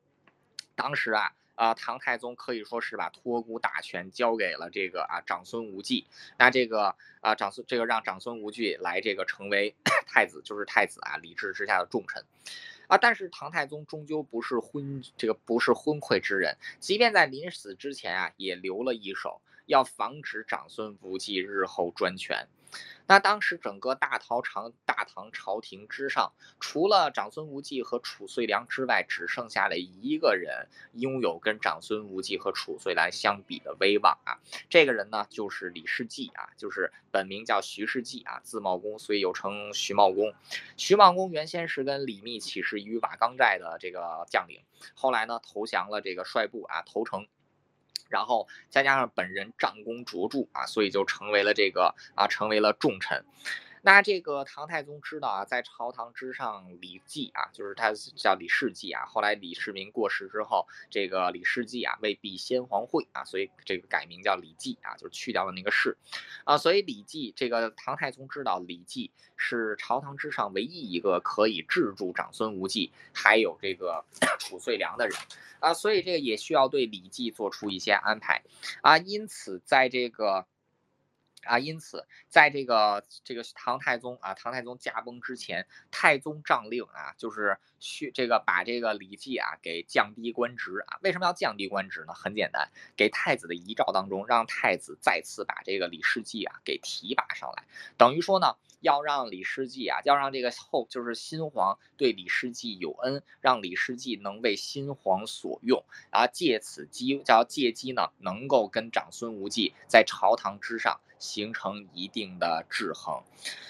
[0.75, 1.33] 当时啊。
[1.55, 6.07] 啊，唐太宗可以说是把托孤大权交给了这个啊长孙无忌。
[6.39, 9.75] 那这个啊长孙这个让长孙无忌来这个成为
[10.07, 12.25] 太子，就是太子啊李治之下的重臣。
[12.87, 22.47] 啊，但是唐太宗终究不是昏这个不是昏聩之人，即便在临死之前啊也留了一手，要防止长孙无忌日后专权。
[23.07, 34.41] 那当时整个大唐朝大唐朝廷之上，除了长孙无忌和褚遂良之外，只剩下了一个人拥有跟长孙无忌和褚遂良相比的威望啊。
[34.71, 40.33] 这个人呢，就是李世继啊，就是本名叫徐世继啊，字茂公，所以又称徐茂公。
[40.77, 44.63] 徐茂公原先是跟李密起事于瓦岗寨的这个将领，
[44.95, 47.27] 后来呢投降了这个帅部啊，投诚。
[48.09, 53.25] 然后再加上本人战功卓著啊，所以就成为了这个啊，成为了重臣。
[53.87, 59.05] 那这个唐太宗知道啊，在朝堂之上，李继啊，就是他叫李世继啊。
[59.05, 65.95] 后来李世民过世之后，这个李世继啊，为避先皇讳啊，所以这个改名叫李继啊，就是去掉了那个世
[66.45, 66.57] 啊。
[66.57, 74.03] 所以李继这个唐太宗知道李继是朝堂之上唯一一个可以制住长孙无忌还有这个
[74.41, 75.15] 褚遂良的人
[75.61, 78.43] 啊，所以这个也需要对李继做出一些安排
[78.81, 78.97] 啊。
[78.97, 80.47] 因此，在这个。
[81.45, 90.99] 啊，因此，在这个这个唐太宗啊，唐太宗驾崩之前，太宗诏令啊，就是去这个把这个李继啊给降低官职啊。
[91.03, 92.15] 为什么要降低官职呢？
[92.15, 97.65] 很简单，给太子的遗诏当中，让太子再次把这个李世继啊给提拔上来，
[97.97, 111.01] 等于说呢，要让李世继啊，要让这个后就是新皇对李世继有恩，让李世继能为新皇所用，啊，借此机叫借机呢，能够跟长孙无忌在朝堂之上。
[111.25, 113.23] 形成一定的制衡，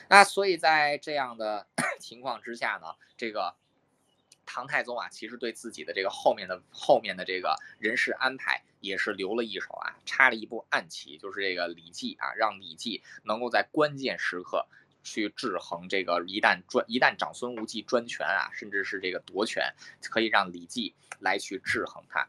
[0.08, 1.68] 那所以在这样的
[2.00, 3.54] 情况之下呢，这个
[4.44, 14.66] 唐太宗啊，其实对自己的这个后面的后面的这个人事安排也是留了一手啊，插了一步暗棋，就是这个李绩啊，让李绩能够在关键时刻
[15.04, 19.72] 去制衡这个一旦专一旦长孙无忌专权啊，甚至是这个夺权，
[20.10, 22.26] 可以让李绩来去制衡他。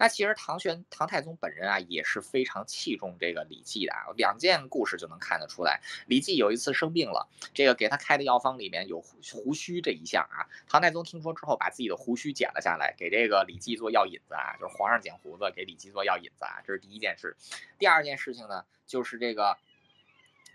[0.00, 5.80] 那其实唐玄唐太宗本人啊也是非常器重这个李绩的啊，两件故事就能看得出来。
[6.06, 10.46] 李绩有一次生病了，这个给他开的药方里面有胡须这一项啊。
[10.68, 17.36] 唐太宗听说之后，把自己的胡须剪了下来，给这个李绩做药引子啊，就是皇上剪胡子给李绩做药引子啊，这是第一件事。
[17.76, 19.58] 第二件事情呢，就是这个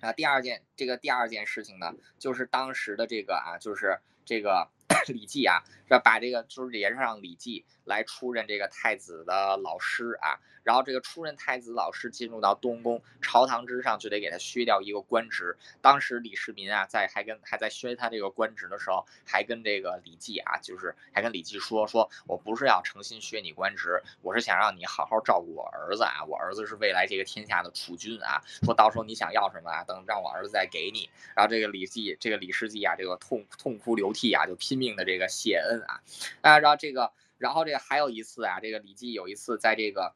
[0.04, 4.70] 啊，第二件这个第二件事情呢，就是当时的这个啊，就是这个。
[5.12, 6.00] 李绩啊，是？
[6.04, 10.40] 把这个就是也是让李绩来出任这个太子的老师啊。
[10.64, 15.58] 然后这个出任太子老师进入到东宫，朝堂之上就得给他削掉一个官职。
[15.82, 26.24] 当时李世民啊，在还跟还在削他这个官职的时候，还跟这个李绩啊，就是还跟李绩说，说我不是要诚心削你官职，我是想让你好好照顾我儿子啊。
[26.30, 28.42] 我儿子是未来这个天下的储君啊。
[28.64, 31.10] 说到时候你想要什么啊，等让我儿子再给你。
[31.36, 36.02] 然后这个李绩，这个李世绩啊，这个痛痛哭流涕啊，就拼命的这个谢恩啊。
[36.42, 40.14] 啊，然后这个，然后这个还有一次啊，这个李记有一次在这个。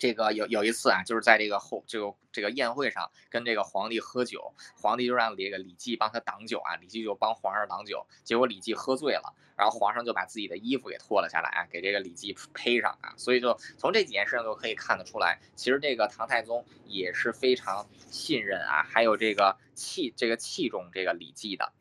[0.00, 21.72] 这个有有一次啊，就是在这个后这个这个宴会上跟这个皇帝喝酒，皇帝就让这个李记帮他挡酒啊，李记就帮皇上挡酒，结果李记喝醉了，然后皇上就把自己的衣服给脱了下来啊，给这个李记披上啊，所以就从这几件事情都可以看得出来，其实这个唐太宗也是非常信任啊，还有这个器这个器重这个李记的。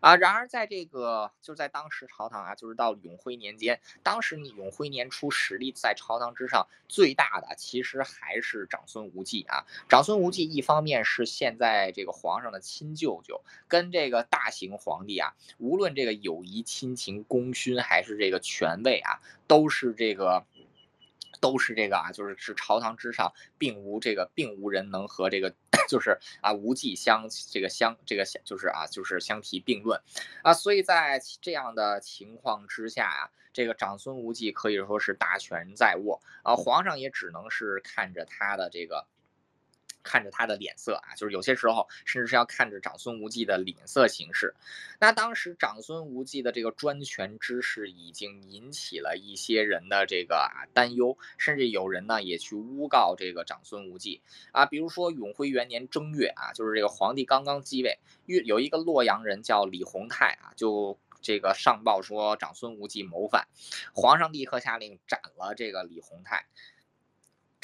[0.00, 9.64] 啊，然而在这个就在当时朝堂啊，就是到永徽年间，当时你永徽年初实力在朝堂之上最大的，其实还是长孙无忌啊。
[9.88, 20.44] 长孙无忌一方面是现在这个皇上的亲舅舅，跟这个大行皇帝啊，无论这个友谊、亲情、功勋还是这个权位啊，都是这个。
[21.40, 25.54] 都是这个啊，就是是朝堂之上，并无这个，并无人能和这个，
[25.88, 30.00] 就是啊无忌相这个相这个相，就是啊就是相提并论，
[30.42, 39.06] 啊，所以在这样的情况之下啊，这个长孙无忌可以说是大权在握啊，皇上也只能是看着他的这个。
[40.04, 44.54] 看着他的脸色啊，就是有些时候甚至是要看着长孙无忌的脸色行事。
[45.00, 54.22] 那当时长孙无忌的这个专权之势已经引起了一些人的这个啊担忧，甚至有人呢也去诬告这个长孙无忌
[54.52, 54.66] 啊。
[54.66, 63.48] 比如说永徽元年正月啊，就是这个皇帝刚刚继位，有有一个洛阳人叫李弘泰啊，就这个上报说长孙无忌谋反，
[63.94, 66.44] 皇上立刻下令斩了这个李弘泰。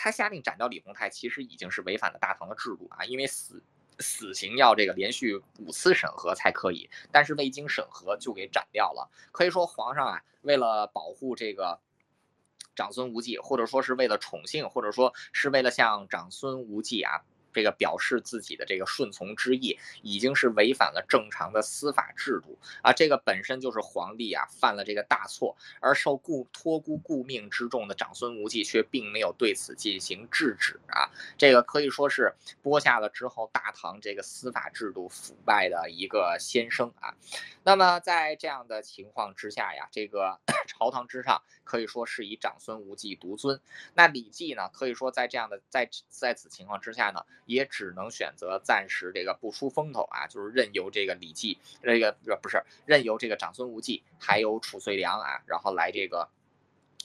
[0.02, 3.62] 他下令斩掉李弘泰，其实已经是违反了大唐的制度啊，因为死
[3.98, 9.10] 死刑要这个连续五次审核才可以，但是未经审核就给斩掉了。
[9.30, 11.78] 可以说皇上啊，为了保护这个
[12.74, 17.20] 长孙无忌，或者说是为了宠幸，或者说是为了向长孙无忌啊。
[17.52, 22.92] 这个表示自己的这个顺从之意，已经是违反了正常的司法制度啊！
[22.92, 31.10] 这个本身就是皇帝啊犯了这个大错，而受顾托孤顾命之重的长孙无忌却并没有对此进行制止啊！
[31.36, 32.32] 这个可以说是
[32.62, 37.14] 播下了之后大唐这个司法制度腐败的一个先声啊！
[37.62, 43.60] 那么在这样的情况之下呀，这个 朝堂之上可以说是以长孙无忌独尊。
[43.94, 47.24] 那李绩呢，可以说在这样的在在此情况之下呢。
[47.46, 56.28] 也只能选择暂时这个不出风头啊，就是任由这个李绩，这个不是任由这个长孙无忌，还有褚遂良啊，然后来这个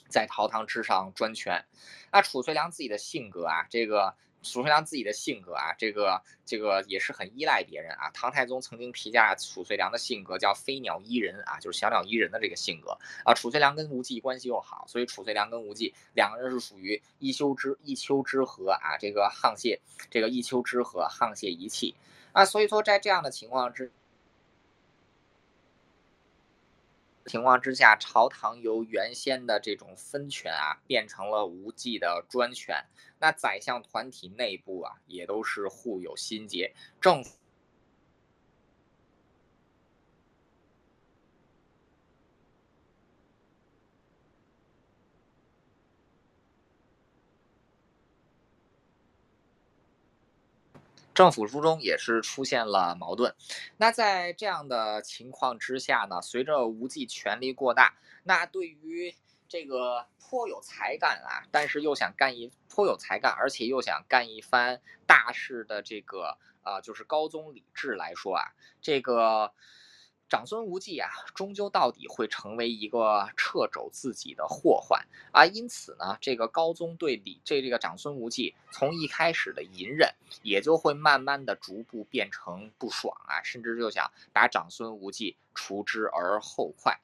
[0.08, 1.64] 在朝堂之上专权。
[2.12, 4.14] 那褚遂良自己的性格啊，这个。
[4.46, 8.10] 褚遂良自己的性格啊，这个这个也是很依赖别人啊。
[8.14, 13.34] 唐太宗曾经评价褚遂良的性格叫“飞鸟依人”啊，就是小鸟依人的这个性格啊。
[13.34, 19.78] 褚遂良跟无忌关系又好，所以褚遂良跟无忌两个人是属于一丘之一丘之貉啊，这个沆瀣
[20.10, 21.94] 这个一丘之貉，沆瀣一气
[22.32, 22.44] 啊。
[22.44, 23.90] 所以说在这样的情况之。
[27.26, 32.84] 情况之下，朝堂由原先的这种分权啊，变成了无忌的专权。
[33.18, 36.74] 那宰相团体内部啊，也都是互有心结。
[37.00, 37.36] 政府。
[51.16, 53.34] 政府书中也是出现了矛盾，
[53.78, 59.14] 那在这样的情况之下呢，随着无忌权力过大，那对于
[59.48, 68.52] 这个颇有才干啊，但是又想干一颇有才干，而且又想干一番大事的这个啊，就是高宗李治来说啊，
[68.82, 69.50] 这个
[70.28, 80.12] 长孙无忌啊，终究到底会成为一个掣肘自己的祸患啊，因此呢，这个高宗对李这这个长孙无忌从一开始的隐忍，
[80.42, 86.98] 也就会慢慢的逐步变成不爽啊，甚至就想把长孙无忌除之而后快。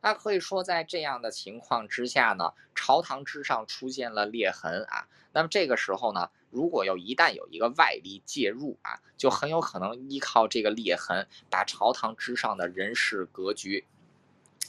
[0.00, 5.06] 那可以说，在这样的情况之下呢，朝堂之上出现了裂痕啊。
[5.32, 13.86] 那么这个时候呢，如果要一旦有一个外力介入啊，就很有可能依靠这个裂痕，把朝堂之上的人事格局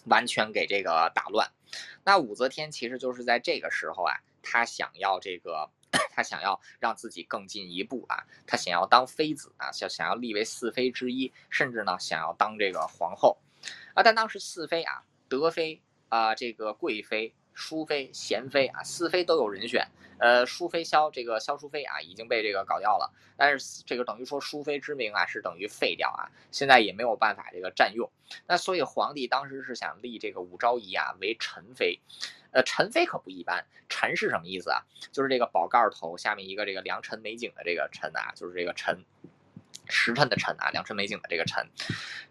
[0.06, 1.52] 完全给这个打乱。
[2.04, 5.70] 那武则天其实就是在这个时候啊，她想要这个，
[6.10, 13.38] 她想要让自己更进一步啊，她想要当妃子啊，想想要立为四妃之一，甚至呢想要当这个皇后
[13.94, 14.02] 啊。
[14.02, 15.04] 但当时四妃啊。
[15.30, 19.88] 德妃啊，这个贵妃、淑妃、贤妃啊，四妃都有人选。
[20.20, 23.12] 呃，淑妃萧这个萧淑妃啊，已经被这个搞掉了。
[23.36, 28.10] 但是这个等于说淑妃之名啊，是等于废掉啊，现在也没有办法这个占用。
[28.48, 32.00] 那所以皇帝当时是想立这个武昭仪啊为陈妃。
[32.52, 34.84] 呃，陈妃可不一般，陈是什么意思啊？
[35.12, 39.04] 就是这个宝盖头下面一个这个良辰美景的这个陈啊，就是这个陈。
[39.88, 41.68] 时辰的辰啊，良辰美景的这个辰，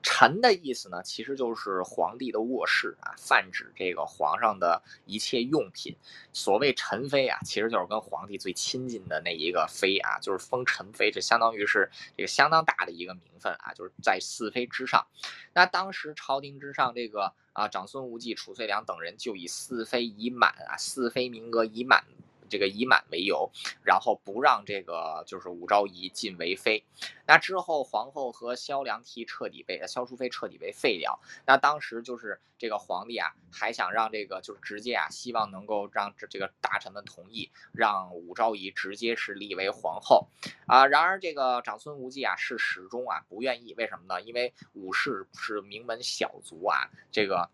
[0.02, 5.96] 辰的意思呢，其实就是皇帝的卧室啊，泛指这个皇上的一切用品。
[6.32, 15.06] 所谓陈妃啊，其实就是跟皇帝最亲近的那一个妃啊，就是封陈妃，这相当于是这个相当大的一个名分啊，就是在四妃之上。
[15.52, 22.04] 那当时朝廷之上，这个啊长孙无忌、褚遂良等人就以四妃已满啊，四妃名额已满。
[22.52, 23.50] 这个以满为由，
[23.82, 26.84] 然后不让这个就是武昭仪进为妃。
[27.26, 31.18] 那之后，皇后和萧良娣彻底被萧淑妃彻底被废掉。
[31.46, 40.28] 那当时就是这个皇帝啊，还想让这个就是直接啊，希望能够让这这个大臣们同意，让武昭仪直接是立为皇后
[40.66, 40.86] 啊。
[40.86, 43.72] 然而这个长孙无忌啊，是始终啊不愿意。
[43.78, 44.20] 为什么呢？
[44.20, 47.48] 因为武氏是名门小族啊，这个。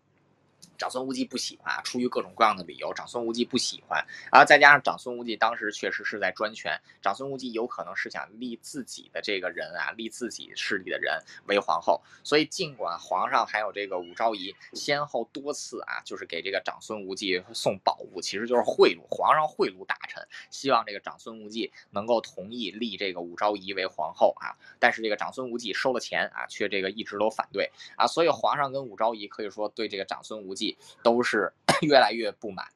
[0.79, 4.01] 长孙无忌不喜欢，出于各种各样的理由，长孙无忌不喜欢。
[4.31, 27.69] 啊，再加上长孙无忌当时确实是在专权，长孙无忌有可能是想立自己的这个人啊，立自己势力的人为皇后，所以尽管皇上还有这个武昭仪先后多次啊，就是给这个长孙无忌送宝物，其实就是贿赂皇上贿赂大臣，希望这个长孙无忌能够同意立这个武昭仪为皇后啊，但是这个长孙无忌收了钱啊，却这个一直都反对。
[27.97, 30.68] 啊，所以皇上跟武昭仪可以说对这个长孙无忌。
[31.03, 32.67] 都是 越来越不满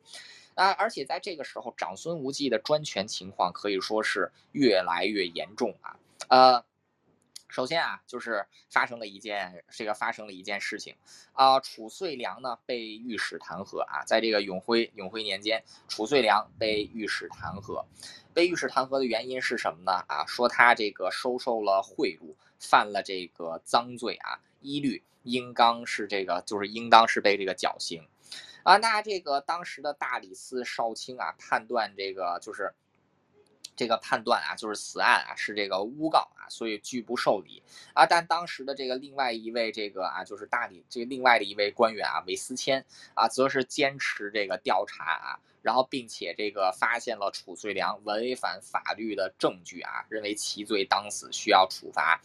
[0.56, 0.72] 啊！
[0.72, 5.98] 而且在这个时候，长孙无忌的专权情况可以说是越来越严重啊。
[6.30, 6.64] 呃，
[7.50, 10.96] 首先啊，就是发生了一件这个发生了一件事情
[11.34, 17.84] 啊，褚遂良呢被御史弹劾啊，在这个永徽永徽年间，褚遂良被御史弹劾，
[18.34, 20.04] 被御史弹劾的原因是什么呢？
[20.08, 25.04] 啊，说他这个收受了贿赂，犯了这个赃罪啊，一律。
[25.24, 28.08] 应当是这个，就是应当是被这个绞刑，
[28.64, 32.74] 啊，那这个当时的大理寺少卿啊，判断这个就是
[33.76, 37.64] 这个判断啊，就是此案啊是这个诬告啊，所以拒不受理
[37.94, 38.06] 啊。
[38.06, 42.86] 但当时的这个另外一位这个啊，就是大理这另外的一位官员啊，韦思谦
[43.16, 45.40] 啊，则是坚持这个调查啊。
[45.64, 52.22] 然后，并且这个发现了褚遂良违反法律的证据啊，认为其罪当死，需要处罚，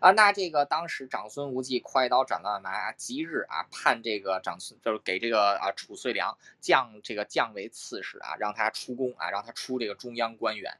[0.00, 10.76] 啊，那这个当时长孙无忌快刀斩乱麻，即日啊判这个长孙就是给这个啊褚遂良降这个降为刺史啊，让他出宫啊，让他出这个中央官员。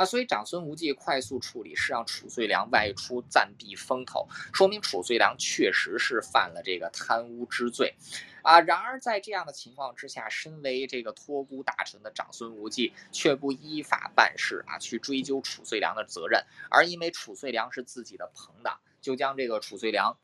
[0.00, 7.94] 啊，所以长孙无忌快速处理，是让褚遂良外出暂避风头，说明褚遂良确实是犯了这个贪污之罪，
[8.42, 20.16] 啊，然而在这样的情况之下，身为这个托孤大臣的长孙无忌却不依法办事啊，去追究褚遂良的责任，而因为褚遂良是自己的朋党，就将这个褚遂良。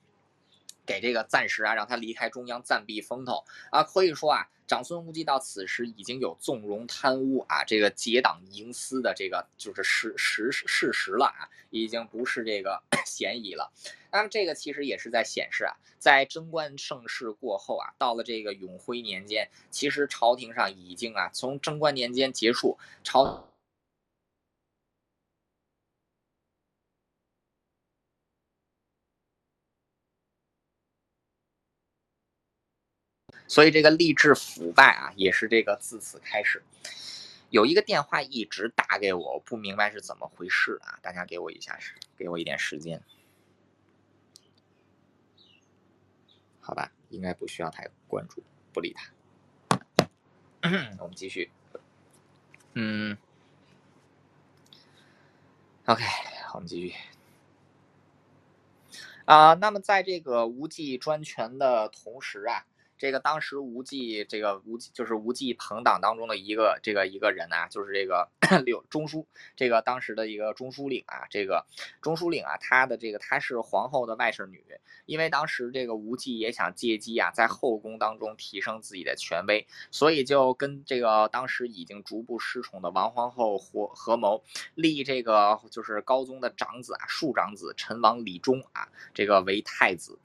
[0.86, 13.72] 给这个暂时啊，让他离开中央暂避风头啊，可以说啊，长孙无忌到此时已经有纵容贪污啊，这个结党营私的这个就是事实事实了啊，已经不是这个 嫌疑了。
[14.12, 23.48] 那么这个其实也是在显示啊，在贞观盛世过后啊，到了这个永徽年间，其实朝廷上已经啊，从贞观年间结束朝。
[33.48, 36.62] 所以这个吏治腐败啊，也是这个自此开始。
[37.51, 40.98] 有一个电话一直打给我，不明白是怎么回事啊！
[41.01, 41.78] 大家给我一下，
[42.16, 43.01] 给我一点时间，
[46.60, 46.90] 好吧？
[47.09, 48.43] 应该不需要太关注，
[48.73, 49.12] 不理他。
[50.98, 51.51] 我们继续。
[52.74, 53.16] 嗯
[55.85, 56.02] ，OK，
[56.52, 56.94] 我们继续。
[59.24, 62.66] 啊，那么在这个无忌专权的同时啊。
[62.98, 68.28] 这个当时无忌，这个无忌就是无忌朋党当中的一个这个一个人啊，就是这个
[68.64, 71.66] 柳中书，这个当时的一个中书令啊，这个
[72.01, 74.64] 中书令啊，他的这个他是皇后的外甥女，
[75.05, 84.43] 因为当时这个无忌也想借机啊，在后宫当中提升自己的权威，所以就跟这个当时已经逐步失宠的王皇后合合谋，
[84.74, 90.18] 立这个就是高宗的长子啊，庶长子陈王李忠啊，这个为太子。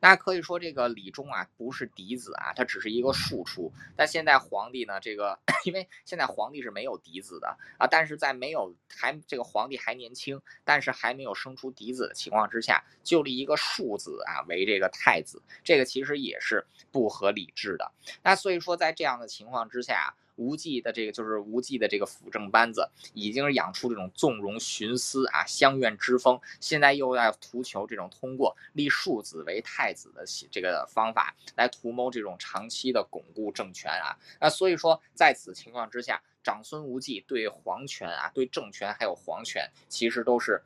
[0.00, 3.72] 那可以说这个李忠啊，不是嫡子啊，他只是一个庶出。
[3.96, 17.90] 但现在皇帝呢，这个 因为现在皇帝是没有嫡子的啊，但是在没有还这个皇帝还年轻，但是还没有生出嫡子的情况之下，就立一个庶子啊为这个太子，这个其实也是不合理智的。
[18.22, 20.14] 那所以说在这样的情况之下。
[20.38, 34.16] 无忌的这个就是无忌的这个辅政班子，已经养出这种纵容徇私啊、乡愿之风，现在又要图求这种通过立庶子为太子的这个方法来图谋这种长期的巩固政权啊。
[34.40, 40.62] 那所以说，在此情况之下，长孙无忌对皇权啊、对政权还有皇权，其实都是。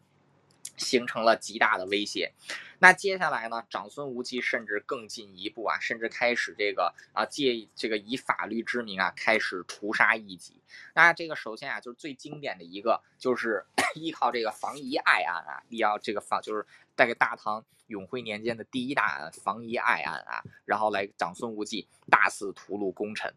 [0.83, 2.33] 形成了极大的威胁，
[2.81, 3.65] 那接下来呢？
[3.71, 10.61] 长孙无忌甚至更进一步啊，甚至开始这个啊，借这个以法律之名啊，开始屠杀异己。
[10.93, 13.65] 那这个首先啊，就是最经典的一个，就是
[13.95, 23.33] 依靠这个房遗爱案啊，要这个房就是带给大唐永徽年间的第一大案房遗爱案啊，然后来长孙无忌大肆屠戮功臣。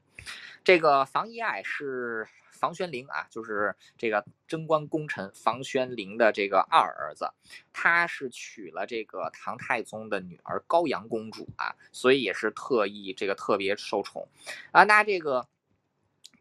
[0.63, 2.27] 这个房遗爱是。
[2.55, 7.29] 房玄龄啊，就是这个贞观功臣房玄龄的这个二儿子，
[7.71, 14.27] 他是娶了这个唐太宗的女儿高阳公主啊，所以也是特意这个特别受宠
[14.71, 14.83] 啊。
[14.83, 15.47] 那这个。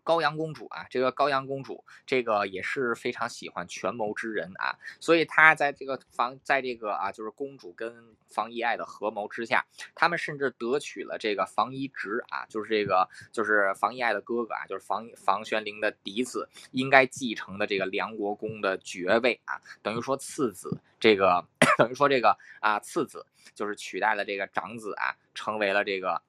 [0.04, 9.64] 高阳公主啊，这个高阳公主，这个也是非常喜欢权谋之人啊，所以她在这个房，在这个啊，就是公主跟房遗爱的合谋之下，
[9.94, 21.42] 他们甚至得取了这个房遗直啊，就是这个就是房遗爱的哥哥啊，就是房房玄龄的嫡子，应该继承的这个梁国公的爵位啊，等于说次子，这个
[21.78, 23.24] 等于说这个啊次子
[23.54, 26.20] 就是取代了这个长子啊，成为了这个。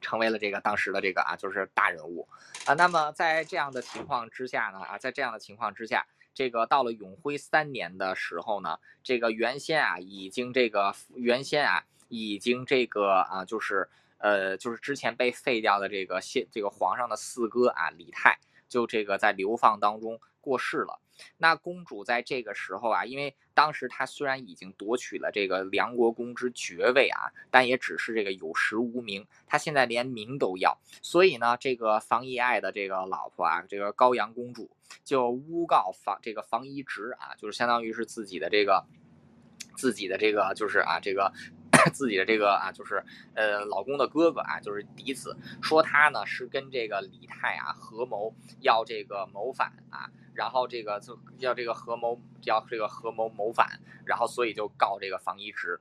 [0.00, 2.28] 成为了这个当时的这个啊，就是大人物
[2.66, 2.74] 啊。
[2.74, 13.88] 那么在这样的情况之下呢，啊，在这样的情况之下，这个到了永徽三年的时候呢，这个原先啊已经这个原先啊已经这个啊就是
[14.18, 18.38] 呃就是之前被废掉的这个现这个皇上的四哥啊李泰，
[18.68, 21.00] 就这个在流放当中过世了。
[21.36, 34.70] 那公主在这个时候啊，因为当时她虽然已经夺取了这个梁国公之爵位啊，但也只是这个有实无名，她现在连名都要，所以呢，这个房遗爱的这个老婆啊，这个高阳公主
[35.04, 38.86] 就诬告房这个房遗直啊，就是相当于是自己的这个
[39.76, 41.32] 自己的这个就是啊这个。
[41.88, 43.02] 自己的这个啊，就是
[43.34, 55.80] 呃，老公的哥哥啊，就是嫡子，说他呢是跟这个李泰啊合谋要这个谋反啊，然后这个就要这个合谋要这个合谋谋反，然后所以就告这个房遗直。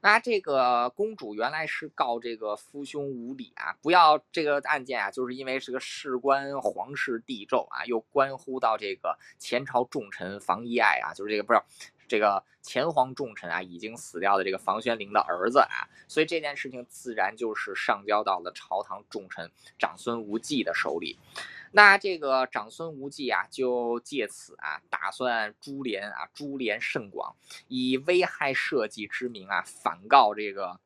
[0.00, 11.62] 那这个公主原来是告这个夫兄无礼啊，不要这个案件啊，就是因为是个事关皇室帝胄啊，又关乎到这个前朝重臣房遗爱啊，就是这个不是。
[12.06, 21.18] 这个前皇重臣啊，已经死掉的这个房玄龄的儿子啊，所以这件事情自然就是上交到了朝堂重臣长孙无忌的手里。
[21.72, 27.34] 那这个长孙无忌啊，就借此啊，打算株连啊，株连甚广，
[27.68, 30.78] 以危害社稷之名啊，反告这个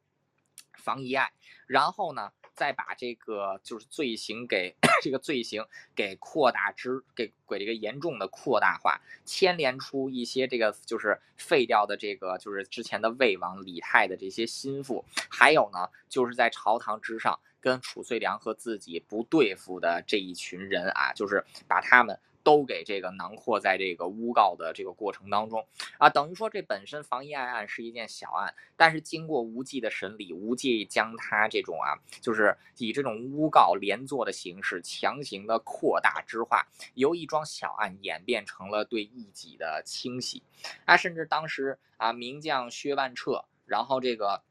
[0.75, 1.33] 房遗爱，
[1.67, 2.33] 然后呢？
[2.59, 5.65] 再把这个就是罪行给这个罪行
[5.95, 22.19] 给扩大之给给这个严重的扩大化，牵连出一些这个就是废掉的这个就是之前的魏王李泰的这些心腹，还有呢就是在朝堂之上跟褚遂良和自己不对付的这一群人啊，就是把他们。
[22.49, 25.67] 都给这个囊括在这个诬告的这个过程当中
[25.99, 40.43] 啊，等于说这本身房遗爱案是一件小案，但是经过无忌的审理，无忌将他这种啊，就是以这种诬告连坐的形式强行的扩大之化，由一桩小案演变成了对异己的清洗
[40.87, 44.43] 啊，甚至当时啊名将薛万彻，然后这个。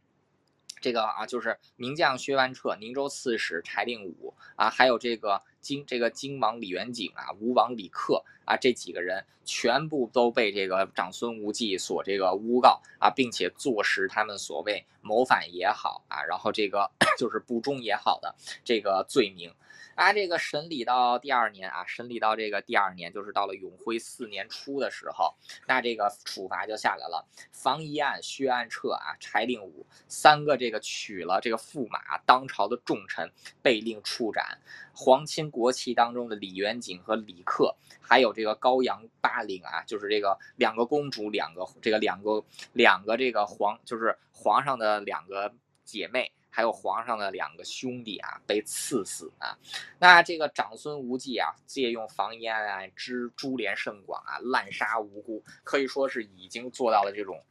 [0.81, 19.53] 这个啊，就是名将薛万彻、宁州刺史柴令武啊，还有这个金这个金王李元景啊，吴王李克啊，这几个人全部都被这个长孙无忌所这个诬告啊，并且坐实他们所谓谋反也好啊，然后这个 就是不忠也好的这个罪名。
[19.97, 25.33] 啊，这个审理到第二年啊，审理到这个第二年，就是到了永徽四年初的时候，
[25.65, 27.27] 那这个处罚就下来了。
[27.51, 33.27] 房遗案、薛安彻啊、柴令武三个这个娶了这个驸马当朝的重臣
[33.63, 34.59] 被令处斩。
[34.93, 45.51] 皇亲国戚当中的李元景和李克，还有这个高阳八陵啊，就是这个两个公主，两个这个两个两个这个皇，就是皇上的两个
[45.83, 46.31] 姐妹。
[46.57, 49.55] 还有皇上的两个兄弟啊，被赐死啊。
[49.99, 57.43] 那这个长孙无忌啊，借用房烟啊之株连甚广啊，滥杀无辜，可以说是已经做到了这种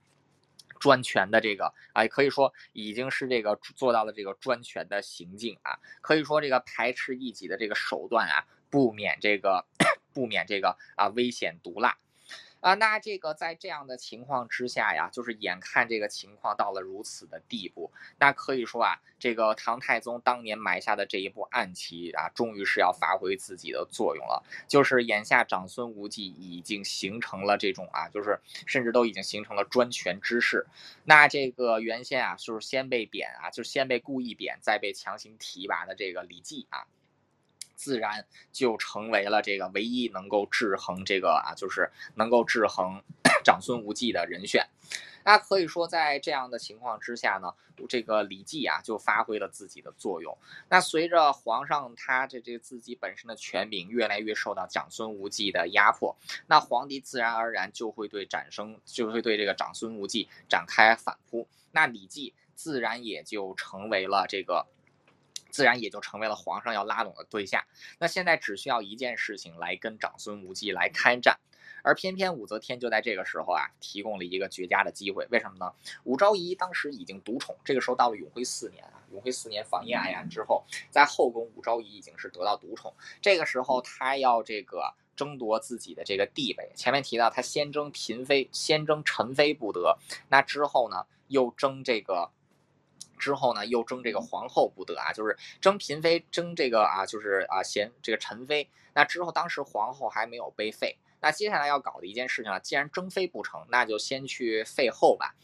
[0.80, 5.78] 专权的这个啊，可以说已经是这个做到了这个专权的行径啊。
[6.00, 9.64] 可以说这个排斥异己的这个手段啊，不免这个
[10.12, 11.96] 不免这个啊危险毒辣。
[12.66, 24.42] 啊，那这个在这样的情况之下呀，就是眼看这个情况到了如此的地步，那可以说啊，这个唐太宗当年埋下的这一步暗棋啊，终于是要发挥自己的作用了。
[24.66, 30.66] 就是眼下长孙无忌已经形成了这种啊，就是甚至都已经形成了专权之势。
[31.04, 36.84] 那这个原先啊，就是先被贬啊，就是先被故意贬，再被强行提拔的这个李绩啊。
[37.76, 43.00] 自然就成为了这个唯一能够制衡这个啊，就是能够制衡
[43.44, 44.66] 长孙无忌的人选。
[45.24, 47.52] 那可以说，在这样的情况之下呢，
[47.88, 50.38] 这个李绩啊就发挥了自己的作用。
[50.68, 56.16] 那随着皇上他这这自己本身的权柄越来越受到长孙无忌的压迫，
[56.46, 61.48] 那皇帝自然而然就会对展生就会对这个长孙无忌展开反扑。
[61.72, 64.66] 那李绩自然也就成为了这个。
[65.56, 67.64] 自然也就成为了皇上要拉拢的对象。
[67.98, 71.38] 那现在只需要一件事情来跟长孙无忌来开战，
[71.82, 75.26] 而偏偏武则天就在这个时候啊，提供了一个绝佳的机会。
[75.30, 75.72] 为什么呢？
[76.04, 82.92] 武昭仪当时已经独宠，这个时候到了永徽四年啊，永徽四年房遗案之后，在后宫武昭仪已经是得到独宠。
[83.22, 86.70] 这个时候她要这个争夺自己的这个地位。
[86.74, 89.96] 前面提到他先争嫔妃，先争宸妃不得，
[90.28, 92.30] 那之后呢又争这个。
[93.16, 98.68] 之后呢，又争这个皇后不得啊，就是争嫔妃，争这个啊，就是啊贤这个宸妃。
[98.94, 105.34] 那之后，当时皇后还没有被废，那接下来要搞的一件事情啊，既然争妃不成，那就先去废后吧。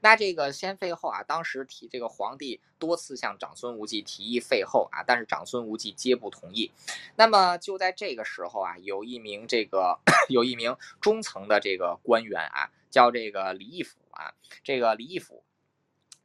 [0.00, 6.72] 那这个先废后啊，当时提这个皇帝多次向长孙无忌提议废后啊，但是长孙无忌皆不同意。
[7.16, 10.00] 那么就在这个时候啊，有一名这个
[10.30, 14.32] 有一名中层的这个官员啊，叫这个李义府啊，
[14.64, 15.44] 这个李义府。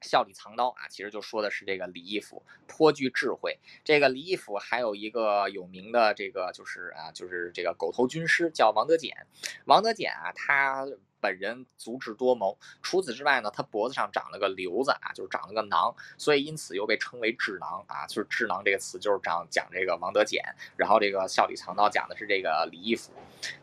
[0.08, 3.60] 笑里藏刀啊，其实就说的是这个李义府颇具智慧。
[3.84, 9.28] 这个李义府还有一个有名的这个就是啊，就是这个狗头军师叫王德简。
[9.66, 10.88] 王德简啊，他
[11.20, 18.08] 本人足智多谋，除此之外呢，他脖子上长了个瘤子啊，就是长了个囊，所以因此又被称为智囊啊。
[18.08, 20.44] 就是智囊这个词就是讲讲这个王德简，
[20.78, 23.12] 然后这个笑里藏刀讲的是这个李义府。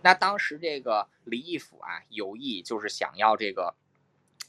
[0.02, 3.74] 那当时这个李义府啊，有意就是想要这个。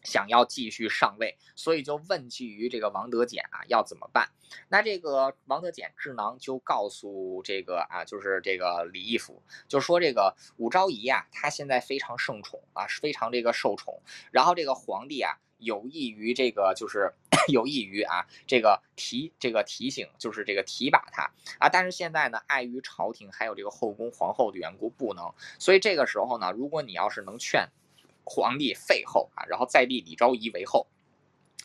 [0.05, 4.29] 想要继续上位，所以就问计于这个王德简啊，要怎么办？
[4.69, 13.99] 那这个王德简智囊就告诉这个啊，就是这个李义府，就说这个武昭仪啊，她现在非常盛宠啊，非常这个受宠。
[14.31, 17.11] 然后这个皇帝啊，有意于这个就是
[17.51, 21.23] 有意于啊，这个提这个提醒，就是这个提拔他
[21.57, 21.67] 啊。
[21.67, 25.33] 但是现在呢，碍于朝廷还有这个后宫皇后的缘故，不能。
[25.59, 27.67] 所以这个时候呢，如果你要是能劝。
[28.25, 30.87] 皇帝废后啊，然后再立李昭仪为后，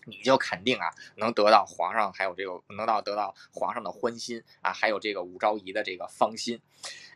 [0.07, 6.61] 你就肯定啊能得到皇上还有这个能到得到皇上的欢心啊，还有这个武昭仪的这个芳心，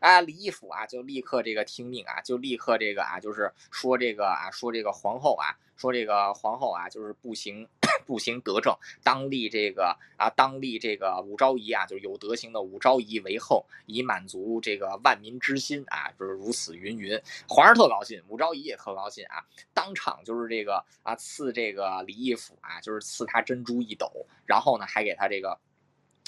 [0.00, 7.68] 啊，李义府啊就立刻这个听命啊，就立刻这个啊就是说这个啊说这个皇后啊说这个皇后啊就是不行。
[8.06, 17.20] 不行德政，当立这个啊，当立这个武昭仪啊，就是有德行的武昭仪为后，以满足这个万民之心啊，就是如此云云。
[17.48, 24.10] 皇上特高兴，武昭仪也特高兴啊，当场就是这个啊，赐这个李义府啊，就是赐他珍珠一斗，
[24.46, 25.58] 然后呢，还给他这个。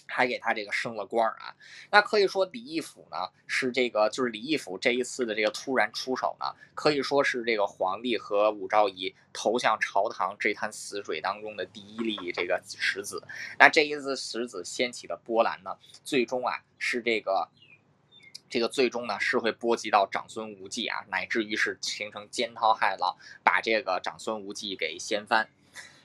[0.07, 1.55] 还给他这个升了官儿啊，
[1.91, 3.17] 那可以说李义府呢
[3.47, 13.23] 是这个就是李义府这一次的这个突然出手呢，可以说是这个皇帝和武昭仪投向朝堂这滩死水当中的第一粒这个石子。
[13.59, 17.49] 那这一次石子掀起的波澜呢，最终啊是这个
[18.49, 25.49] 这个最终呢是会波及到长孙无忌啊，乃至于是形成惊涛骇浪，把这个长孙无忌给掀翻。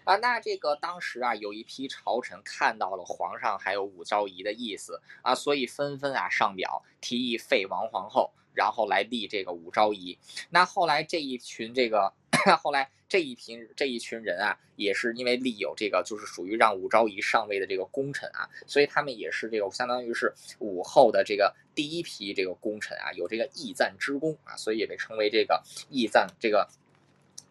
[0.04, 10.18] 啊，那这个当时啊，有一批朝臣看到了皇上还有武昭仪的意思啊，所以纷纷啊上表提议废王皇后，然后来立这个武昭仪。
[10.50, 12.12] 那后来这一群这个，
[12.62, 26.68] 后来这一群这一群人啊，也是因为立有这个就是属于让武昭仪上位的这个功臣啊，所以他们也是这个相当于是武后的这个第一批这个功臣啊，有这个义赞之功啊，所以也被称为这个义赞这个。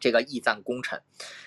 [0.01, 1.01] 这个义赞功臣，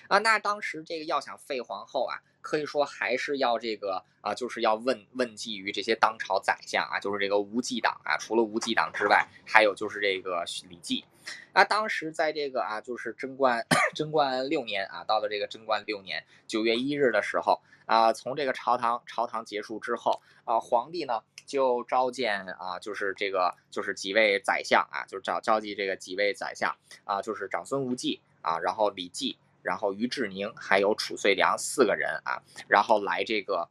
[0.08, 11.04] 啊，那当时这个要想废皇后啊，可以说还是要这个啊，就是要问问计于这些当朝宰相啊，就是这个无忌党啊，除了无忌党之外，还有就是这个李绩。
[11.52, 28.20] 啊，当时在这个啊，就是贞观贞观六年啊，到了这个贞观六年九月一日的时候啊，从这个朝堂朝堂结束之后啊，皇帝呢就召见啊，就是这个就是几位宰相啊，就是召召集这个几位宰相啊，就是长孙无忌。
[28.44, 33.68] 啊，然后李绩，然后于志宁，还有褚遂良四个人啊，然后来这个，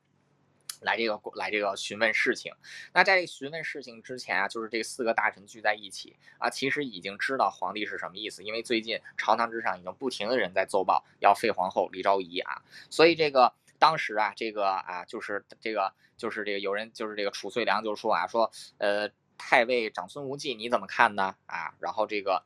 [0.81, 2.51] 来这个，来这个询问事情。
[2.91, 21.35] 那在询问事情之前啊，就是这四个大臣聚在一起啊，其实已经知道皇帝是什么意思，因为最近朝堂之上已经不停的人在奏报要废皇后李昭仪啊，所以这个当时啊，这个啊，就是这个就是这个有人就是这个褚遂良就说啊，说呃，太尉长孙无忌你怎么看呢？
[21.45, 22.43] 啊，然后这个。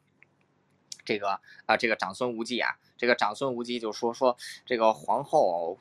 [1.07, 4.35] 这个啊，这个长孙无忌啊，这个长孙无忌就说说
[4.65, 5.79] 这个皇后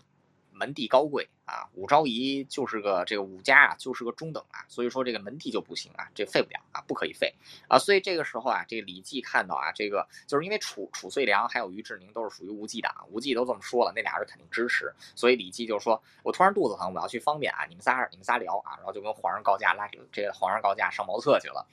[0.56, 1.28] 门第高贵。
[1.46, 7.32] 啊，武昭仪就是个这个武家啊，就是个中等啊，所以说这个门第就不行啊，这废不了啊，不可以废
[7.68, 21.64] 啊，所以这个时候啊，这个李绩看到啊，这个就是因为楚楚遂良还有于志宁都是属于无忌党，无忌都这么说了，那俩人肯定支持，所以李绩就说，我突然肚子疼，我要去方便啊，你们仨你们仨聊啊，然后就跟皇上告假拉这个皇上告假上茅厕去了，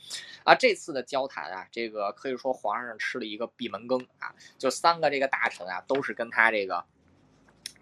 [0.43, 6.85] 啊，这次的交谈啊，这个可以说皇上吃了一个闭门羹啊，就三个这个大臣啊，都是跟他这个。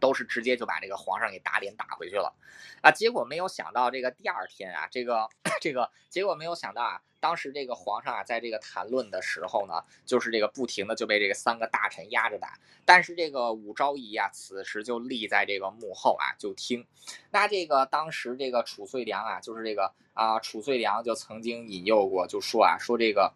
[0.01, 2.33] 都是直接就把这个皇上给打脸打回去了，
[2.81, 5.29] 啊，结果没有想到这个第二天啊，这个
[5.61, 16.85] 这个结果没有想到啊，当时这个皇上啊，在这个谈论的时候呢，就是这个不停的就被这个三个大臣压着打，但是这个武昭仪啊，此时就立在这个幕后啊，就听。
[17.29, 23.31] 那这个当时这个褚遂良啊，就是这个啊，褚遂良就曾经引诱过，就说啊，说这个。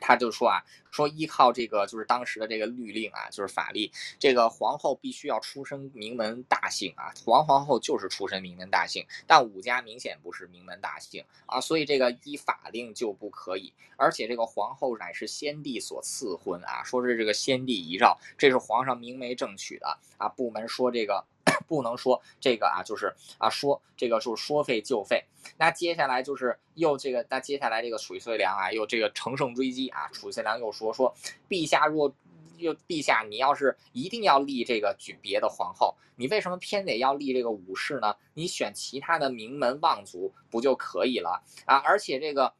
[0.00, 21.24] 他就说啊，说依靠这个就是当时的这个律令啊，就是法律，这个皇后必须要出身名门大姓啊，王皇后就是出身名门大姓，但武家明显不是名门大姓啊，所以这个依法令就不可以，而且这个皇后乃是先帝所赐婚啊，说是这个先帝遗诏，这是皇上明媒正娶的啊，部门说这个。
[21.66, 25.24] 不能说这个啊，就是啊，说这个就是说废就废。
[25.58, 30.08] 那接下来就是又这个，那接下来这个褚遂良啊，又这个乘胜追击啊。
[30.12, 31.14] 褚遂良又说说，
[31.48, 32.14] 陛下若
[32.58, 38.16] 又陛下，你要是一定要立这个举别的皇后，你为什么偏得要立这个武氏呢？
[38.34, 41.76] 你选其他的名门望族不就可以了啊？
[41.78, 42.54] 而且这个。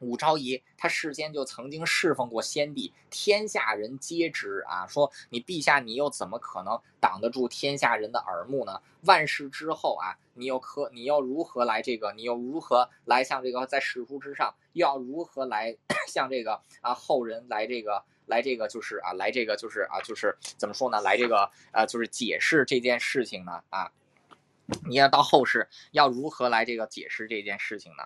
[0.00, 4.86] 武昭仪，他事先就曾经侍奉过先帝，天下人皆知啊。
[4.86, 8.80] 说你陛下，你又怎么可能挡得住天下人的耳目呢？
[9.02, 12.12] 万世之后啊，你又可，你又如何来这个？
[12.12, 15.76] 你又如何来向这个在史书之上，又要如何来
[16.08, 21.00] 向这个啊后人来这个来这个就是啊来这个就是啊就是怎么说呢？
[21.00, 23.90] 来这个呃就是解释这件事情呢啊？
[24.88, 28.04] 你要到后世要如何来这个解释这件事情呢？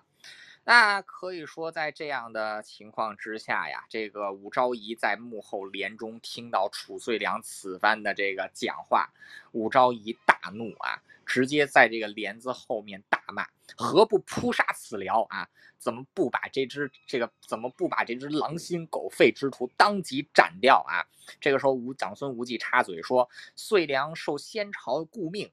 [0.62, 9.10] 那可以说，在这样的情况之下呀，这个武昭仪在幕后帘中听到褚遂良此番的这个讲话，
[9.52, 15.48] 武昭仪大怒啊，直接在这个帘子后面大骂：“何不扑杀此僚啊？
[15.78, 21.02] 怎么不把这只这个怎么不把这只狼心狗肺之徒当即斩掉啊？”
[21.40, 25.50] 这个时候，武长孙无忌插嘴说：“遂良受先朝顾命，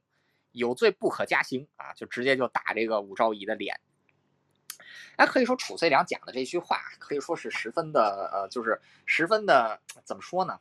[0.51, 3.79] 有罪不可加刑啊！”就直接就打这个武昭仪的脸。
[5.17, 10.59] 那可以说，褚遂良讲的这句话可以说是十分的，呃，就是十分的怎么说呢？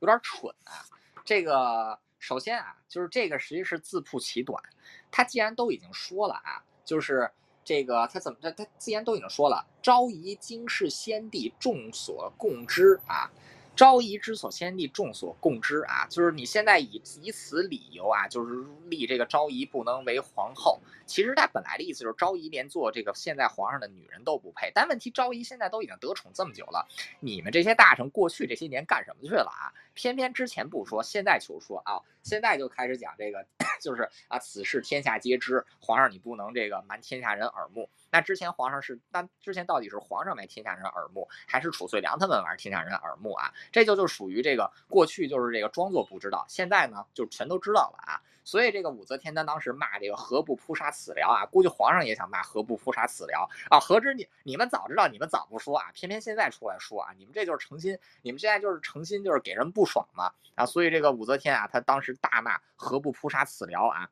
[0.00, 0.84] 有点蠢啊。
[1.24, 4.62] 这个首先啊，就是这个实际是自曝其短。
[5.10, 7.30] 他既然都已经说了啊，就是
[7.64, 13.30] 这个他怎么他他既然都已经说了，昭仪经世先帝众所共知啊。
[13.76, 20.80] 昭仪之所先帝众所共知啊，就是你现在以以此理由啊，就是立这个昭仪不能为皇后。
[21.04, 24.72] 其实他本来的意思就是昭仪连做这个现在皇上的女人都不配。
[24.74, 26.88] 但问题昭仪现在都已经得宠这么久了，
[27.20, 29.70] 你们这些大臣过去这些年干什么去了啊？
[29.92, 33.46] 偏偏之前不说，现在就说啊，现在就开始讲这个，
[33.80, 37.88] 就是啊，此事天下皆知，皇上你不能这个瞒天下人耳目。
[38.16, 43.52] 那之前皇上是，那之前到底是皇上瞒天下人耳目，还是褚遂良他们玩天下人耳目啊？
[43.70, 48.18] 这就就属于这个过去就是这个装作不知道，现在呢就全都知道了啊。
[48.42, 53.78] 所以这个武则天她当时骂这个何不扑杀此僚啊，估计皇上也想骂何不扑杀此僚啊。
[53.78, 60.64] 何知你你们早知道，你们早不说啊，偏偏现在出来说啊，你们这就是诚心，你们现在就是诚心就是给人不爽嘛啊。
[60.64, 64.08] 所以这个武则天啊，她当时大骂何不扑杀此僚啊，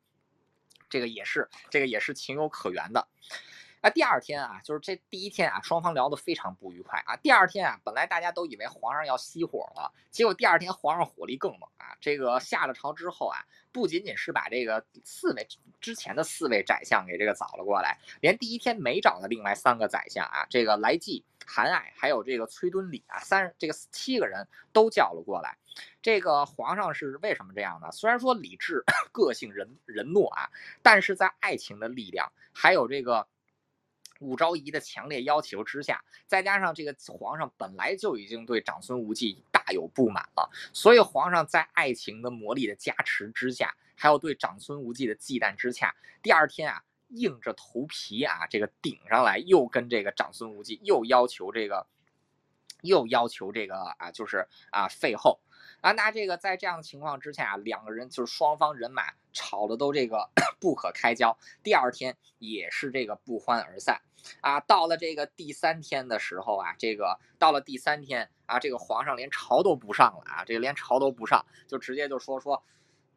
[0.90, 3.08] 这个也是这个也是情有可原的。
[3.84, 7.14] 啊第二天啊，就是这第一天啊，双方聊得非常不愉快啊。
[7.16, 11.94] 第二天啊，本来大家都以为皇上要熄火了，结果第二天皇上火力更猛啊。
[12.00, 15.46] 这个下了朝之后啊，不仅仅是把这个四位
[15.82, 25.58] 之前的四位宰相给这个找了过来，连第一天没找的另外三个宰相啊，这个来济、韩爱还有这个崔敦礼啊，三这个七个人都叫了过来。
[26.00, 27.92] 这个皇上是为什么这样呢？
[27.92, 28.82] 虽然说李治
[29.12, 30.48] 个性仁仁懦啊，
[30.80, 33.28] 但是在爱情的力量还有这个。
[34.20, 51.86] 武昭仪的强烈要求之下，再加上这个皇上本来就已经对长孙无忌大有不满了，所以皇上在爱情的魔力的加持之下，还有对长孙无忌的忌惮之下，第二天啊，硬着头皮啊，这个顶上来，又跟这个长孙无忌又要求这个，
[52.82, 55.40] 又要求这个啊，就是啊废后。
[55.84, 59.02] 啊，那这个在这样的情况之下，两个人就是双方人马
[59.34, 64.00] 吵的都这个 不可开交，第二天也是这个不欢而散。
[64.40, 72.64] 啊，到了这个第三天的时候啊，这个到了第三天啊，这个皇上连朝都不上了啊，这个连朝都不上，就直接就说说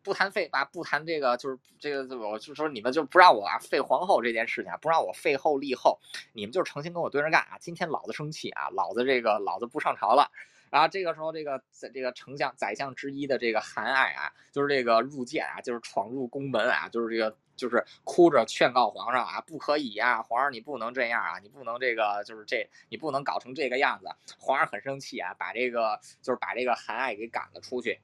[0.03, 5.97] 不谈废啊，不谈这个就是这个，我就说你们就不让我啊废皇后这件事情啊，不让我废后立后，
[6.33, 7.57] 你们就诚心跟我对着干啊！
[7.61, 10.29] 今天老子生气啊，老子这个老子不上朝了。
[10.69, 11.61] 然后这个时候，这个
[11.93, 24.07] 这个丞相、宰相之一的这个韩爱啊，就是这个入见啊，就是闯入宫门啊，就是这个就是哭着劝告皇上啊，不可以呀，皇上你不能这样啊，你不能这个就是这你不能搞成这个样子。
[24.39, 27.99] 皇上很生气啊，把这个就是把这个韩爱给赶了出去。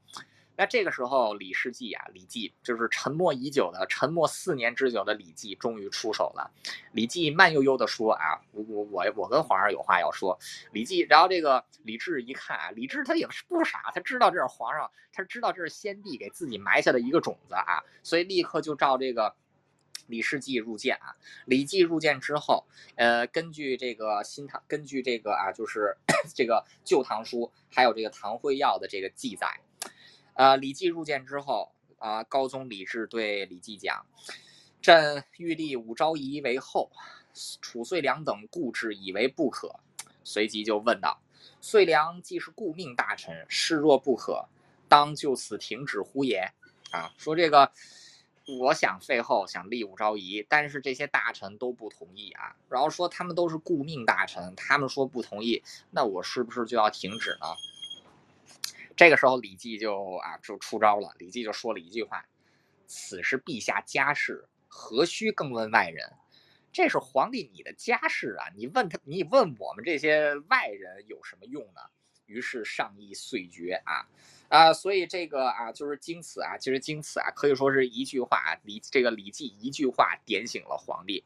[0.55, 6.51] 那这个时候，李世继啊，李继就是沉默已久的、沉默四年之久的李继，终于出手了。
[6.91, 10.37] 李继慢悠悠地说：“啊，我我我我跟皇上有话要说。”
[10.71, 19.35] 李继，然后这个李治一看啊，李治他也是不傻，他知道这是皇上，他知道这是先帝给自己埋下的一个种子啊，所以立刻就照这个
[20.05, 21.15] 李世继入见啊。
[21.45, 25.97] 李继入见之后，呃，根据这个新唐，根据这个啊，就是
[26.35, 29.59] 这个旧唐书，还有这个唐会要的这个记载。
[30.35, 34.05] 呃，李继入见之后，啊，高宗李治对李继讲
[34.81, 36.91] ：“朕欲立武昭仪为后，
[37.33, 39.75] 褚遂良等固执以为不可。”
[40.25, 41.21] 随即就问道
[41.61, 44.47] ：“遂良既是顾命大臣，视若不可，
[44.87, 46.51] 当就此停止乎也？”
[46.91, 47.71] 啊，说这个，
[48.59, 52.55] 我想废后，想立武昭仪，但是这些大臣都不同意啊。
[52.69, 55.61] 然后说他们都是顾命大臣，他们说不同意，
[55.91, 57.47] 那我是不是就要停止呢？
[58.95, 61.15] 这个时候，李绩就啊就出招了。
[61.17, 62.23] 李绩就说了一句话
[62.85, 66.13] ：“此是陛下家事，何须更问外人？
[66.71, 71.81] 这是皇帝你的家事啊，你问他，你问我们这些外人有什么用呢？”
[72.27, 74.07] 于是上议遂决啊
[74.47, 81.23] 啊，所以这个啊就是经此啊，其实经此啊，可以说是一句话，李这个李绩一句话点醒了皇帝。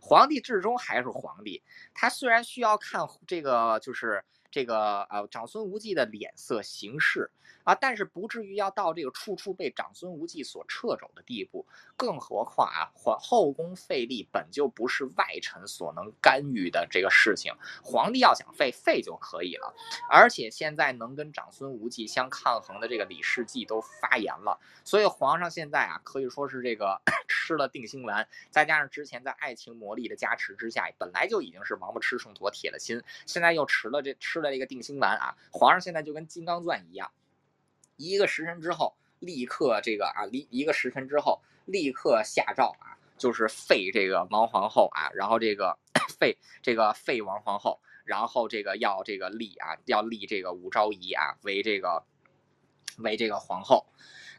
[0.00, 4.24] 皇帝至终还是皇帝，他虽然需要看这个就是。
[4.50, 7.30] 这个呃，长孙无忌的脸色行事
[7.62, 11.66] 啊，但是不至于要到这个处处被长孙无忌所掣肘的地步。
[11.96, 17.52] 更何况啊，皇后宫废立本就不是外臣所能干预的这个事情，
[17.84, 19.74] 皇帝要想废废就可以了。
[20.10, 34.39] 而且现在能跟长孙无忌相抗衡的这个李世继都发言了，所以皇上现在啊，可以说是这个 吃了定心丸，再加上之前在爱情魔力的加持之下，本来就已经是王八吃秤砣铁了心，现在又吃了这吃。
[34.40, 35.36] 出来一个定心丸啊！
[35.52, 37.10] 皇上现在就跟金刚钻一样，
[37.96, 45.78] 一个时辰之后立刻这个啊，立一个时辰之后立刻下诏啊，就是废这个王皇后啊，然后这个
[46.18, 52.02] 废这个废王皇后，然后这个要这个立啊，要立这个武昭仪啊为这个
[52.98, 53.86] 为这个皇后。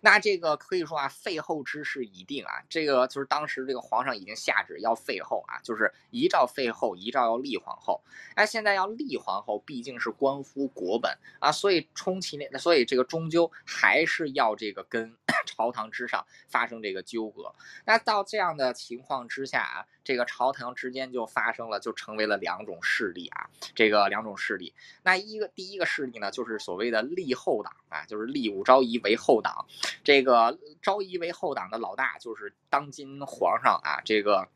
[0.02, 8.02] 那这个可以说啊，废后之事已定啊，这个就是当时这个皇上已经下旨要废后啊，就是遗诏废后，遗诏要立皇后。
[8.36, 15.16] 那现在要立皇后，毕竟是关乎国本啊，所以充其量，所以这个终究还是要这个跟
[15.46, 17.54] 朝堂之上发生这个纠葛。
[17.86, 24.74] 那到这样的情况之下啊，这个朝堂之间就发生了，就成为了两种势力啊，这个两种势力。
[25.04, 29.66] 那一个第一个势力呢，就是所谓的立后党啊，就是立武昭仪为后党。
[30.04, 34.48] 这个昭仪为后党的老大就是当今皇上啊，这个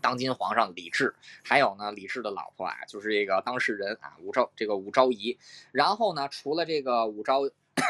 [0.00, 1.14] 当今皇上李治，
[1.44, 5.38] 还有呢李治的老婆啊，就是这个当事人啊武昭这个武昭仪。
[5.72, 7.42] 然后呢，除了这个武昭，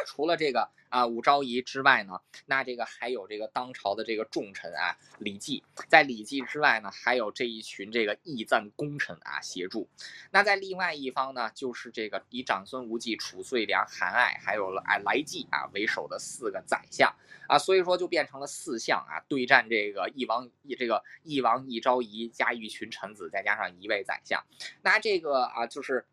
[0.06, 0.70] 除了这个。
[0.88, 9.88] 啊，武昭仪之外呢，那这个还有这个当朝的这个重臣啊，李绩，在李绩之外呢，还有这一群这个义赞功臣啊协助。
[10.30, 17.12] 那在另外一方呢，就是这个以长孙无忌、褚遂良、韩爱还有来来济啊为首的四个宰相
[17.48, 24.42] 啊，所以说就变成了四相啊对战这个一王一这个一王一昭仪加一群臣子，再加上一位宰相。
[24.82, 26.06] 那这个啊就是。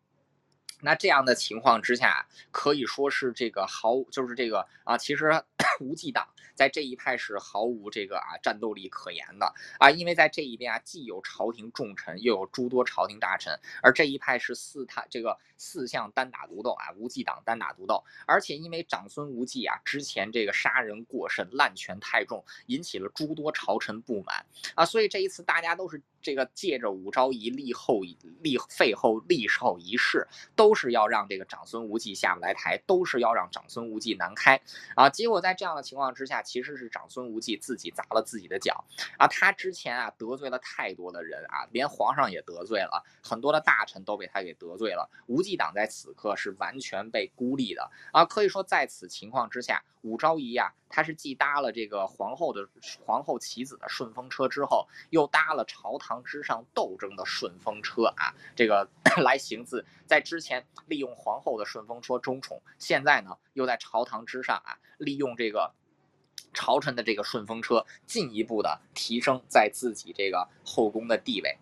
[0.80, 5.42] 那这样的情况之下，可以说是这个毫就是这个啊，其实
[5.80, 24.44] 无忌党在这一派是毫无这个啊战斗力可言的啊，因为在这一边啊，既有朝廷重臣，又有诸多朝廷大臣，而这一派是四他这个四相单打独斗啊，无忌党单打独斗，而且因为长孙无忌啊之前这个杀人过甚，滥权太重，引起了诸多朝臣不满
[24.74, 26.00] 啊，所以这一次大家都是。
[26.24, 28.00] 这个借着武昭仪立后
[28.40, 30.26] 立废后立后一事，
[30.56, 34.58] 都都是要让这个长孙无忌下不来台，都是要让长孙无忌难开
[34.96, 35.10] 啊！
[35.10, 38.82] 结果在这样的情况之下，其实是长孙无忌自己砸了自己的脚
[39.18, 39.26] 啊！
[39.28, 45.06] 他之前啊得罪了太多的人啊，连皇上也得罪了，很多的大臣都被他给得罪了。
[45.26, 48.24] 无忌党在此刻是完全被孤立的啊！
[48.24, 49.84] 可以说在此情况之下。
[50.04, 52.68] 武昭仪呀，他是既搭了这个皇后的
[53.04, 58.88] 皇后棋子的顺风车之后，又搭了朝堂之上斗争的顺风车啊，这个
[59.24, 59.84] 来行刺。
[60.06, 65.74] 在之前利用皇后的顺风车争宠，现在呢又在朝堂之上啊，利用这个
[66.52, 71.58] 朝臣的这个顺风车，进一步的提升在自己这个后宫的地位。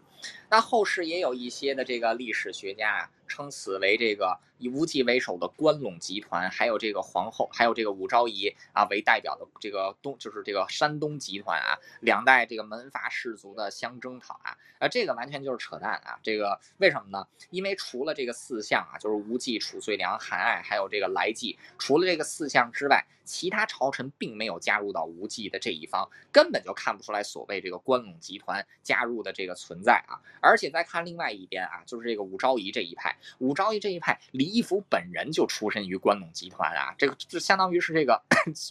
[0.50, 3.10] 那后世也有一些的这个历史学家啊。
[3.28, 16.18] 称此为这个以无忌为首的关陇集团，还有这个皇后，还有这个武昭仪啊为代表的这个东，就是这个山东集团啊，两代这个门阀士族的相征讨啊，啊这个完全就是扯淡啊！
[16.22, 17.26] 这个为什么呢？
[17.50, 30.18] 因为除了这个四相啊，就是无忌、褚遂良、韩爱，还有这个来济，除了这个四相之外，其他朝臣并没有加入到无忌的这一方，根本就看不出来所谓这个关陇集团加入的这个存在啊！
[30.40, 33.16] 而且再看另外一边啊，就是这个武昭仪这一派。
[33.38, 38.22] 武昭仪这一派，离义府本人就出身于关陇集团啊，这个就相当于是这个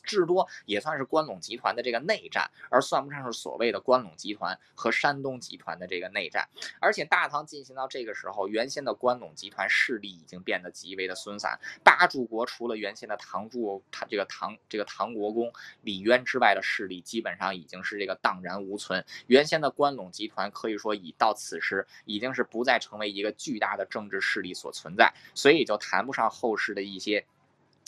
[0.03, 6.47] 至多也算是关陇集团的这个内战，而算不上是所谓的关陇集团和山东集团的这个内战。
[6.79, 15.51] 而且大唐进行到这个时候，原先的关陇集团势力已经变得极为的松散，八柱国除了原先的唐柱、他这个唐这个唐国公
[15.81, 19.03] 李渊之外的势力，基本上已经是这个荡然无存。
[19.25, 24.51] 原先的关陇集团可以说已到此时已经是不再成为一个巨大的政治势力。
[24.51, 27.23] 所存在，所以也就谈不上后世的一些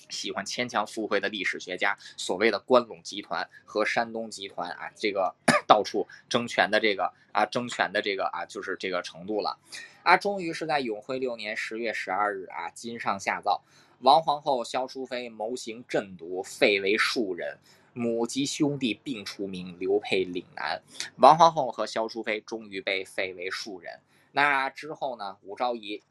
[0.09, 5.33] 喜欢牵强附会的历史学家所谓的关陇集团和山东集团啊，这个
[5.65, 9.57] 到处争权的这个啊，争权的这个啊，就是这个程度了
[10.03, 10.15] 啊。
[10.15, 13.63] 终于是在永徽六年十月十二日啊，金上下诏，
[14.01, 17.57] 王皇后萧淑妃谋行朕毒，废为庶人，
[17.93, 20.83] 母及兄弟并除名，刘配岭南。
[21.15, 23.99] 王皇后和萧淑妃终于被废为庶人。
[24.31, 26.03] 那之后呢，武昭仪。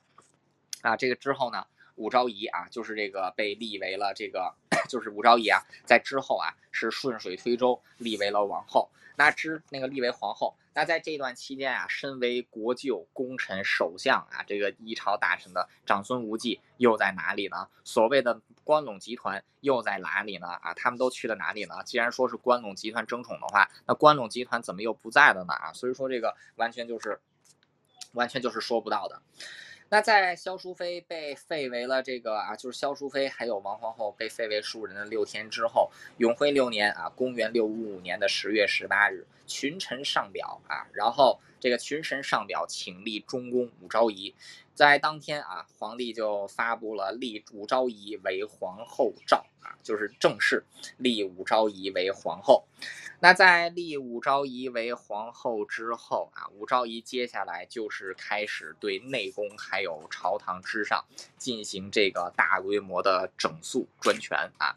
[0.83, 4.55] 啊，这个之后呢，武昭仪啊，就是这个被立为了这个，
[4.89, 8.91] 就是武昭仪啊，在之后啊，是顺水推舟立为了王后。
[9.15, 17.69] 那之那个立为皇后，那在这段期间啊，身为国舅、功臣、首相啊，这个一朝大臣的长孙无忌又在哪里呢？
[17.85, 20.49] 所谓的关陇集团又在哪里呢？
[20.49, 21.75] 啊，他们都去了哪里呢？
[21.85, 25.53] 既然说是关陇集团争宠的话，那关陇集团怎么又不在了呢？
[25.53, 27.21] 啊，所以说这个完全就是，
[28.15, 29.21] 完全就是说不到的。
[29.93, 44.35] 那在萧淑妃被废为了这个啊，就是萧淑妃还有王皇后被废为庶人的六天之后，永徽六年啊，公元六五五年的十月十八日，群臣上表啊，然后这个群臣上表请立中宫武昭仪，
[44.73, 50.64] 在当天啊，皇帝就发布了立武昭仪为皇后诏啊，就是正式
[50.98, 52.64] 立武昭仪为皇后。
[53.20, 61.05] 那在立武昭仪为皇后之后啊，武昭仪接下来就是开始对内宫还有朝堂之上
[61.39, 64.74] 进行这个大规模的整肃专权啊。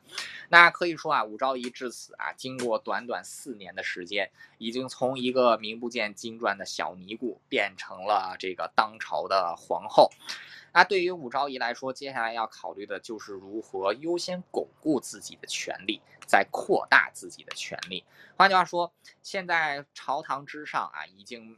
[0.49, 4.29] 那可以说啊，武昭仪至此啊，经过短短四年的时间，
[4.59, 10.11] 已经从一个名不见经传的小尼姑变成了这个当朝的皇后。
[10.75, 18.03] 那对于武昭仪来说，接下来要考虑的就是如何优先巩固自己的权利，再扩大自己的权利。
[18.35, 18.91] 换句话说，
[19.23, 21.57] 现在朝堂之上啊，已经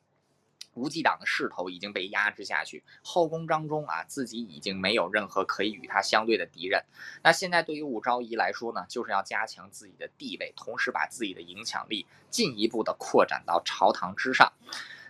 [0.76, 6.86] 无忌党的势头已经被压制下去，后宫当中啊，自己已经没有任何可以与他相对的敌人。
[7.24, 14.54] 那现在对于武昭仪来说呢，就是要加强自己的地位，同时把自己的影响力进一步的扩展到朝堂之上。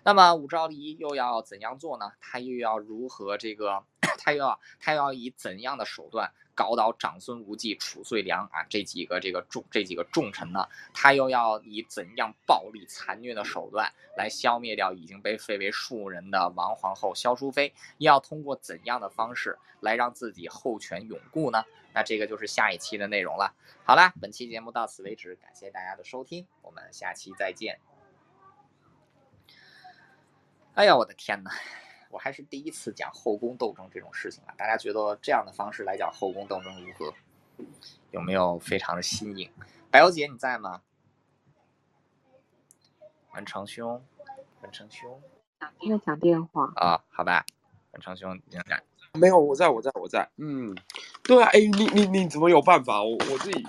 [0.04, 2.12] 那么武昭仪又要怎样做呢？
[2.22, 3.84] 他又要如何这个？
[4.18, 10.68] 他又要他又要以怎样的手段搞倒长孙无忌、褚遂良啊这几个这个重这几个重臣呢？
[10.94, 17.74] 他又要以怎样暴力残虐的手段来消灭掉已经被废为庶人的王皇后萧淑妃？
[17.98, 21.64] 又要通过怎样的方式来让自己后权永固呢？
[21.94, 23.54] 那这个就是下一期的内容了。
[23.84, 27.97] 好啦，本期节目到此为止，感谢大家的收听，我们下期再见。
[30.78, 31.50] 哎呀，我的天哪！
[32.12, 37.12] 我还是第一次讲后宫斗争这种事情啊，大家觉得这样的方式来讲后宫斗争如何？
[38.12, 39.50] 有没有非常的新颖？
[39.90, 40.84] 白小姐你在吗？
[43.34, 44.06] 文成兄，
[44.62, 45.20] 文成兄，
[45.60, 47.04] 在讲电话啊？
[47.10, 47.44] 好吧，
[47.94, 48.84] 文成兄你在？
[49.14, 50.30] 没有，我在，我在，我在。
[50.36, 50.78] 嗯，
[51.24, 53.02] 对啊，哎，你你你怎么有办法？
[53.02, 53.66] 我我自己。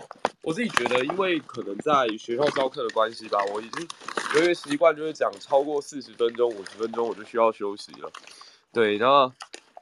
[0.48, 3.86] 我自己觉得，因为可能在学校教课的关系吧，我已经
[4.34, 8.10] 有一个习惯，就是讲超过四十分钟、五十分钟，我就需要休息了。
[8.72, 9.30] 对，然后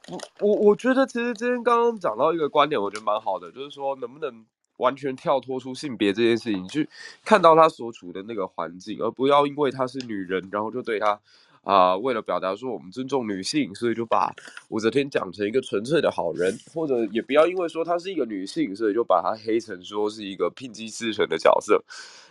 [0.09, 4.45] 我我我觉得，其实今天刚刚讲到一个观点，我觉得蛮好的，就是说能不能
[4.75, 6.89] 完全跳脱出性别这件事情，去
[7.23, 11.17] 看到他所处的那个环境，而不要因为她是女人，然后就对她。
[11.67, 14.33] 啊，为了表达说我们尊重女性，所以就把
[14.69, 21.83] 武则天讲成一个纯粹的好人，或者也不要因为说她是一个女性，所以就把她黑成说是一个聘姬侍臣的角色。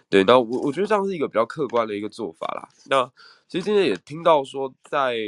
[0.08, 2.66] 对，那我我觉得这样是一个比较客观的一个做法啦。
[2.88, 3.04] 那
[3.46, 5.18] 其实今天也听到说，在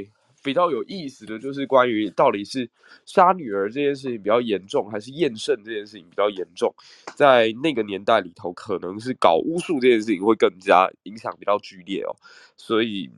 [0.42, 2.70] 比较有意思的就是关于到底是
[3.04, 6.74] 杀女儿这件事情比较严重，还是验圣这件事情比较严重，
[7.14, 12.16] 在那个年代里头，可能是搞巫术这件事情会更加影响比较剧烈哦，
[12.56, 13.10] 所以。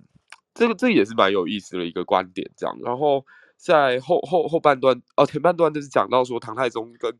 [0.60, 2.78] 这个这也是蛮有意思的一个观点，这样。
[2.82, 3.24] 然后
[3.56, 7.10] 在后后后半段，哦，前半段就是讲到说唐太宗跟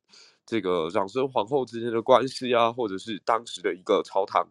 [0.45, 4.47] 这个长孙皇后之间的关系啊，或者是当时的一个朝堂。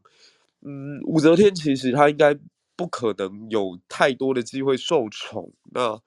[0.64, 2.36] 嗯，武则天其实她应该
[2.76, 5.52] 不可能有太多的机会受宠。
[5.72, 6.02] 那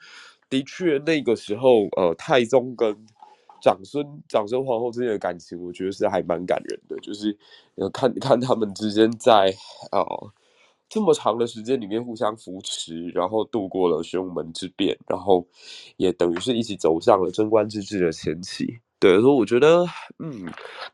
[0.50, 3.06] 的确那个时候，呃，太宗跟
[3.62, 7.38] 长孙长孙皇后之间的感情，我觉得是还蛮感人的，就是
[7.76, 9.54] 呃看看他们之间在
[9.92, 10.32] 呃。
[10.92, 15.48] 这么长的时间里面互相扶持，然后度过了玄武门之变，然后
[15.96, 18.78] 也等于是一起走向了贞观之治的前期。
[19.00, 19.86] 对，所以我觉得，
[20.18, 20.44] 嗯，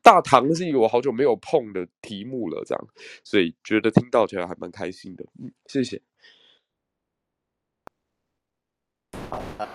[0.00, 2.88] 大唐是一个我好久没有碰的题目了，这样，
[3.24, 5.26] 所以觉得听到起来还蛮开心的。
[5.42, 6.00] 嗯，谢谢。
[9.28, 9.68] 好的，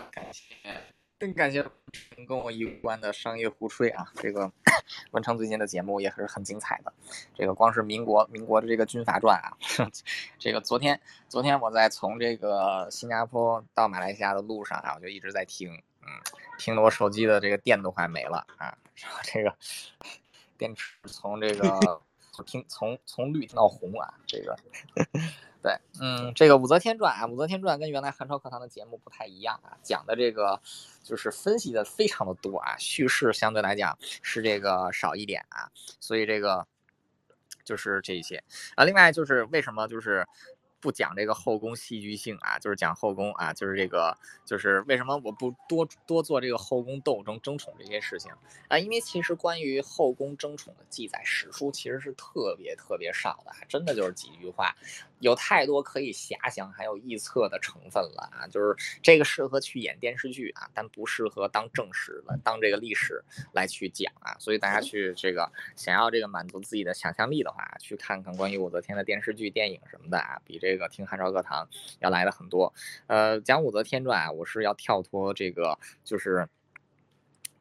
[1.24, 1.66] 更感谢
[2.28, 4.12] 跟我有关的商业胡吹啊！
[4.16, 4.52] 这个
[5.12, 6.92] 文成最近的节目也是很精彩的。
[7.34, 9.56] 这个光是民国民国的这个军阀传啊，
[10.38, 15.72] 这个昨天昨天我在从这个新加坡到马来西亚的路上啊，我就一直在听，
[16.02, 16.08] 嗯，
[16.58, 18.78] 听得我手机的这个电都快没了啊！
[18.96, 19.56] 然后这个
[20.58, 22.02] 电池从这个
[22.42, 24.56] 听从从绿听到红啊，这个。
[25.62, 30.60] 对，嗯，这个武则天传啊，武则天传跟原来汉朝课堂的节目不太一样啊，讲的这个
[31.04, 35.70] 就是分析的非常的多啊，叙事相对来讲是这个少一点啊，
[36.02, 36.68] 所以这个
[37.64, 38.44] 就是这些
[38.76, 40.28] 啊，另外就是为什么就是。
[40.84, 48.30] 不讲这个后宫戏剧性啊，就是讲后宫啊，就是这个，就是为什么我不多多做这个后宫斗争、争宠这些事情
[48.68, 48.78] 啊？
[48.78, 54.76] 因为其实关于后宫争宠的记载，史书其实是特别特别少的，真的就是几句话，
[55.24, 58.46] 有太多可以遐想还有臆测的成分了啊！
[58.48, 63.24] 就是这个适合去演电视剧啊，但不适合当正史了，当这个历史
[63.54, 64.36] 来去讲啊。
[64.38, 70.74] 所以大家去这个想要这个满足自己的想象力的话，去看看关于武则天的电视剧、电影什么的啊，比这。
[70.74, 71.70] 个听汉朝课堂
[72.00, 72.74] 要来的很多，
[73.06, 76.50] 呃，讲武则天传啊，我是要跳脱这个，就是，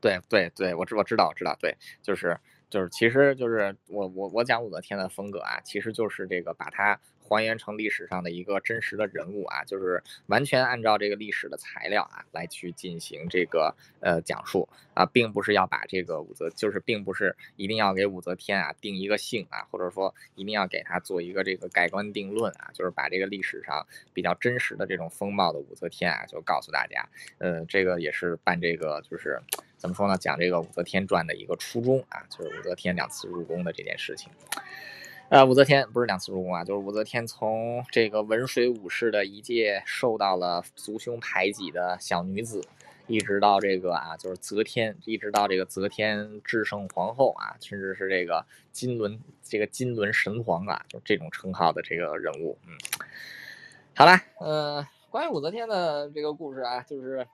[0.01, 2.41] 对对对，我知我知道我知道，对，就是
[2.71, 6.99] 就是，其实就是我我我讲武则天的风格啊，其实就是这个把它。
[7.35, 29.41] 还原成历史上的一个真实的人物啊，就是完全按照这个历史的材料啊来去进行这个呃讲述啊，并不是要把这个武则，就是并不是一定要给武则天啊定一个性啊，或者说一定要给他做一个这个盖棺定论啊，就是把这个历史上比较真实的这种风貌的武则天啊，就告诉大家，呃，这个也是办这个就是
[29.77, 34.31] 怎么说呢，讲这个武则天传的一个初衷啊，就是武则天两次入宫的这件事情。
[35.33, 42.63] 呃，武则天不是两次入宫啊，就是武则天从这个文水武士的一介受到了族兄排挤的小女子，
[43.07, 52.59] 一直到这个啊，就是则天，一直到这个则天至圣皇后啊，甚至是这个金轮这个金轮神皇啊，就这种称号的这个人物。
[52.67, 52.77] 嗯，
[53.97, 57.27] 好了，呃，关于武则天的这个故事啊，就是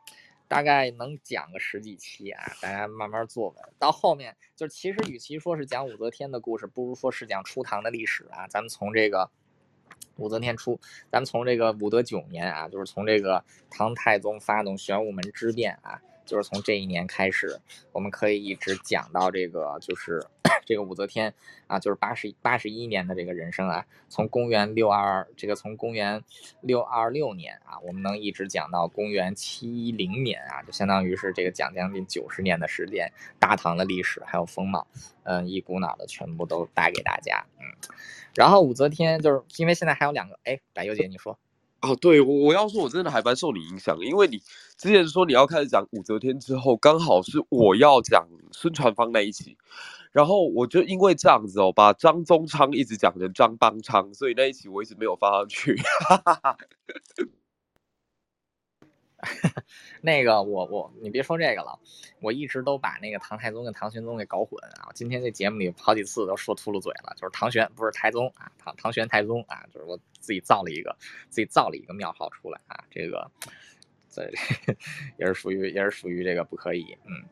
[0.48, 3.56] 大概能讲个十几期啊，大家慢慢坐稳。
[3.78, 8.48] 到后面就，其实与其说是讲武则天的故事，不如说是讲初唐的历史啊。
[8.48, 9.30] 咱们从这个
[10.16, 10.80] 武则天初，
[11.12, 17.58] 咱们从这个武德九年啊，就是从这个唐太宗发动玄武门之变啊，就是从这一年开始，
[17.90, 20.22] 我们可以一直讲到这个就是
[20.66, 21.32] 这个武则天
[21.66, 26.22] 啊，就是八十八十一年的这个人生啊，从公元六二这个从公元
[26.60, 34.86] 六二六年啊，我们能一直讲到公元七一零年啊，就相当于是这个讲将近九十年的时间，大唐的历史还有风貌，
[35.22, 37.64] 嗯，一股脑的全部都带给大家，嗯，
[38.34, 41.38] 然后武则天就是因为现在还有两个，哎，白优姐你说。
[41.80, 44.38] 哦，对我我要说，我真的还蛮受你影响的，因为你
[44.76, 49.56] 之前说你要开始讲武则天之后，刚好是我要讲孙传芳那一期，
[50.10, 55.76] 然后我就因为这样子哦，把张宗昌一直讲成张邦昌，所以那一期我一直没有发上去。
[60.00, 61.78] 那个我我你别说这个了，
[62.20, 64.90] 我一直都把那个唐太宗跟唐玄宗给搞混啊。
[64.94, 70.96] 今天这节目里好几次都说秃噜嘴了，就是唐玄不是太宗啊，唐唐玄太宗啊，就是我自己造了一个
[71.28, 73.30] 自己造了一个庙号出来啊，这个
[74.08, 74.30] 这
[75.18, 77.24] 也是属于也是属于这个不可以，嗯，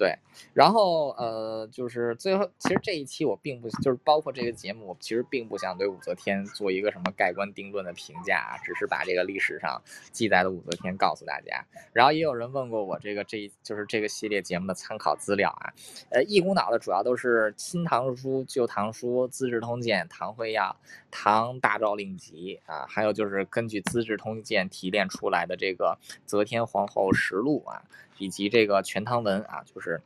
[0.00, 0.16] 对。
[0.54, 11.62] 然后呃，就是最后其实这一期我并不就是包括这个节目，我其实并不想对武则天做一个什么盖棺定论的评价，只是把这个历史上记载的武则天告诉大家。
[11.92, 15.74] 然后也有人问过我这个这就是这个系列节目的参考资料啊，
[16.08, 20.64] 呃，一股脑的主要都是《新唐书》《旧唐书》《资治通鉴》《唐会要》
[21.10, 27.82] 《唐大诏令集》啊，还有就是根据《资治通鉴》提炼出来的这个《则天皇后实录》啊，
[28.20, 30.00] 以及这个《全唐文》啊，就是。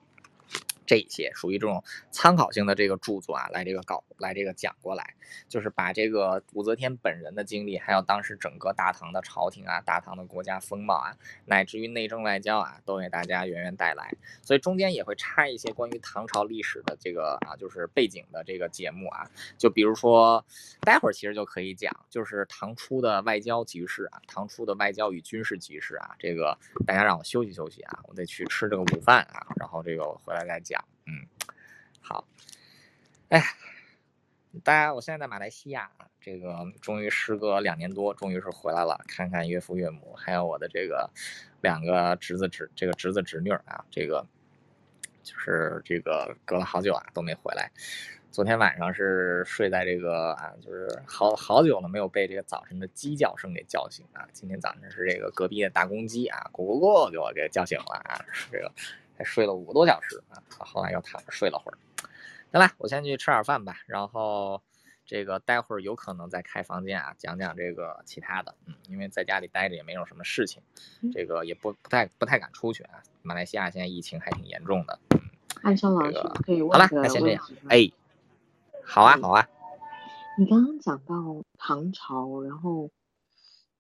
[0.87, 5.15] 这些属于这种参考性的这个著作啊，来这个搞来这个讲过来，
[5.49, 11.17] 就是把这个武则天本人的经历，还有当时整个大唐的朝廷啊、大唐的国家风貌啊，
[11.47, 14.13] 乃至于内政外交啊，都给大家源源带来。
[14.43, 20.45] 所以中间也会插一些关于唐朝历史的这个啊，就是背景的这个节目啊，就比如说
[20.81, 30.84] 待会儿其实就可以讲，就是唐初的外交局势啊，唐初的外交与军事局势啊，这个大家让我休息休息啊，我得去吃这个午饭啊，然后这个我回来再讲。
[31.07, 31.27] 嗯，
[32.01, 32.27] 好，
[33.29, 33.43] 哎，
[34.63, 35.91] 大家，我现在在马来西亚，
[36.21, 41.11] 这个终于时隔两年多，终于是回来了，看看岳父岳母，还有我的这个
[41.61, 44.27] 两个侄子侄，这个侄子侄女啊，这个
[45.23, 47.71] 就是这个隔了好久啊都没回来。
[48.31, 54.27] 昨天晚上是睡在这个啊，就是好好久了没有被这个早晨的鸡叫声给叫醒啊。
[54.33, 58.73] 今天早晨是这个隔壁的大公鸡啊，咕咕咕给我给叫醒了啊，这个。
[59.17, 61.79] 还睡了五个多小时啊，后来又躺着睡了会儿。
[62.53, 64.63] 行了，我先去吃点饭吧，然后
[65.05, 68.55] 这个待会儿有可能再开房间啊，讲讲这个其他的。
[68.67, 70.63] 嗯，因为在家里待着也没有什么事情，
[71.13, 73.03] 这个也不不太不太敢出去啊。
[73.23, 74.99] 马来西亚现在疫情还挺严重的。
[75.11, 75.21] 嗯，
[75.63, 77.45] 安生老师可以问好了，那先这样。
[77.69, 77.91] 哎，
[78.85, 79.49] 好啊好啊。
[80.39, 82.91] 你刚刚讲到唐朝，然后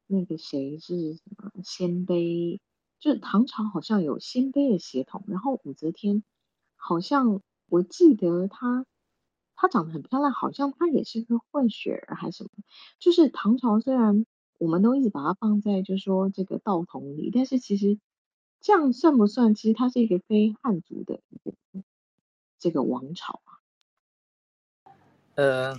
[0.06, 2.61] 那个谁是什么鲜卑？
[3.05, 6.25] 就是唐朝好像有鲜卑的血统，然后武则天
[6.75, 8.87] 好像我记得她
[9.55, 12.51] 她长得很漂亮，好像她也是个混血儿还是什么。
[12.99, 14.25] 就是唐朝虽然
[14.57, 17.99] 我们都一直把它放在就说这个道统里，但是其实
[18.63, 19.55] 这样算不算？
[19.55, 21.21] 其实它是一个非汉族的
[22.59, 23.54] 这个王朝啊。
[25.36, 25.77] 呃，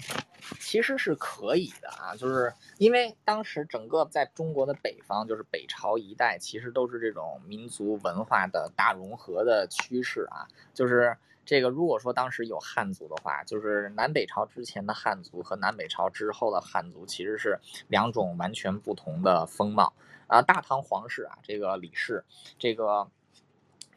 [0.60, 10.48] 其实是可以的啊，就是因为当时整个在中国的北方，就是北朝一带，其实都是这种民族文化的大融合的趋势啊。
[10.74, 19.94] 就是这个，如果说当时有汉族的话，就是南北朝之前的汉族和南北朝之后的汉族，其实是两种完全不同的风貌
[20.28, 20.42] 啊。
[20.42, 22.24] 大唐皇室啊，这个李氏，
[22.60, 23.10] 这个。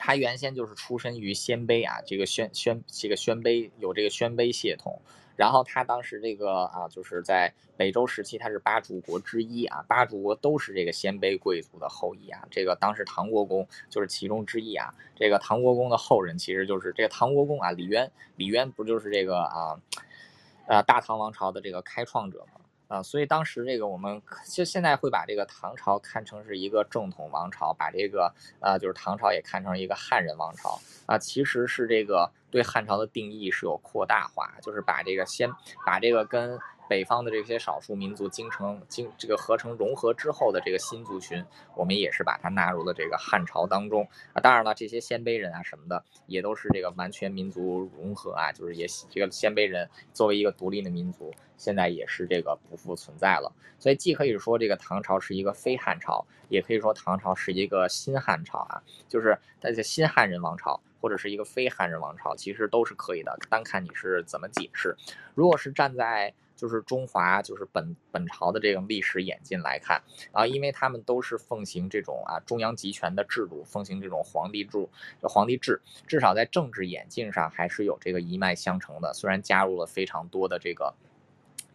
[0.00, 5.02] 他原先就是出身于鲜卑啊，这个鲜鲜这个鲜卑有这个鲜卑血统，
[5.38, 12.42] 然后他当时这个啊，就是在北周时期，他是八主国之一啊，八主国都是这个鲜卑贵族的后裔啊。
[12.50, 14.92] 这个当时唐国公就是其中之一啊。
[15.14, 19.80] 这个唐国公的后人其实就是这个唐国公啊，李渊，李渊不就是这个啊，
[20.66, 22.60] 呃，大唐王朝的这个开创者吗？
[22.88, 35.48] 啊，所以当时这个我们就现在会把这个唐朝看成是一个正统王朝，把这个呃就是唐朝也看成一个汉人王朝啊，其实是这个对汉朝的定义是有扩大化，就是把这个先
[35.86, 36.58] 把这个跟。
[36.88, 41.44] 北方的这些少数民族精成精这个合成融合之后的这个新族群，
[41.76, 44.40] 我们也是把它纳入了这个汉朝当中啊。
[44.40, 53.52] 当然了，这些鲜卑人啊什么的，也都是这个完全民族融合啊，就是也这个鲜卑人作为一个独立的民族，现在也是这个不复存在了。
[53.78, 60.80] 所以既可以说这个唐朝是一个非汉朝，也可以说唐朝是一个新汉朝啊，就是那些新汉人王朝。
[61.00, 64.96] 或者是一个非汉人王朝，其实都是可以的，单看你是怎么解释。
[65.36, 74.86] 如果是站在就是中华就是本本朝的这个历史演进来看啊，因为他们都是奉行这种啊中央集权的制度，奉行这种皇帝制，
[75.22, 79.14] 皇帝制，至少在政治演进上还是有这个一脉相承的。
[79.14, 80.92] 虽然加入了非常多的这个。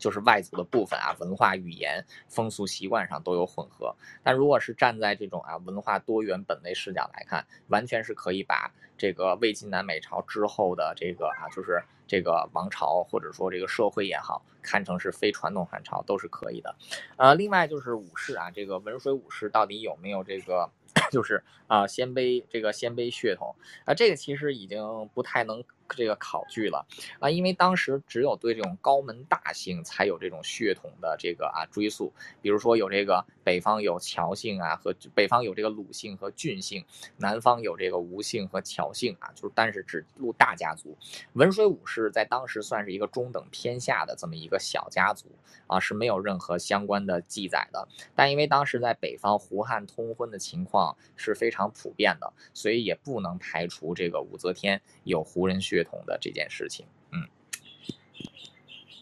[0.03, 3.95] 就是外族的部分啊，文化、语言、风俗习惯上都有混合。
[4.21, 16.75] 但如果是站在这种啊文化多元本位视角来看，完全是可以把这个魏晋南北朝之后的这个啊，就是这个王朝或者说这个社会也好，看成是非传统汉朝都是可以的。
[17.15, 20.69] 呃，另外就是武士啊，这个文水武士到底有没有这个？
[21.09, 25.63] 就是啊，鲜卑这个鲜卑血统啊，这个其实已经不太能
[25.95, 26.85] 这个考据了
[27.19, 36.85] 啊，因为当时只有对这种高门大姓才有这种血统的这个啊追溯，比如说有这个北方有乔姓啊，和北方有这个鲁姓和郡姓，
[37.17, 40.97] 南方有这个吴姓和乔姓啊，就是但是只录大家族。
[41.33, 45.27] 文水武士在当时算是一个中等偏下的这么一个小家族
[45.67, 47.87] 啊，是没有任何相关的记载的。
[48.15, 50.95] 但因为当时在北方胡汉通婚的情况。
[51.15, 56.85] 是非常普遍的，所以也不能排除这个武则天有胡人血统的这件事情。
[57.11, 57.27] 嗯，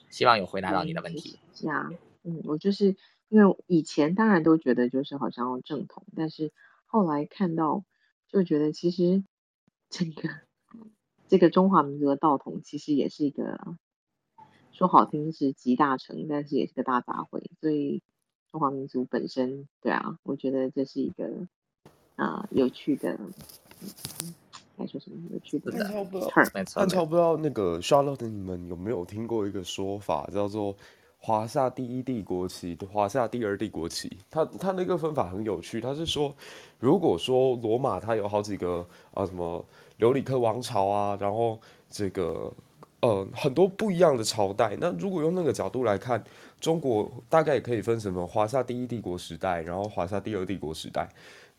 [0.10, 1.40] 希望有回答到你的问题。
[1.53, 1.90] 是啊，
[2.24, 2.95] 嗯，我就是
[3.30, 6.51] 因为以前当然都觉得就是好像正统，但是
[6.85, 7.84] 后来看到
[8.27, 9.24] 就觉得其实
[9.90, 10.30] 这个
[11.27, 13.76] 这个中华民族的道统其实也是一个
[14.72, 18.01] 说好听是集大成，但是也是个大杂烩，所以。
[18.51, 21.48] 中华民族本身，对啊，我觉得这是一个
[22.18, 23.18] 啊有趣的，
[24.82, 25.72] 该说什么有趣的？
[25.72, 26.32] 汉朝不知道，
[26.74, 30.76] 汉朝不知道那个 Charlotte，你们有没有听过一个说法，叫做
[31.19, 34.11] 华夏第一帝国旗、华夏第二帝国期？
[34.30, 36.35] 他他那个分法很有趣，他是说，
[36.80, 39.64] 如果说罗马它有好几个啊什么
[39.98, 42.51] 留里克王朝啊，然后这个
[43.01, 46.24] 呃很多不一样的朝代，那如果用那个角度来看。
[46.61, 51.10] 中国大概也可以分什么华夏第一帝国时代，然后华夏第二帝国时代。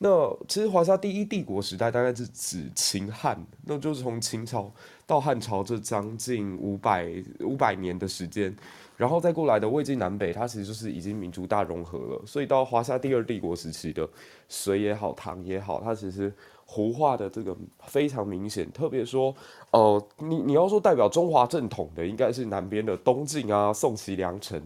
[0.05, 4.69] 那其实华夏第一帝国时代大概是指秦汉，那就是从秦朝
[5.07, 7.09] 到汉朝这将近五百
[7.39, 8.53] 五百年的时间，
[8.97, 12.23] 然后再过来的魏晋南北，它其实就是已经民族大融合了。
[12.27, 14.09] 所以到华夏第二帝国时期的
[14.49, 16.35] 隋也好，唐也好，它其实
[16.67, 17.57] 胡化的这个
[17.87, 18.69] 非常明显。
[18.73, 19.33] 特别说，
[19.71, 24.61] 呃，你你要说代表中华正统的，应该是南边的东晋啊、宋齐梁陈。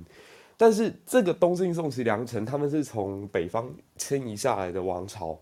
[0.57, 5.39] 但是这个东晋、宋齐梁陈，他们是从北方迁移下来的王朝，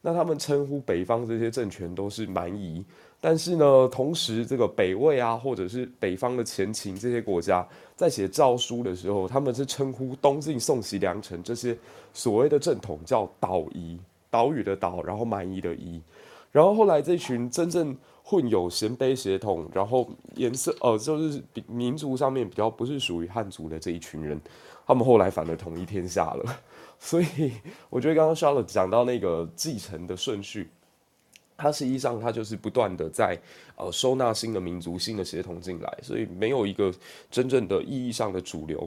[0.00, 2.84] 那他们称呼北方这些政权都是蛮夷。
[3.20, 11.76] 但是呢，同时这个北魏啊，或者是北方的前秦这些国家，在写诏书的时候，他们是称呼东晋、宋齐梁陈这些
[12.12, 13.98] 所谓的正统叫岛夷，
[14.30, 16.00] 岛屿的岛，然后蛮夷的夷。
[16.52, 17.96] 然后后来这群真正
[18.30, 24.38] 混有鲜卑血统，然后颜色呃，就是民族上面比较不是属于汉族的这一群人，
[24.86, 26.44] 他们后来反而统一天下了。
[27.00, 27.52] 所以
[27.88, 30.68] 我觉得刚刚 Charlotte 讲到那个继承的顺序，
[31.56, 33.40] 它实际上它就是不断的在
[33.76, 36.92] 呃收纳新的民族、新的血统进来，所以没有一个
[37.30, 38.86] 真正的意义上的主流。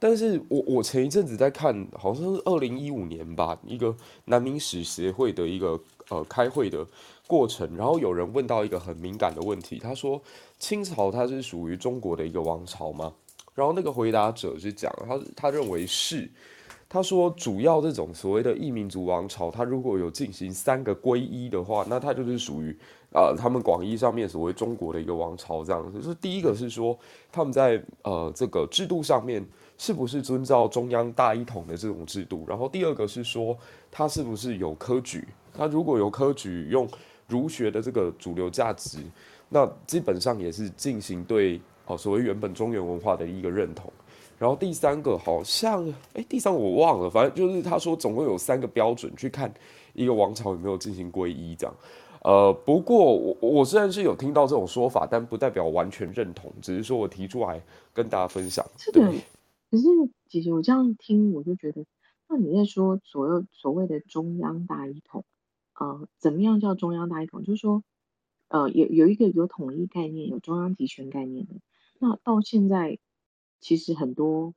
[0.00, 3.94] 但是我我前一阵子在看，好像是二零一五年吧，一个
[4.24, 5.78] 南明史协会的一个
[6.08, 6.84] 呃开会的。
[7.30, 10.20] 过程，然后有人问到一个很敏感的问题，他说
[10.58, 13.12] ：“清朝它是属于中国的一个王朝吗？”
[13.54, 16.28] 然后那个回答者是讲，他他认为是，
[16.88, 22.76] 他说主要这种所谓的异民族王朝，它如果有进行三个归一的话，那它就是属于
[23.12, 26.00] 啊，他们广义上面所谓中国的一个王朝这样子。
[26.00, 26.98] 就是第一个是说
[27.30, 29.46] 他们在呃这个制度上面
[29.78, 33.56] 是不是遵照中央大一统的这种制度，然后第二个是说
[33.90, 36.88] 它是不是有科举，他如果有科举用。
[37.30, 38.98] 儒学的这个主流价值，
[39.48, 43.90] 那基本上也是进行对哦，所谓原本中原文化的一个认同。
[44.38, 49.52] 然后第三个好像，哎，第三个我忘了，反正就是他说总共有三个标准去看
[49.92, 51.74] 一个王朝有没有进行皈依这样。
[52.22, 58.64] 呃，不过我我虽然是有听到这种说法，但不代表完全认同，只是说我提出来跟大家分享。
[58.78, 59.00] 这个
[59.70, 59.84] 可是
[60.28, 61.84] 姐姐，我这样听我就觉得，
[62.28, 65.22] 那你在说所有所谓的中央大一统，
[65.80, 67.42] 呃，怎么样叫中央大一统？
[67.42, 67.82] 就是说，
[68.48, 71.54] 呃，有有一个有统一概念、有中央集权概念的，
[71.98, 72.98] 那到现在。
[73.62, 74.54] 其实很多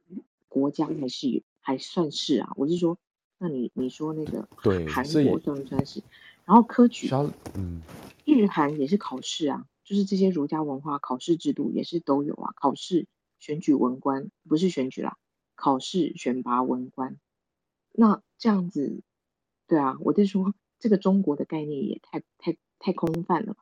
[0.48, 2.98] 国家还是还算是啊，我是说，
[3.38, 6.02] 那你你说那个对韩国算不算是？
[6.46, 7.10] 然后科举，
[7.54, 7.82] 嗯，
[8.24, 13.08] 日韩也是考试啊，就是这些儒家文化考试制度也是都有啊，考试
[13.40, 15.18] 选举文官不是选举啦，
[15.56, 17.18] 考试选拔文官。
[17.92, 19.02] 那这样子，
[19.68, 23.56] 对啊，我在说这个中国的概念也太太太空泛了。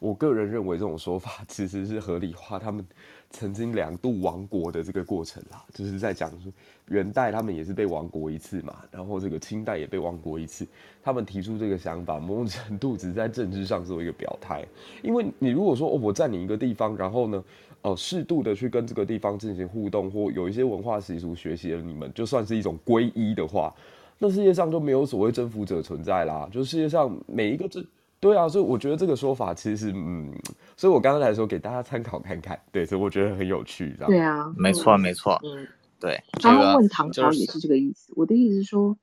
[0.00, 2.82] 我个人认为这种说法 其实是合理化他们
[3.28, 6.50] 曾经两度亡国的这个过程啦，就是在讲说
[6.88, 10.66] 元代他们也是被亡国一次嘛，然后这个清代也被亡国一次，
[11.02, 14.64] 他们提出这个想法，某种程度只是在政治上做一个表态。
[15.02, 17.44] 因为你如果说哦，我占领一个地方，然后呢，
[17.82, 23.72] 呃，适度的去跟这个地方进行互动，或有一些文化习俗学习了，你们就算是一种皈依的话，
[24.18, 27.84] 那世界上就没有所谓征服者存在啦，就世界上每一个这。
[28.20, 30.32] 对啊，所以我觉得这个说法其实，嗯，
[30.78, 35.68] 所以我刚刚来说给大家参考看看，对，所以我觉得很有趣，对啊，没错没错，嗯，
[36.00, 36.18] 对。
[36.40, 38.96] 刚刚问唐朝也是这个意思，我的意思是说，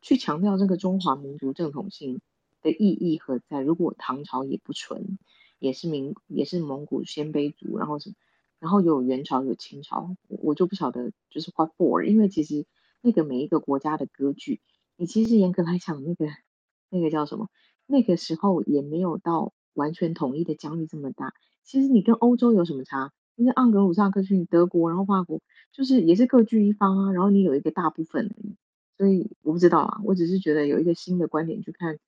[0.00, 2.20] 去强调这个中华民族正统性
[2.62, 3.62] 的意义何在？
[3.62, 5.18] 如果唐朝也不纯，
[5.58, 8.14] 也是民，也是蒙古鲜卑族，然后是，
[8.60, 12.64] 然后有元朝有清朝，我就不晓得就是 what for，因为其实
[13.00, 14.60] 那个每一个国家的割据，
[14.96, 16.26] 你其实严格来讲，那个
[16.90, 17.48] 那个叫什么？
[17.86, 21.32] 那个时候也没有到完全统一的疆域这么大。
[21.64, 23.12] 其实你跟欧洲有什么差？
[23.36, 25.40] 就是盎格鲁撒克逊、德国，然后法国，
[25.72, 27.12] 就是也是各据一方啊。
[27.12, 28.34] 然后你有一个大部分，
[28.96, 30.00] 所以我不知道啊。
[30.04, 31.98] 我只是觉得有一个新的观点去看，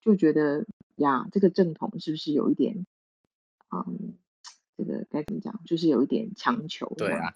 [0.00, 2.86] 就觉得呀，这个正统是不是有一点，
[3.70, 4.14] 嗯，
[4.76, 5.60] 这个该怎么讲？
[5.66, 6.92] 就是有一点强求。
[6.96, 7.34] 对啊，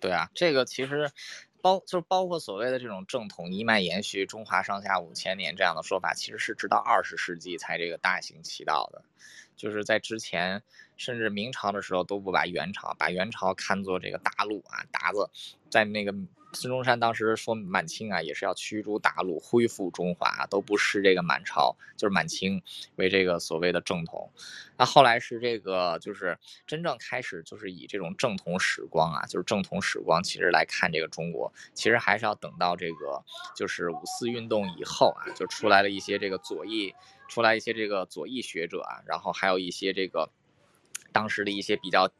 [0.00, 1.10] 对啊，这个其实。
[1.62, 9.02] 包就是包括所谓的这种正统一脉延续中华上下五千年这样的说法，其实是直到二十世纪才这个大行其道的，
[9.56, 10.62] 就是在之前，
[10.98, 15.30] 甚至明朝的时候都不把元朝把元朝看作这个大陆啊，达子，
[15.70, 16.14] 在那个。
[16.54, 22.62] 孙中山当时说满清啊，也是要驱逐大陆，恢复中华，都不视这个满朝，就是满清
[22.96, 24.30] 为这个所谓的正统。
[24.76, 33.24] 那后来是这个，就是真正开始就是以这种正统史光啊，就是正统史光，其实来看这个中国，其实还是要等到这个
[33.56, 36.94] 就是五四运动以后啊，就出来了一些这个左翼，
[37.28, 40.28] 出来一些这个左翼学者啊，然后还有一些这个
[41.12, 42.10] 当时的一些比较。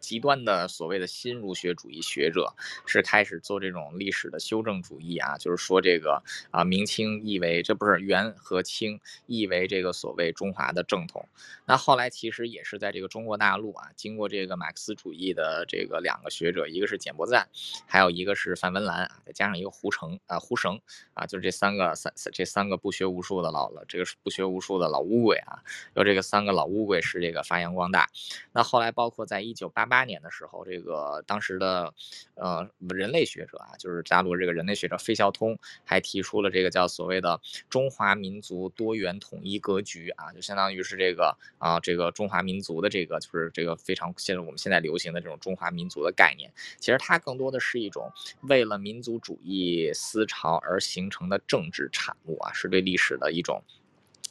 [0.00, 2.54] 极端的所谓的新儒学主义学者
[2.86, 11.28] 是开始做这种历史的修正主义啊，就是说这个啊明清意为这不是元和清意为这个所谓中华的正统。
[11.66, 17.46] 那后来其实也是在这个中国大陆啊，经过这个马克思主义的这个两个学者，一个是简伯赞，
[17.86, 20.80] 还有一个是范文澜啊，再加上一个胡成啊胡绳
[21.12, 25.62] 啊，就是这三个三这三个不学无术的老了，这个是不学无术的老乌龟啊，
[25.94, 28.08] 有这个三个老乌龟是这个发扬光大。
[28.52, 29.89] 那后来包括在一九八。
[29.90, 31.92] 八年的时候，这个当时的，
[32.34, 37.38] 呃，人类学者啊，就是大陆这个人类学者费孝通，还提出了这个叫所谓的
[37.68, 48.10] 中华民族多元统一格局啊，就相当于是这个啊，这个中华民族的这个就是这个非常现在我们现在流行的这种中华民族的概念，其实它更多的是一种
[48.42, 53.62] 为了民族主义思潮而形成的政治产物啊，是对历史的一种。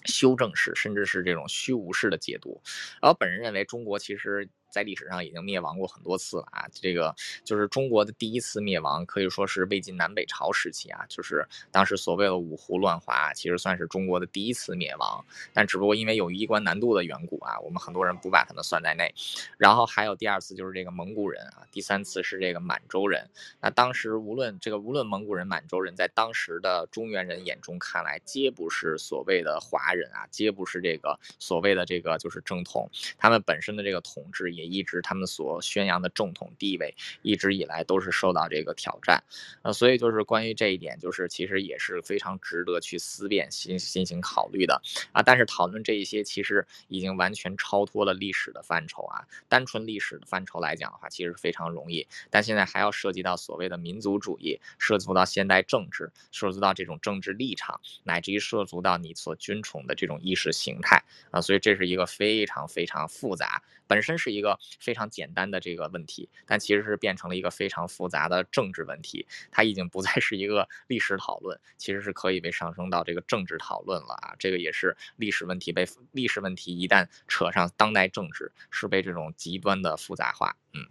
[0.06, 2.62] 修正式，甚至是这种虚无式的解读。
[3.02, 4.48] 而本人认为，中国其实。
[4.70, 6.68] 在历史上已经灭亡过很多次了啊！
[6.72, 15.26] 这个就是中国的第一次灭亡，可以说是魏晋南北朝时期啊，就是当时所谓的五胡乱华，其实算是中国的第一次灭亡。
[15.54, 19.12] 但只不过因为有衣冠难度的缘故啊，我们很多人不把他们算在内。
[19.58, 23.28] 然后还有第二次就是这个蒙古人啊，第三次是这个满洲人。
[23.60, 34.59] 那当时无论这个无论蒙古人、满洲人，在当时的中原人眼中看来，皆不是所谓的华人啊，皆不是这个所谓的这个就是正统，他们本身的这个统治。
[34.60, 39.24] 也一直他们所宣扬的正统地位，一直以来都是受到这个挑战，
[39.62, 44.82] 呃，所以就是关于这一点，就是其实也是非常值得去思辨、进进行考虑的
[45.14, 45.24] 啊。
[45.24, 49.26] 但是讨论这一些，其实已经完全超脱了历史的范畴啊。
[49.48, 61.40] 单纯历史的范畴来讲的话，其实非常容易，但现在还要涉及到所谓的民族主义，涉及到现代政治，涉及到这种政治立场，乃至于涉足到你所尊崇的这种意识形态啊。
[61.40, 64.58] 所以这是一个非常非常复杂，本身是一个。
[64.80, 69.28] 非常简单的这个问题，但其实是变成了一个非常复杂的政治问题。
[69.52, 74.36] 它已经不再是一个历史讨论，其实是可以被上升到这个政治讨论了啊。
[74.40, 80.56] 这个也是历史问题被历史问题一旦扯上当代政治，是被这种极端的复杂化。
[80.74, 80.88] 嗯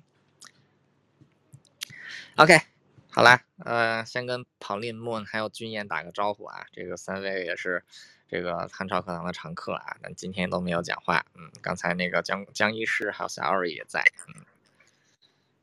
[2.36, 2.58] ，OK。
[3.10, 6.66] 好啦，呃，先跟跑林 moon 还有君燕打个招呼啊。
[6.72, 7.84] 这个三位也是
[8.28, 11.24] 这个汉朝课堂的常客啊，但今天都没有讲话。
[11.34, 14.04] 嗯，刚才那个江江医师还有小二也在。
[14.28, 14.44] 嗯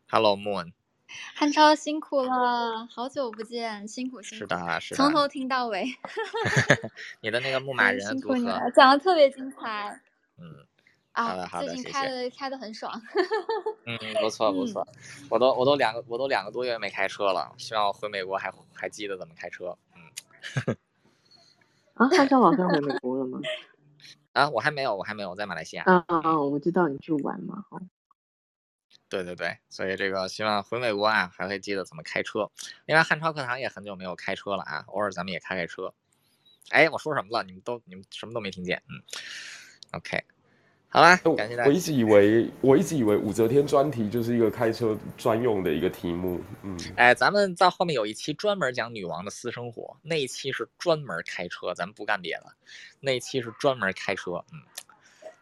[0.10, 0.74] ，Hello moon，
[1.36, 4.44] 汉超辛苦了，好久不见，辛苦辛苦。
[4.44, 4.98] 是的，是的。
[4.98, 5.86] 从头听到尾。
[7.22, 10.02] 你的那个牧马人辛苦你了，讲的特别精彩。
[10.40, 10.66] 嗯。
[11.12, 12.92] 啊，最近开的开的很爽。
[13.86, 14.86] 嗯，不错不错，
[15.30, 19.78] 我都我都两个我都两个多月没开车了，希望回美国还还记得怎么开车。
[20.66, 20.76] 嗯。
[21.96, 23.40] 啊，汉超老师回美国了吗？
[24.34, 25.84] 啊，我还没有，我还没有，我在马来西亚。
[25.84, 26.40] 啊啊啊！
[26.40, 27.80] 我知道你去玩嘛，哈。
[29.08, 32.52] 对对对，所以这个希望回美国啊，还会记得怎么开车。
[32.86, 35.94] 另外，汉超课堂也很久没有开车了啊，偶尔咱们也开开车。
[36.72, 37.44] 哎，我说什么了？
[37.46, 38.84] 你们都你们什么都没听见？
[38.90, 39.02] 嗯。
[39.94, 40.22] OK。
[40.96, 41.70] 好啦，感谢大家。
[41.70, 46.40] 我一直以为， 我一直以为武则天专题就是一个开车专用的一个题目。
[46.64, 52.46] 嗯，哎，咱们到后面有一期专门讲女王的私生活，那一期是专门开车，咱们不干别的，
[53.02, 54.62] 那一期是专门开车，嗯，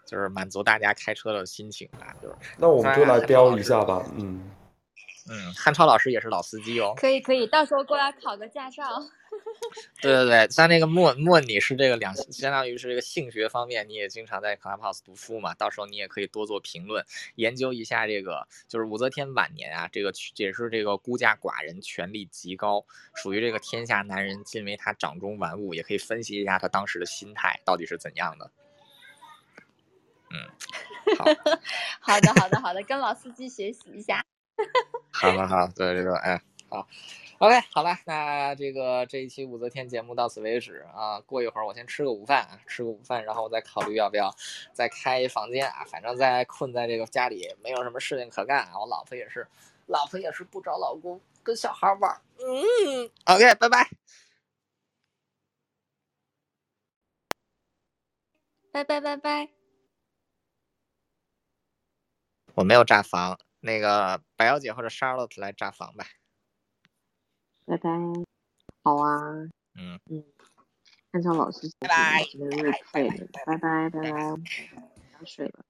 [0.08, 2.36] 就是满足大家开车的心情啊，就是。
[2.58, 4.42] 那我们就来标一下吧，嗯。
[5.30, 6.94] 嗯，汉超老师也是老司机哦。
[6.98, 8.84] 可以可以，到时候过来考个驾照。
[10.00, 17.04] 对对对，像那个莫莫，你是这个两，相当于是这个性学方面，你也经常在 Clubhouse 读书嘛，到时候你也可以多做评论，
[17.36, 22.86] 研究一下这个，就是武则天晚年啊，这个也是这个孤家寡人，权力极高，
[23.16, 28.52] 属于这个天下男人尽为他掌中玩物，也可以分析一下他当时的心态到底是怎样的。
[30.30, 31.26] 嗯，好
[32.02, 34.24] 好的好的好的，跟老司机学习一下。
[35.12, 36.88] 好了好，对这个哎好
[37.38, 41.20] ，OK 好了，那这个这一期武则天节目到此为止啊。
[41.22, 44.34] 过一会儿我先吃个午饭啊，吃个午饭，然后我再考虑要不要
[44.74, 45.84] 再开一房间啊。
[45.86, 48.80] 反正在困在这个家里，没有什么事情可干啊。
[48.80, 49.48] 我老婆也是，
[49.86, 52.22] 老婆也是不找老公，跟小孩玩。
[52.40, 53.90] 嗯，OK 拜拜，
[58.72, 59.50] 拜拜拜拜。
[62.56, 63.38] 我没有炸房。
[63.64, 66.06] 那个白小姐或者 Charlotte 来炸房吧。
[67.66, 67.90] 拜拜。
[68.84, 69.22] 好啊。
[69.76, 70.22] 嗯嗯。
[71.14, 72.20] 汉超老师，拜拜。
[72.92, 74.20] 拜拜拜拜拜拜。
[75.14, 75.64] 要睡了。